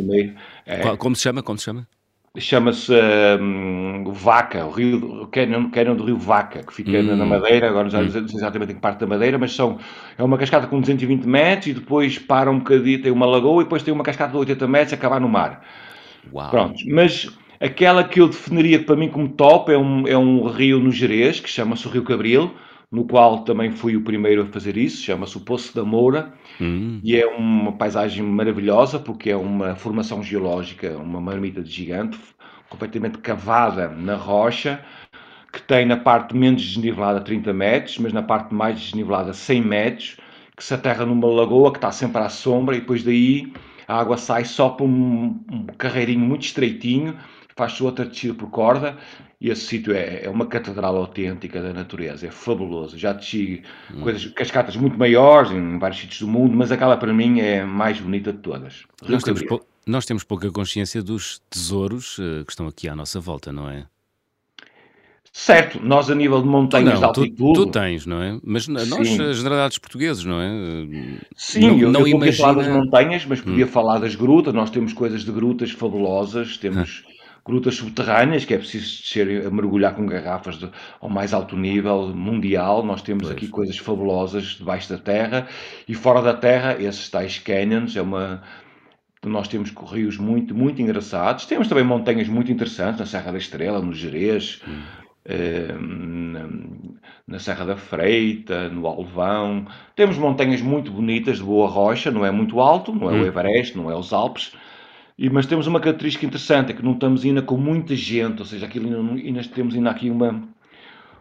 É. 0.65 0.95
Como 0.95 1.15
se 1.15 1.23
chama? 1.23 1.43
Como 1.43 1.57
se 1.59 1.65
chama? 1.65 1.85
Chama-se 2.39 2.91
um, 3.39 4.11
Vaca, 4.11 4.65
o 4.65 4.71
rio, 4.71 5.23
o 5.23 5.27
canyon, 5.27 5.69
canyon 5.69 5.95
do 5.95 6.03
rio 6.03 6.17
Vaca, 6.17 6.63
que 6.63 6.73
fica 6.73 6.97
hum. 6.97 7.15
na 7.15 7.25
Madeira, 7.25 7.69
agora 7.69 7.89
já 7.89 7.99
hum. 7.99 8.03
não 8.03 8.09
sei 8.09 8.21
exatamente 8.21 8.71
em 8.71 8.75
que 8.75 8.81
parte 8.81 8.99
da 8.99 9.07
Madeira, 9.07 9.37
mas 9.37 9.53
são, 9.53 9.77
é 10.17 10.23
uma 10.23 10.37
cascata 10.37 10.65
com 10.65 10.79
220 10.79 11.25
metros 11.25 11.67
e 11.67 11.73
depois 11.73 12.17
para 12.17 12.49
um 12.49 12.57
bocadinho, 12.57 13.01
tem 13.01 13.11
uma 13.11 13.27
lagoa 13.27 13.61
e 13.61 13.65
depois 13.65 13.83
tem 13.83 13.93
uma 13.93 14.03
cascata 14.03 14.31
de 14.31 14.37
80 14.37 14.67
metros 14.67 14.91
e 14.93 14.95
acabar 14.95 15.21
no 15.21 15.29
mar. 15.29 15.63
Uau. 16.33 16.49
Pronto, 16.49 16.83
mas 16.87 17.29
aquela 17.59 18.03
que 18.03 18.19
eu 18.19 18.27
definiria 18.27 18.83
para 18.83 18.95
mim 18.95 19.09
como 19.09 19.29
top 19.29 19.71
é 19.71 19.77
um, 19.77 20.07
é 20.07 20.17
um 20.17 20.47
rio 20.47 20.79
no 20.79 20.91
Jerez, 20.91 21.39
que 21.39 21.49
chama-se 21.49 21.85
o 21.87 21.91
Rio 21.91 22.03
Cabril, 22.03 22.51
no 22.93 23.05
qual 23.05 23.39
também 23.39 23.71
fui 23.71 23.95
o 23.97 24.03
primeiro 24.03 24.43
a 24.43 24.45
fazer 24.45 24.77
isso, 24.77 25.01
chama-se 25.01 25.35
o 25.35 25.39
Poço 25.39 25.75
da 25.75 25.83
Moura, 25.83 26.31
hum. 26.61 26.99
e 27.03 27.15
é 27.15 27.25
uma 27.25 27.71
paisagem 27.71 28.23
maravilhosa, 28.23 28.99
porque 28.99 29.31
é 29.31 29.35
uma 29.35 29.75
formação 29.75 30.21
geológica, 30.21 30.95
uma 30.95 31.19
marmita 31.19 31.63
de 31.63 31.71
gigante, 31.71 32.19
completamente 32.69 33.17
cavada 33.17 33.89
na 33.89 34.15
rocha, 34.15 34.79
que 35.51 35.59
tem 35.63 35.87
na 35.87 35.97
parte 35.97 36.35
menos 36.35 36.61
desnivelada 36.61 37.19
30 37.19 37.51
metros, 37.51 37.97
mas 37.97 38.13
na 38.13 38.21
parte 38.21 38.53
mais 38.53 38.79
desnivelada 38.79 39.33
100 39.33 39.61
metros, 39.63 40.17
que 40.55 40.63
se 40.63 40.75
aterra 40.75 41.03
numa 41.03 41.27
lagoa 41.27 41.71
que 41.71 41.79
está 41.79 41.91
sempre 41.91 42.21
à 42.21 42.29
sombra, 42.29 42.75
e 42.75 42.79
depois 42.79 43.03
daí, 43.03 43.51
a 43.87 43.99
água 43.99 44.17
sai 44.17 44.45
só 44.45 44.69
por 44.69 44.85
um, 44.85 45.43
um 45.51 45.65
carreirinho 45.79 46.19
muito 46.19 46.43
estreitinho, 46.43 47.17
faz-se 47.55 47.83
outra 47.83 48.05
descida 48.05 48.33
por 48.33 48.49
corda, 48.49 48.97
e 49.39 49.49
esse 49.49 49.61
sítio 49.61 49.93
é, 49.93 50.23
é, 50.23 50.29
uma 50.29 50.45
catedral 50.45 50.95
autêntica 50.95 51.61
da 51.61 51.73
natureza, 51.73 52.27
é 52.27 52.31
fabuloso. 52.31 52.97
Já 52.97 53.13
desci 53.13 53.61
hum. 53.93 54.01
coisas, 54.01 54.25
cascatas 54.27 54.75
muito 54.75 54.97
maiores 54.97 55.51
em 55.51 55.77
vários 55.77 55.99
sítios 55.99 56.19
do 56.19 56.27
mundo, 56.27 56.55
mas 56.55 56.71
aquela 56.71 56.97
para 56.97 57.13
mim 57.13 57.39
é 57.39 57.61
a 57.61 57.67
mais 57.67 57.99
bonita 57.99 58.31
de 58.31 58.39
todas. 58.39 58.83
Nós 59.07 59.23
temos, 59.23 59.41
nós 59.85 60.05
temos 60.05 60.23
pouca 60.23 60.49
consciência 60.51 61.03
dos 61.03 61.41
tesouros 61.49 62.17
uh, 62.19 62.45
que 62.45 62.51
estão 62.51 62.67
aqui 62.67 62.87
à 62.87 62.95
nossa 62.95 63.19
volta, 63.19 63.51
não 63.51 63.69
é? 63.69 63.85
Certo, 65.35 65.79
nós 65.83 66.11
a 66.11 66.15
nível 66.15 66.43
de 66.43 66.47
montanhas 66.47 66.93
não, 66.93 66.99
de 66.99 67.05
altitude... 67.05 67.35
Tu, 67.35 67.53
tu, 67.53 67.71
tens, 67.71 68.05
não 68.05 68.21
é? 68.21 68.39
Mas 68.43 68.65
Sim. 68.65 68.71
nós, 68.71 69.07
generalidades 69.35 69.79
portugueses, 69.79 70.23
não 70.23 70.39
é? 70.39 70.47
Sim, 71.35 71.61
não, 71.61 71.79
eu, 71.79 71.91
não 71.91 72.01
eu 72.01 72.07
imagina... 72.07 72.19
podia 72.19 72.33
falar 72.33 72.53
das 72.53 72.67
montanhas, 72.67 73.25
mas 73.25 73.41
podia 73.41 73.65
hum. 73.65 73.67
falar 73.67 73.97
das 73.97 74.13
grutas. 74.13 74.53
Nós 74.53 74.69
temos 74.69 74.93
coisas 74.93 75.25
de 75.25 75.31
grutas 75.31 75.71
fabulosas, 75.71 76.57
temos... 76.57 77.03
Grutas 77.45 77.75
subterrâneas, 77.75 78.45
que 78.45 78.53
é 78.53 78.57
preciso 78.57 79.01
descer 79.01 79.45
a 79.45 79.51
mergulhar 79.51 79.93
com 79.93 80.05
garrafas 80.05 80.57
de, 80.57 80.69
ao 81.01 81.09
mais 81.09 81.33
alto 81.33 81.57
nível 81.57 82.15
mundial. 82.15 82.83
Nós 82.85 83.01
temos 83.01 83.23
pois. 83.23 83.35
aqui 83.35 83.49
coisas 83.49 83.77
fabulosas 83.77 84.55
debaixo 84.57 84.89
da 84.89 84.97
terra 84.97 85.47
e 85.85 85.93
fora 85.93 86.21
da 86.21 86.33
terra, 86.33 86.81
esses 86.81 87.09
tais 87.09 87.39
canyons, 87.39 87.97
é 87.97 88.01
uma. 88.01 88.41
Nós 89.25 89.49
temos 89.49 89.71
rios 89.91 90.17
muito, 90.17 90.55
muito 90.55 90.81
engraçados. 90.81 91.45
Temos 91.45 91.67
também 91.67 91.83
montanhas 91.83 92.29
muito 92.29 92.51
interessantes 92.51 92.99
na 92.99 93.05
Serra 93.05 93.31
da 93.31 93.37
Estrela, 93.37 93.81
no 93.81 93.93
Jerez, 93.93 94.61
hum. 94.67 94.81
eh, 95.25 95.73
na, 95.79 96.49
na, 97.27 97.39
Serra 97.39 97.65
da 97.65 97.77
Freita, 97.77 98.69
no 98.69 98.85
Alvão. 98.85 99.65
Temos 99.95 100.17
montanhas 100.17 100.61
muito 100.61 100.91
bonitas 100.91 101.37
de 101.37 101.43
boa 101.43 101.69
rocha, 101.69 102.11
não 102.11 102.25
é 102.25 102.31
muito 102.31 102.59
alto, 102.59 102.93
não 102.93 103.09
é 103.09 103.13
hum. 103.13 103.21
o 103.21 103.25
Everest, 103.25 103.77
não 103.77 103.89
é 103.89 103.95
os 103.95 104.11
Alpes, 104.11 104.53
e, 105.17 105.29
mas 105.29 105.45
temos 105.45 105.67
uma 105.67 105.79
característica 105.79 106.25
interessante, 106.25 106.71
é 106.71 106.73
que 106.73 106.83
não 106.83 106.93
estamos 106.93 107.23
ainda 107.23 107.41
com 107.41 107.57
muita 107.57 107.95
gente, 107.95 108.39
ou 108.39 108.45
seja, 108.45 108.65
aquilo 108.65 108.87
ainda, 108.87 109.21
ainda 109.21 109.43
temos 109.43 109.75
ainda 109.75 109.89
aqui 109.89 110.09
uma... 110.09 110.43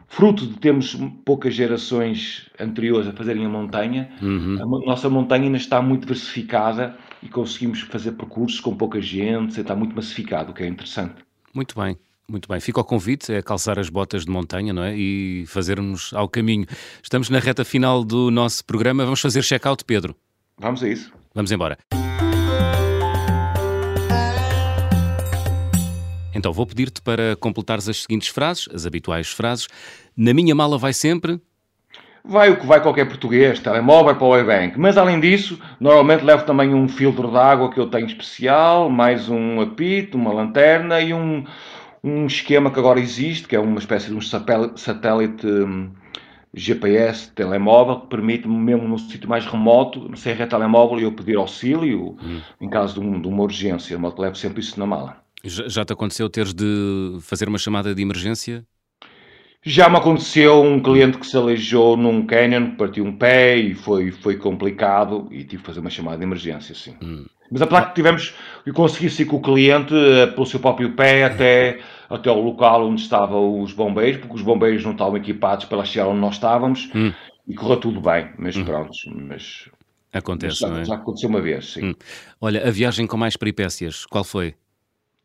Fruto 0.08 0.46
de 0.46 0.58
termos 0.58 0.94
poucas 1.24 1.54
gerações 1.54 2.50
anteriores 2.60 3.08
a 3.08 3.12
fazerem 3.12 3.46
a 3.46 3.48
montanha, 3.48 4.10
uhum. 4.20 4.58
a 4.60 4.86
nossa 4.86 5.08
montanha 5.08 5.44
ainda 5.44 5.56
está 5.56 5.80
muito 5.80 6.02
diversificada 6.02 6.94
e 7.22 7.28
conseguimos 7.28 7.80
fazer 7.80 8.12
percursos 8.12 8.60
com 8.60 8.76
pouca 8.76 9.00
gente, 9.00 9.58
está 9.58 9.74
muito 9.74 9.96
massificado, 9.96 10.50
o 10.50 10.54
que 10.54 10.64
é 10.64 10.66
interessante. 10.66 11.14
Muito 11.54 11.74
bem. 11.80 11.96
Muito 12.28 12.48
bem, 12.48 12.60
fica 12.60 12.80
o 12.80 12.84
convite, 12.84 13.32
é 13.32 13.42
calçar 13.42 13.78
as 13.78 13.90
botas 13.90 14.24
de 14.24 14.30
montanha 14.30 14.72
não 14.72 14.82
é? 14.82 14.96
e 14.96 15.44
fazermos 15.46 16.12
ao 16.14 16.28
caminho. 16.28 16.66
Estamos 17.02 17.28
na 17.28 17.38
reta 17.38 17.64
final 17.64 18.04
do 18.04 18.30
nosso 18.30 18.64
programa, 18.64 19.04
vamos 19.04 19.20
fazer 19.20 19.42
check-out, 19.42 19.84
Pedro. 19.84 20.14
Vamos 20.58 20.82
a 20.82 20.88
isso. 20.88 21.12
Vamos 21.34 21.50
embora. 21.52 21.76
Então 26.34 26.52
vou 26.52 26.66
pedir-te 26.66 27.02
para 27.02 27.36
completares 27.36 27.88
as 27.88 28.02
seguintes 28.02 28.28
frases, 28.28 28.68
as 28.72 28.86
habituais 28.86 29.28
frases. 29.28 29.68
Na 30.16 30.32
minha 30.32 30.54
mala 30.54 30.78
vai 30.78 30.92
sempre. 30.92 31.40
Vai 32.24 32.50
o 32.50 32.56
que 32.56 32.66
vai 32.66 32.80
qualquer 32.80 33.06
português, 33.06 33.58
telemóvel, 33.58 34.14
powerbank. 34.14 34.78
Mas 34.78 34.96
além 34.96 35.18
disso, 35.18 35.58
normalmente 35.80 36.24
levo 36.24 36.44
também 36.44 36.72
um 36.72 36.88
filtro 36.88 37.28
de 37.28 37.36
água 37.36 37.70
que 37.70 37.80
eu 37.80 37.88
tenho 37.88 38.06
especial, 38.06 38.88
mais 38.88 39.28
um 39.28 39.60
apito, 39.60 40.16
uma 40.16 40.32
lanterna 40.32 41.00
e 41.00 41.12
um, 41.12 41.44
um 42.02 42.26
esquema 42.26 42.70
que 42.70 42.78
agora 42.78 43.00
existe, 43.00 43.48
que 43.48 43.56
é 43.56 43.60
uma 43.60 43.78
espécie 43.78 44.06
de 44.06 44.14
um 44.14 44.20
satélite 44.20 45.44
um, 45.46 45.90
GPS 46.54 47.28
telemóvel, 47.32 48.00
que 48.02 48.06
permite-me, 48.06 48.56
mesmo 48.56 48.86
num 48.86 48.98
sítio 48.98 49.28
mais 49.28 49.44
remoto, 49.44 50.08
sem 50.16 50.32
rede 50.34 50.50
telemóvel, 50.50 51.00
eu 51.00 51.12
pedir 51.12 51.36
auxílio 51.36 52.16
hum. 52.22 52.40
em 52.60 52.68
caso 52.68 53.00
de, 53.00 53.00
um, 53.00 53.20
de 53.20 53.26
uma 53.26 53.42
urgência. 53.42 53.94
Eu 53.94 54.14
levo 54.16 54.36
sempre 54.36 54.60
isso 54.60 54.78
na 54.78 54.86
mala. 54.86 55.21
Já, 55.44 55.68
já 55.68 55.84
te 55.84 55.92
aconteceu 55.92 56.28
teres 56.28 56.54
de 56.54 57.18
fazer 57.20 57.48
uma 57.48 57.58
chamada 57.58 57.94
de 57.94 58.02
emergência? 58.02 58.64
Já 59.64 59.88
me 59.88 59.96
aconteceu 59.96 60.60
um 60.60 60.80
cliente 60.80 61.18
que 61.18 61.26
se 61.26 61.36
aleijou 61.36 61.96
num 61.96 62.26
canyon, 62.26 62.74
partiu 62.74 63.04
um 63.04 63.16
pé 63.16 63.56
e 63.56 63.74
foi, 63.74 64.10
foi 64.10 64.36
complicado 64.36 65.28
e 65.30 65.44
tive 65.44 65.58
que 65.58 65.66
fazer 65.66 65.78
uma 65.78 65.90
chamada 65.90 66.18
de 66.18 66.24
emergência, 66.24 66.74
sim. 66.74 66.96
Hum. 67.00 67.26
Mas 67.48 67.62
apesar 67.62 67.88
que 67.88 67.94
tivemos, 67.94 68.34
eu 68.66 68.74
consegui 68.74 69.22
ir 69.22 69.26
com 69.26 69.36
o 69.36 69.42
cliente 69.42 69.94
eh, 69.94 70.26
pelo 70.26 70.46
seu 70.46 70.58
próprio 70.58 70.96
pé 70.96 71.24
até, 71.24 71.80
até 72.10 72.30
o 72.30 72.40
local 72.40 72.88
onde 72.88 73.02
estavam 73.02 73.60
os 73.60 73.72
bombeiros, 73.72 74.20
porque 74.20 74.34
os 74.34 74.42
bombeiros 74.42 74.84
não 74.84 74.92
estavam 74.92 75.16
equipados 75.16 75.66
para 75.66 75.84
chegar 75.84 76.08
onde 76.08 76.20
nós 76.20 76.34
estávamos 76.34 76.90
hum. 76.94 77.12
e 77.46 77.54
correu 77.54 77.76
tudo 77.76 78.00
bem, 78.00 78.30
mas 78.38 78.56
hum. 78.56 78.64
pronto, 78.64 78.90
mas... 79.14 79.68
Acontece, 80.12 80.60
mas 80.62 80.70
já, 80.70 80.74
não 80.74 80.80
é? 80.82 80.84
Já 80.84 80.94
aconteceu 80.94 81.28
uma 81.28 81.40
vez, 81.40 81.72
sim. 81.72 81.90
Hum. 81.90 81.94
Olha, 82.40 82.66
a 82.66 82.70
viagem 82.70 83.06
com 83.06 83.16
mais 83.16 83.36
peripécias, 83.36 84.06
qual 84.06 84.24
foi? 84.24 84.54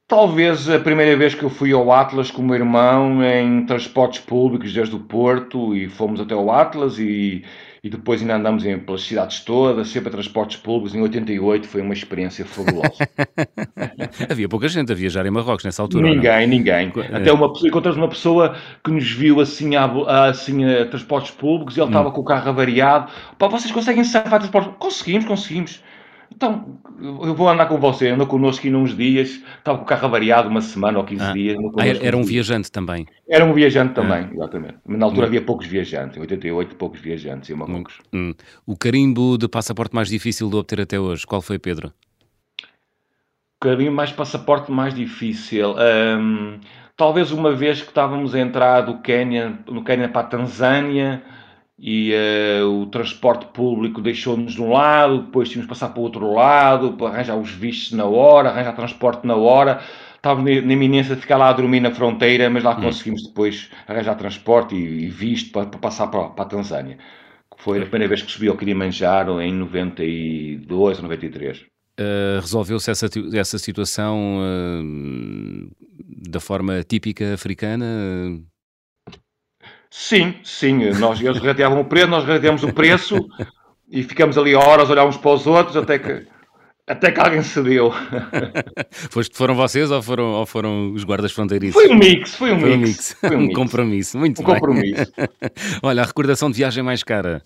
Talvez 0.08 0.70
a 0.70 0.80
primeira 0.80 1.18
vez 1.18 1.36
que 1.36 1.44
eu 1.44 1.50
fui 1.50 1.74
ao 1.74 1.92
Atlas 1.92 2.32
com 2.32 2.42
o 2.42 2.46
meu 2.46 2.56
irmão 2.56 3.22
em 3.22 3.66
transportes 3.66 4.22
públicos 4.22 4.74
desde 4.74 4.96
o 4.96 5.00
Porto 5.00 5.76
e 5.76 5.90
fomos 5.90 6.22
até 6.22 6.34
o 6.34 6.50
Atlas 6.50 6.98
e, 6.98 7.44
e 7.84 7.90
depois 7.90 8.22
ainda 8.22 8.38
andamos 8.38 8.66
em, 8.66 8.80
pelas 8.80 9.02
cidades 9.02 9.42
todas, 9.42 9.90
sempre 9.90 10.08
a 10.08 10.12
transportes 10.14 10.56
públicos. 10.56 10.96
Em 10.96 11.02
88 11.02 11.68
foi 11.68 11.82
uma 11.82 11.94
experiência 11.94 12.46
fabulosa. 12.46 13.06
Havia 14.32 14.48
pouca 14.48 14.70
gente 14.70 14.94
a 14.94 14.96
viajar 14.96 15.26
em 15.26 15.30
Marrocos 15.30 15.66
nessa 15.66 15.82
altura. 15.82 16.08
Ninguém, 16.08 16.48
ninguém. 16.48 16.94
É. 17.12 17.18
Até 17.18 17.34
uma 17.34 17.52
encontramos 17.66 17.98
uma 17.98 18.08
pessoa 18.08 18.56
que 18.82 18.92
nos 18.92 19.12
viu 19.12 19.42
assim 19.42 19.76
a, 19.76 19.90
assim 20.30 20.64
a 20.64 20.86
transportes 20.86 21.32
públicos 21.32 21.76
e 21.76 21.82
ele 21.82 21.88
hum. 21.88 21.90
estava 21.90 22.12
com 22.12 22.22
o 22.22 22.24
carro 22.24 22.48
avariado. 22.48 23.12
Pá, 23.38 23.50
vocês 23.50 23.74
conseguem 23.74 24.06
safar 24.06 24.40
transportes? 24.40 24.72
Conseguimos, 24.80 25.26
conseguimos. 25.26 25.84
Então, 26.34 26.80
eu 27.00 27.34
vou 27.34 27.50
andar 27.50 27.68
com 27.68 27.80
você, 27.80 28.10
anda 28.10 28.26
connosco 28.26 28.60
aqui 28.60 28.76
uns 28.76 28.96
dias, 28.96 29.42
estava 29.58 29.78
com 29.78 29.84
o 29.84 29.88
carro 29.88 30.06
avariado 30.06 30.50
uma 30.50 30.62
semana 30.62 31.00
ou 31.00 31.06
15 31.06 31.24
ah. 31.24 31.34
dias. 31.34 31.58
Ah, 31.78 31.88
era, 31.88 32.06
era 32.06 32.18
um 32.18 32.24
viajante 32.24 32.72
também? 32.72 33.08
Era 33.28 33.46
um 33.46 33.54
viajante 33.54 33.94
também, 33.94 34.28
ah. 34.30 34.34
exatamente. 34.34 34.76
Na 34.86 35.06
altura 35.06 35.26
hum. 35.26 35.30
havia 35.30 35.42
poucos 35.42 35.66
viajantes, 35.68 36.18
em 36.18 36.22
88 36.22 36.76
poucos 36.76 37.00
viajantes 37.00 37.50
em 37.50 37.56
Marrocos. 37.56 38.00
Hum. 38.14 38.34
O 38.66 38.78
carimbo 38.78 39.38
de 39.38 39.48
passaporte 39.48 39.96
mais 39.96 40.10
difícil 40.10 40.50
de 40.50 40.56
obter 40.56 40.82
até 40.82 41.00
hoje, 41.00 41.26
qual 41.26 41.42
foi, 41.42 41.58
Pedro? 41.58 41.92
O 43.56 43.60
carimbo 43.60 43.94
mais 43.94 44.12
passaporte 44.12 44.72
mais 44.72 44.94
difícil... 44.94 45.76
Hum, 46.20 46.60
talvez 46.96 47.32
uma 47.32 47.54
vez 47.54 47.82
que 47.82 47.88
estávamos 47.88 48.34
a 48.34 48.40
entrar 48.40 48.82
do 48.82 49.00
Quênia, 49.00 49.58
no 49.68 49.84
Quênia 49.84 50.10
para 50.10 50.22
a 50.22 50.30
Tanzânia 50.30 51.24
e 51.80 52.12
uh, 52.14 52.82
o 52.82 52.88
transporte 52.88 53.46
público 53.48 54.02
deixou-nos 54.02 54.54
de 54.54 54.62
um 54.62 54.72
lado, 54.72 55.22
depois 55.22 55.48
tínhamos 55.48 55.68
que 55.68 55.70
passar 55.70 55.90
para 55.90 56.00
o 56.00 56.04
outro 56.04 56.34
lado, 56.34 56.94
para 56.94 57.10
arranjar 57.10 57.38
os 57.38 57.52
vistos 57.52 57.92
na 57.92 58.06
hora, 58.06 58.50
arranjar 58.50 58.76
transporte 58.76 59.28
na 59.28 59.36
hora. 59.36 59.80
Estávamos 60.16 60.66
na 60.66 60.74
iminência 60.74 61.16
de 61.16 61.22
ficar 61.22 61.38
lá 61.38 61.50
a 61.50 61.54
dormir 61.54 61.80
na 61.80 61.92
fronteira, 61.92 62.50
mas 62.50 62.64
lá 62.64 62.76
hum. 62.76 62.82
conseguimos 62.82 63.24
depois 63.24 63.70
arranjar 63.88 64.16
transporte 64.16 64.76
e, 64.76 65.06
e 65.06 65.08
visto 65.08 65.52
para, 65.52 65.68
para 65.68 65.80
passar 65.80 66.08
para, 66.08 66.30
para, 66.30 66.46
a 66.46 66.48
Tanzânia. 66.48 66.98
Foi 67.58 67.78
a 67.78 67.82
primeira 67.82 68.08
vez 68.08 68.24
que 68.24 68.32
subi 68.32 68.48
ao 68.48 68.58
Kilimanjaro 68.58 69.40
em 69.40 69.54
92 69.54 70.98
ou 70.98 71.04
93. 71.04 71.60
Uh, 72.00 72.40
Resolveu-se 72.40 72.92
essa, 72.92 73.08
essa 73.34 73.58
situação 73.58 74.38
uh, 74.40 75.72
da 76.30 76.40
forma 76.40 76.84
típica 76.84 77.34
africana? 77.34 77.86
Sim, 79.90 80.36
sim, 80.44 80.92
nós, 81.00 81.20
eles 81.22 81.42
rateavam 81.42 81.82
o 81.82 81.86
preço, 81.86 82.08
nós 82.08 82.26
rateamos 82.26 82.64
o 82.64 82.74
preço 82.74 83.28
e 83.90 84.04
ficamos 84.04 84.38
ali 84.38 84.54
horas 84.54 84.90
a 84.90 84.94
olhar 84.94 85.06
uns 85.06 85.18
para 85.18 85.32
os 85.32 85.48
outros 85.48 85.78
até 85.78 85.98
que, 85.98 86.28
até 86.86 87.12
que 87.12 87.20
alguém 87.20 87.42
cedeu. 87.42 87.94
foram 89.34 89.56
vocês 89.56 89.90
ou 89.90 90.02
foram, 90.02 90.32
ou 90.34 90.46
foram 90.46 90.92
os 90.94 91.04
guardas 91.04 91.32
fronteiriços? 91.32 91.82
Foi 91.82 91.90
um 91.90 91.98
mix, 91.98 92.36
foi 92.36 92.52
um, 92.52 92.60
foi 92.60 92.70
mix, 92.70 92.78
um 92.78 92.88
mix. 92.88 93.16
Foi 93.20 93.36
um, 93.36 93.44
um 93.44 93.54
compromisso, 93.54 94.18
muito 94.18 94.42
um 94.42 94.46
bem. 94.46 94.56
compromisso. 94.56 95.12
Olha, 95.82 96.04
a 96.04 96.06
recordação 96.06 96.52
de 96.52 96.58
viagem 96.58 96.84
mais 96.84 97.04
cara. 97.04 97.42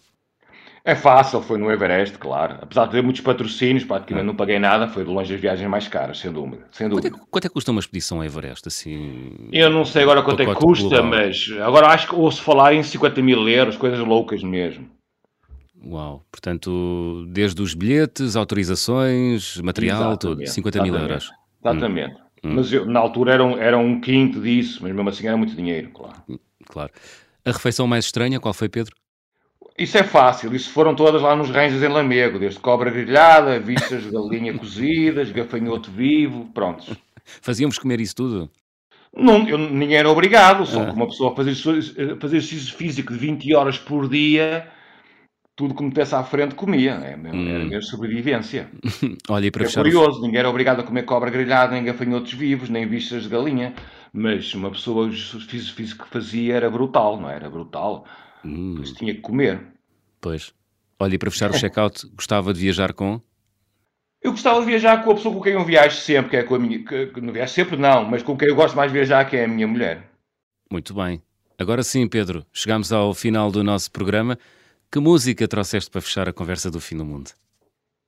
É 0.83 0.95
fácil, 0.95 1.41
foi 1.41 1.59
no 1.59 1.71
Everest, 1.71 2.17
claro. 2.17 2.57
Apesar 2.59 2.85
de 2.85 2.91
ter 2.91 3.03
muitos 3.03 3.21
patrocínios, 3.21 3.83
praticamente 3.83 4.25
não 4.25 4.35
paguei 4.35 4.57
nada, 4.57 4.87
foi 4.87 5.03
de 5.03 5.11
longe 5.11 5.33
as 5.33 5.39
viagens 5.39 5.69
mais 5.69 5.87
caras, 5.87 6.17
sem 6.19 6.31
dúvida. 6.31 6.65
Sem 6.71 6.89
dúvida. 6.89 7.11
Quanto, 7.11 7.21
é, 7.21 7.25
quanto 7.29 7.45
é 7.45 7.47
que 7.47 7.53
custa 7.53 7.71
uma 7.71 7.79
expedição 7.79 8.17
ao 8.17 8.23
Everest? 8.23 8.67
Assim, 8.67 9.49
Eu 9.51 9.69
não 9.69 9.85
sei 9.85 10.01
agora 10.01 10.23
quanto 10.23 10.41
é 10.41 10.45
que 10.45 10.55
custa, 10.55 10.87
global. 10.87 11.05
mas 11.05 11.49
agora 11.61 11.87
acho 11.87 12.07
que 12.07 12.15
ouço 12.15 12.41
falar 12.41 12.73
em 12.73 12.81
50 12.81 13.21
mil 13.21 13.47
euros, 13.47 13.77
coisas 13.77 13.99
loucas 13.99 14.41
mesmo. 14.41 14.89
Uau, 15.85 16.25
portanto, 16.31 17.25
desde 17.29 17.61
os 17.61 17.73
bilhetes, 17.75 18.35
autorizações, 18.35 19.57
material, 19.57 20.13
exatamente, 20.13 20.19
tudo, 20.19 20.47
50 20.47 20.77
exatamente, 20.77 20.91
mil 20.91 21.09
euros. 21.09 21.31
Exatamente. 21.63 22.15
Hum. 22.43 22.53
Mas 22.55 22.73
eu, 22.73 22.85
na 22.85 22.99
altura 22.99 23.33
era 23.33 23.43
um, 23.43 23.57
era 23.57 23.77
um 23.77 24.01
quinto 24.01 24.41
disso, 24.41 24.79
mas 24.81 24.91
mesmo 24.91 25.09
assim 25.09 25.27
era 25.27 25.37
muito 25.37 25.55
dinheiro, 25.55 25.91
claro. 25.91 26.15
Claro. 26.65 26.91
A 27.45 27.51
refeição 27.51 27.85
mais 27.85 28.05
estranha, 28.05 28.39
qual 28.39 28.53
foi, 28.53 28.67
Pedro? 28.69 28.95
Isso 29.81 29.97
é 29.97 30.03
fácil, 30.03 30.53
isso 30.55 30.69
foram 30.69 30.93
todas 30.93 31.23
lá 31.23 31.35
nos 31.35 31.49
ranges 31.49 31.81
em 31.81 31.87
Lamego, 31.87 32.37
desde 32.37 32.59
cobra 32.59 32.91
grelhada, 32.91 33.59
vistas 33.59 34.03
de 34.03 34.11
galinha 34.11 34.55
cozidas, 34.55 35.31
gafanhoto 35.31 35.89
vivo, 35.89 36.45
prontos. 36.53 36.95
Fazíamos 37.41 37.79
comer 37.79 37.99
isso 37.99 38.15
tudo? 38.15 38.49
Não, 39.11 39.47
eu, 39.47 39.57
ninguém 39.57 39.97
era 39.97 40.07
obrigado, 40.07 40.67
só 40.67 40.83
ah. 40.83 40.85
que 40.85 40.91
uma 40.91 41.07
pessoa 41.07 41.35
fazer, 41.35 41.55
fazer 41.55 42.37
exercício 42.37 42.75
físico 42.75 43.11
de 43.11 43.17
20 43.17 43.55
horas 43.55 43.79
por 43.79 44.07
dia, 44.07 44.67
tudo 45.55 45.73
que 45.73 45.81
me 45.81 45.89
metesse 45.89 46.13
à 46.13 46.23
frente 46.23 46.53
comia. 46.53 46.91
É, 46.91 47.15
hum. 47.17 47.49
Era 47.49 47.65
mesmo 47.65 47.81
sobrevivência. 47.81 48.69
Olha, 49.29 49.47
e 49.47 49.51
para 49.51 49.63
é 49.63 49.65
fechar 49.65 49.81
curioso, 49.81 50.21
ninguém 50.21 50.39
era 50.39 50.49
obrigado 50.49 50.81
a 50.81 50.83
comer 50.83 51.05
cobra 51.05 51.31
grelhada, 51.31 51.73
nem 51.73 51.83
gafanhotos 51.83 52.33
vivos, 52.33 52.69
nem 52.69 52.87
vistas 52.87 53.23
de 53.23 53.29
galinha. 53.29 53.73
Mas 54.13 54.53
uma 54.53 54.69
pessoa, 54.69 55.07
o 55.07 55.11
físico 55.11 56.05
que 56.05 56.11
fazia 56.11 56.55
era 56.55 56.69
brutal, 56.69 57.19
não 57.19 57.31
é? 57.31 57.35
era? 57.35 57.49
brutal. 57.49 58.05
Hum. 58.45 58.81
Tinha 58.81 59.13
que 59.13 59.21
comer. 59.21 59.61
Pois. 60.19 60.53
Olha, 60.99 61.15
e 61.15 61.17
para 61.17 61.31
fechar 61.31 61.49
o 61.49 61.57
check-out, 61.57 62.07
gostava 62.15 62.53
de 62.53 62.59
viajar 62.59 62.93
com? 62.93 63.21
Eu 64.21 64.31
gostava 64.31 64.59
de 64.59 64.67
viajar 64.67 65.03
com 65.03 65.11
a 65.11 65.15
pessoa 65.15 65.33
com 65.33 65.41
quem 65.41 65.53
eu 65.53 65.65
viajo 65.65 65.97
sempre, 65.97 66.29
que 66.29 66.37
é 66.37 66.43
com 66.43 66.55
a 66.55 66.59
minha. 66.59 66.83
Que, 66.83 67.11
não 67.19 67.33
viajo 67.33 67.53
sempre, 67.53 67.75
não, 67.75 68.05
mas 68.05 68.21
com 68.21 68.37
quem 68.37 68.49
eu 68.49 68.55
gosto 68.55 68.75
mais 68.75 68.91
de 68.91 68.97
viajar, 68.97 69.25
que 69.25 69.35
é 69.35 69.45
a 69.45 69.47
minha 69.47 69.67
mulher. 69.67 70.11
Muito 70.71 70.93
bem. 70.93 71.21
Agora 71.57 71.83
sim, 71.83 72.07
Pedro, 72.07 72.45
chegamos 72.53 72.91
ao 72.91 73.13
final 73.13 73.51
do 73.51 73.63
nosso 73.63 73.91
programa. 73.91 74.37
Que 74.91 74.99
música 74.99 75.47
trouxeste 75.47 75.89
para 75.89 76.01
fechar 76.01 76.27
a 76.29 76.33
conversa 76.33 76.69
do 76.69 76.79
fim 76.79 76.97
do 76.97 77.05
mundo? 77.05 77.31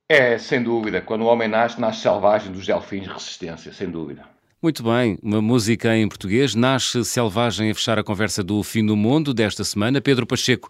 É, 0.08 0.38
sem 0.38 0.62
dúvida. 0.62 1.02
Quando 1.02 1.22
o 1.22 1.28
homem 1.28 1.48
nasce, 1.48 1.80
nasce 1.80 2.02
selvagem 2.02 2.52
dos 2.52 2.66
delfins 2.66 3.04
de 3.04 3.10
resistência, 3.10 3.74
sem 3.74 3.90
dúvida. 3.90 4.28
Muito 4.64 4.82
bem, 4.82 5.20
uma 5.22 5.42
música 5.42 5.94
em 5.94 6.08
português, 6.08 6.56
nasce 6.56 7.04
selvagem 7.04 7.70
a 7.70 7.76
fechar 7.76 8.00
a 8.00 8.04
conversa 8.04 8.42
do 8.42 8.64
fim 8.64 8.86
do 8.86 8.96
mundo 8.96 9.34
desta 9.34 9.62
semana. 9.62 10.00
Pedro 10.00 10.26
Pacheco, 10.26 10.70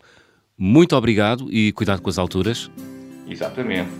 muito 0.57 0.95
obrigado 0.95 1.47
e 1.53 1.71
cuidado 1.73 2.01
com 2.01 2.09
as 2.09 2.17
alturas. 2.17 2.71
Exatamente. 3.29 3.91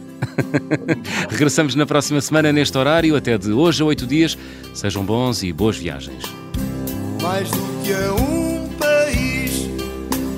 Regressamos 1.30 1.76
na 1.76 1.86
próxima 1.86 2.20
semana 2.22 2.52
neste 2.52 2.76
horário, 2.76 3.16
até 3.16 3.38
de 3.38 3.52
hoje 3.52 3.84
a 3.84 3.86
oito 3.86 4.08
dias. 4.08 4.36
Sejam 4.74 5.06
bons 5.06 5.44
e 5.44 5.54
boas 5.54 5.78
viagens. 5.78 6.24
Mais 7.22 7.52
do 7.52 7.62
que 7.84 7.94
um 8.20 8.68
país, 8.80 9.68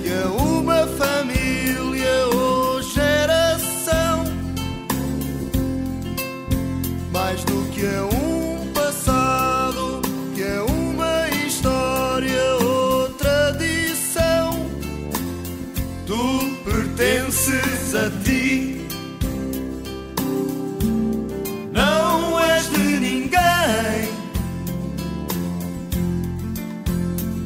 que 0.04 0.10
é 0.10 0.26
uma 0.26 0.86
família 0.86 2.28
ou 2.34 2.82
geração. 2.82 4.26
Mais 7.14 7.42
do 7.46 7.66
que 7.72 7.86
um 7.86 8.15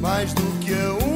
alguém 0.02 1.09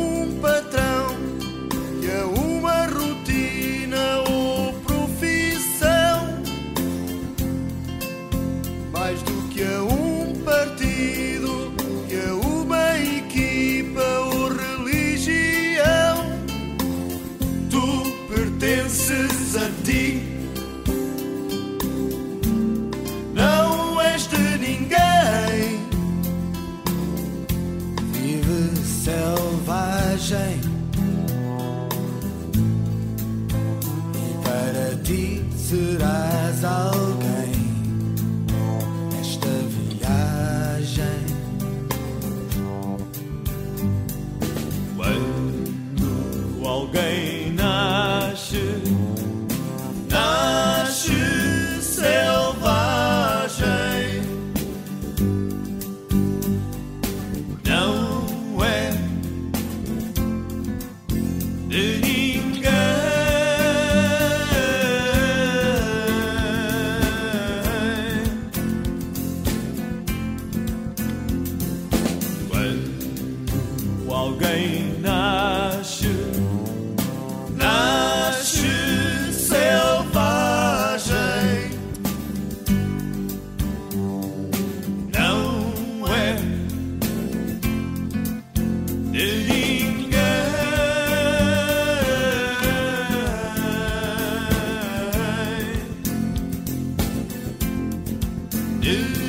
do. 98.85 99.24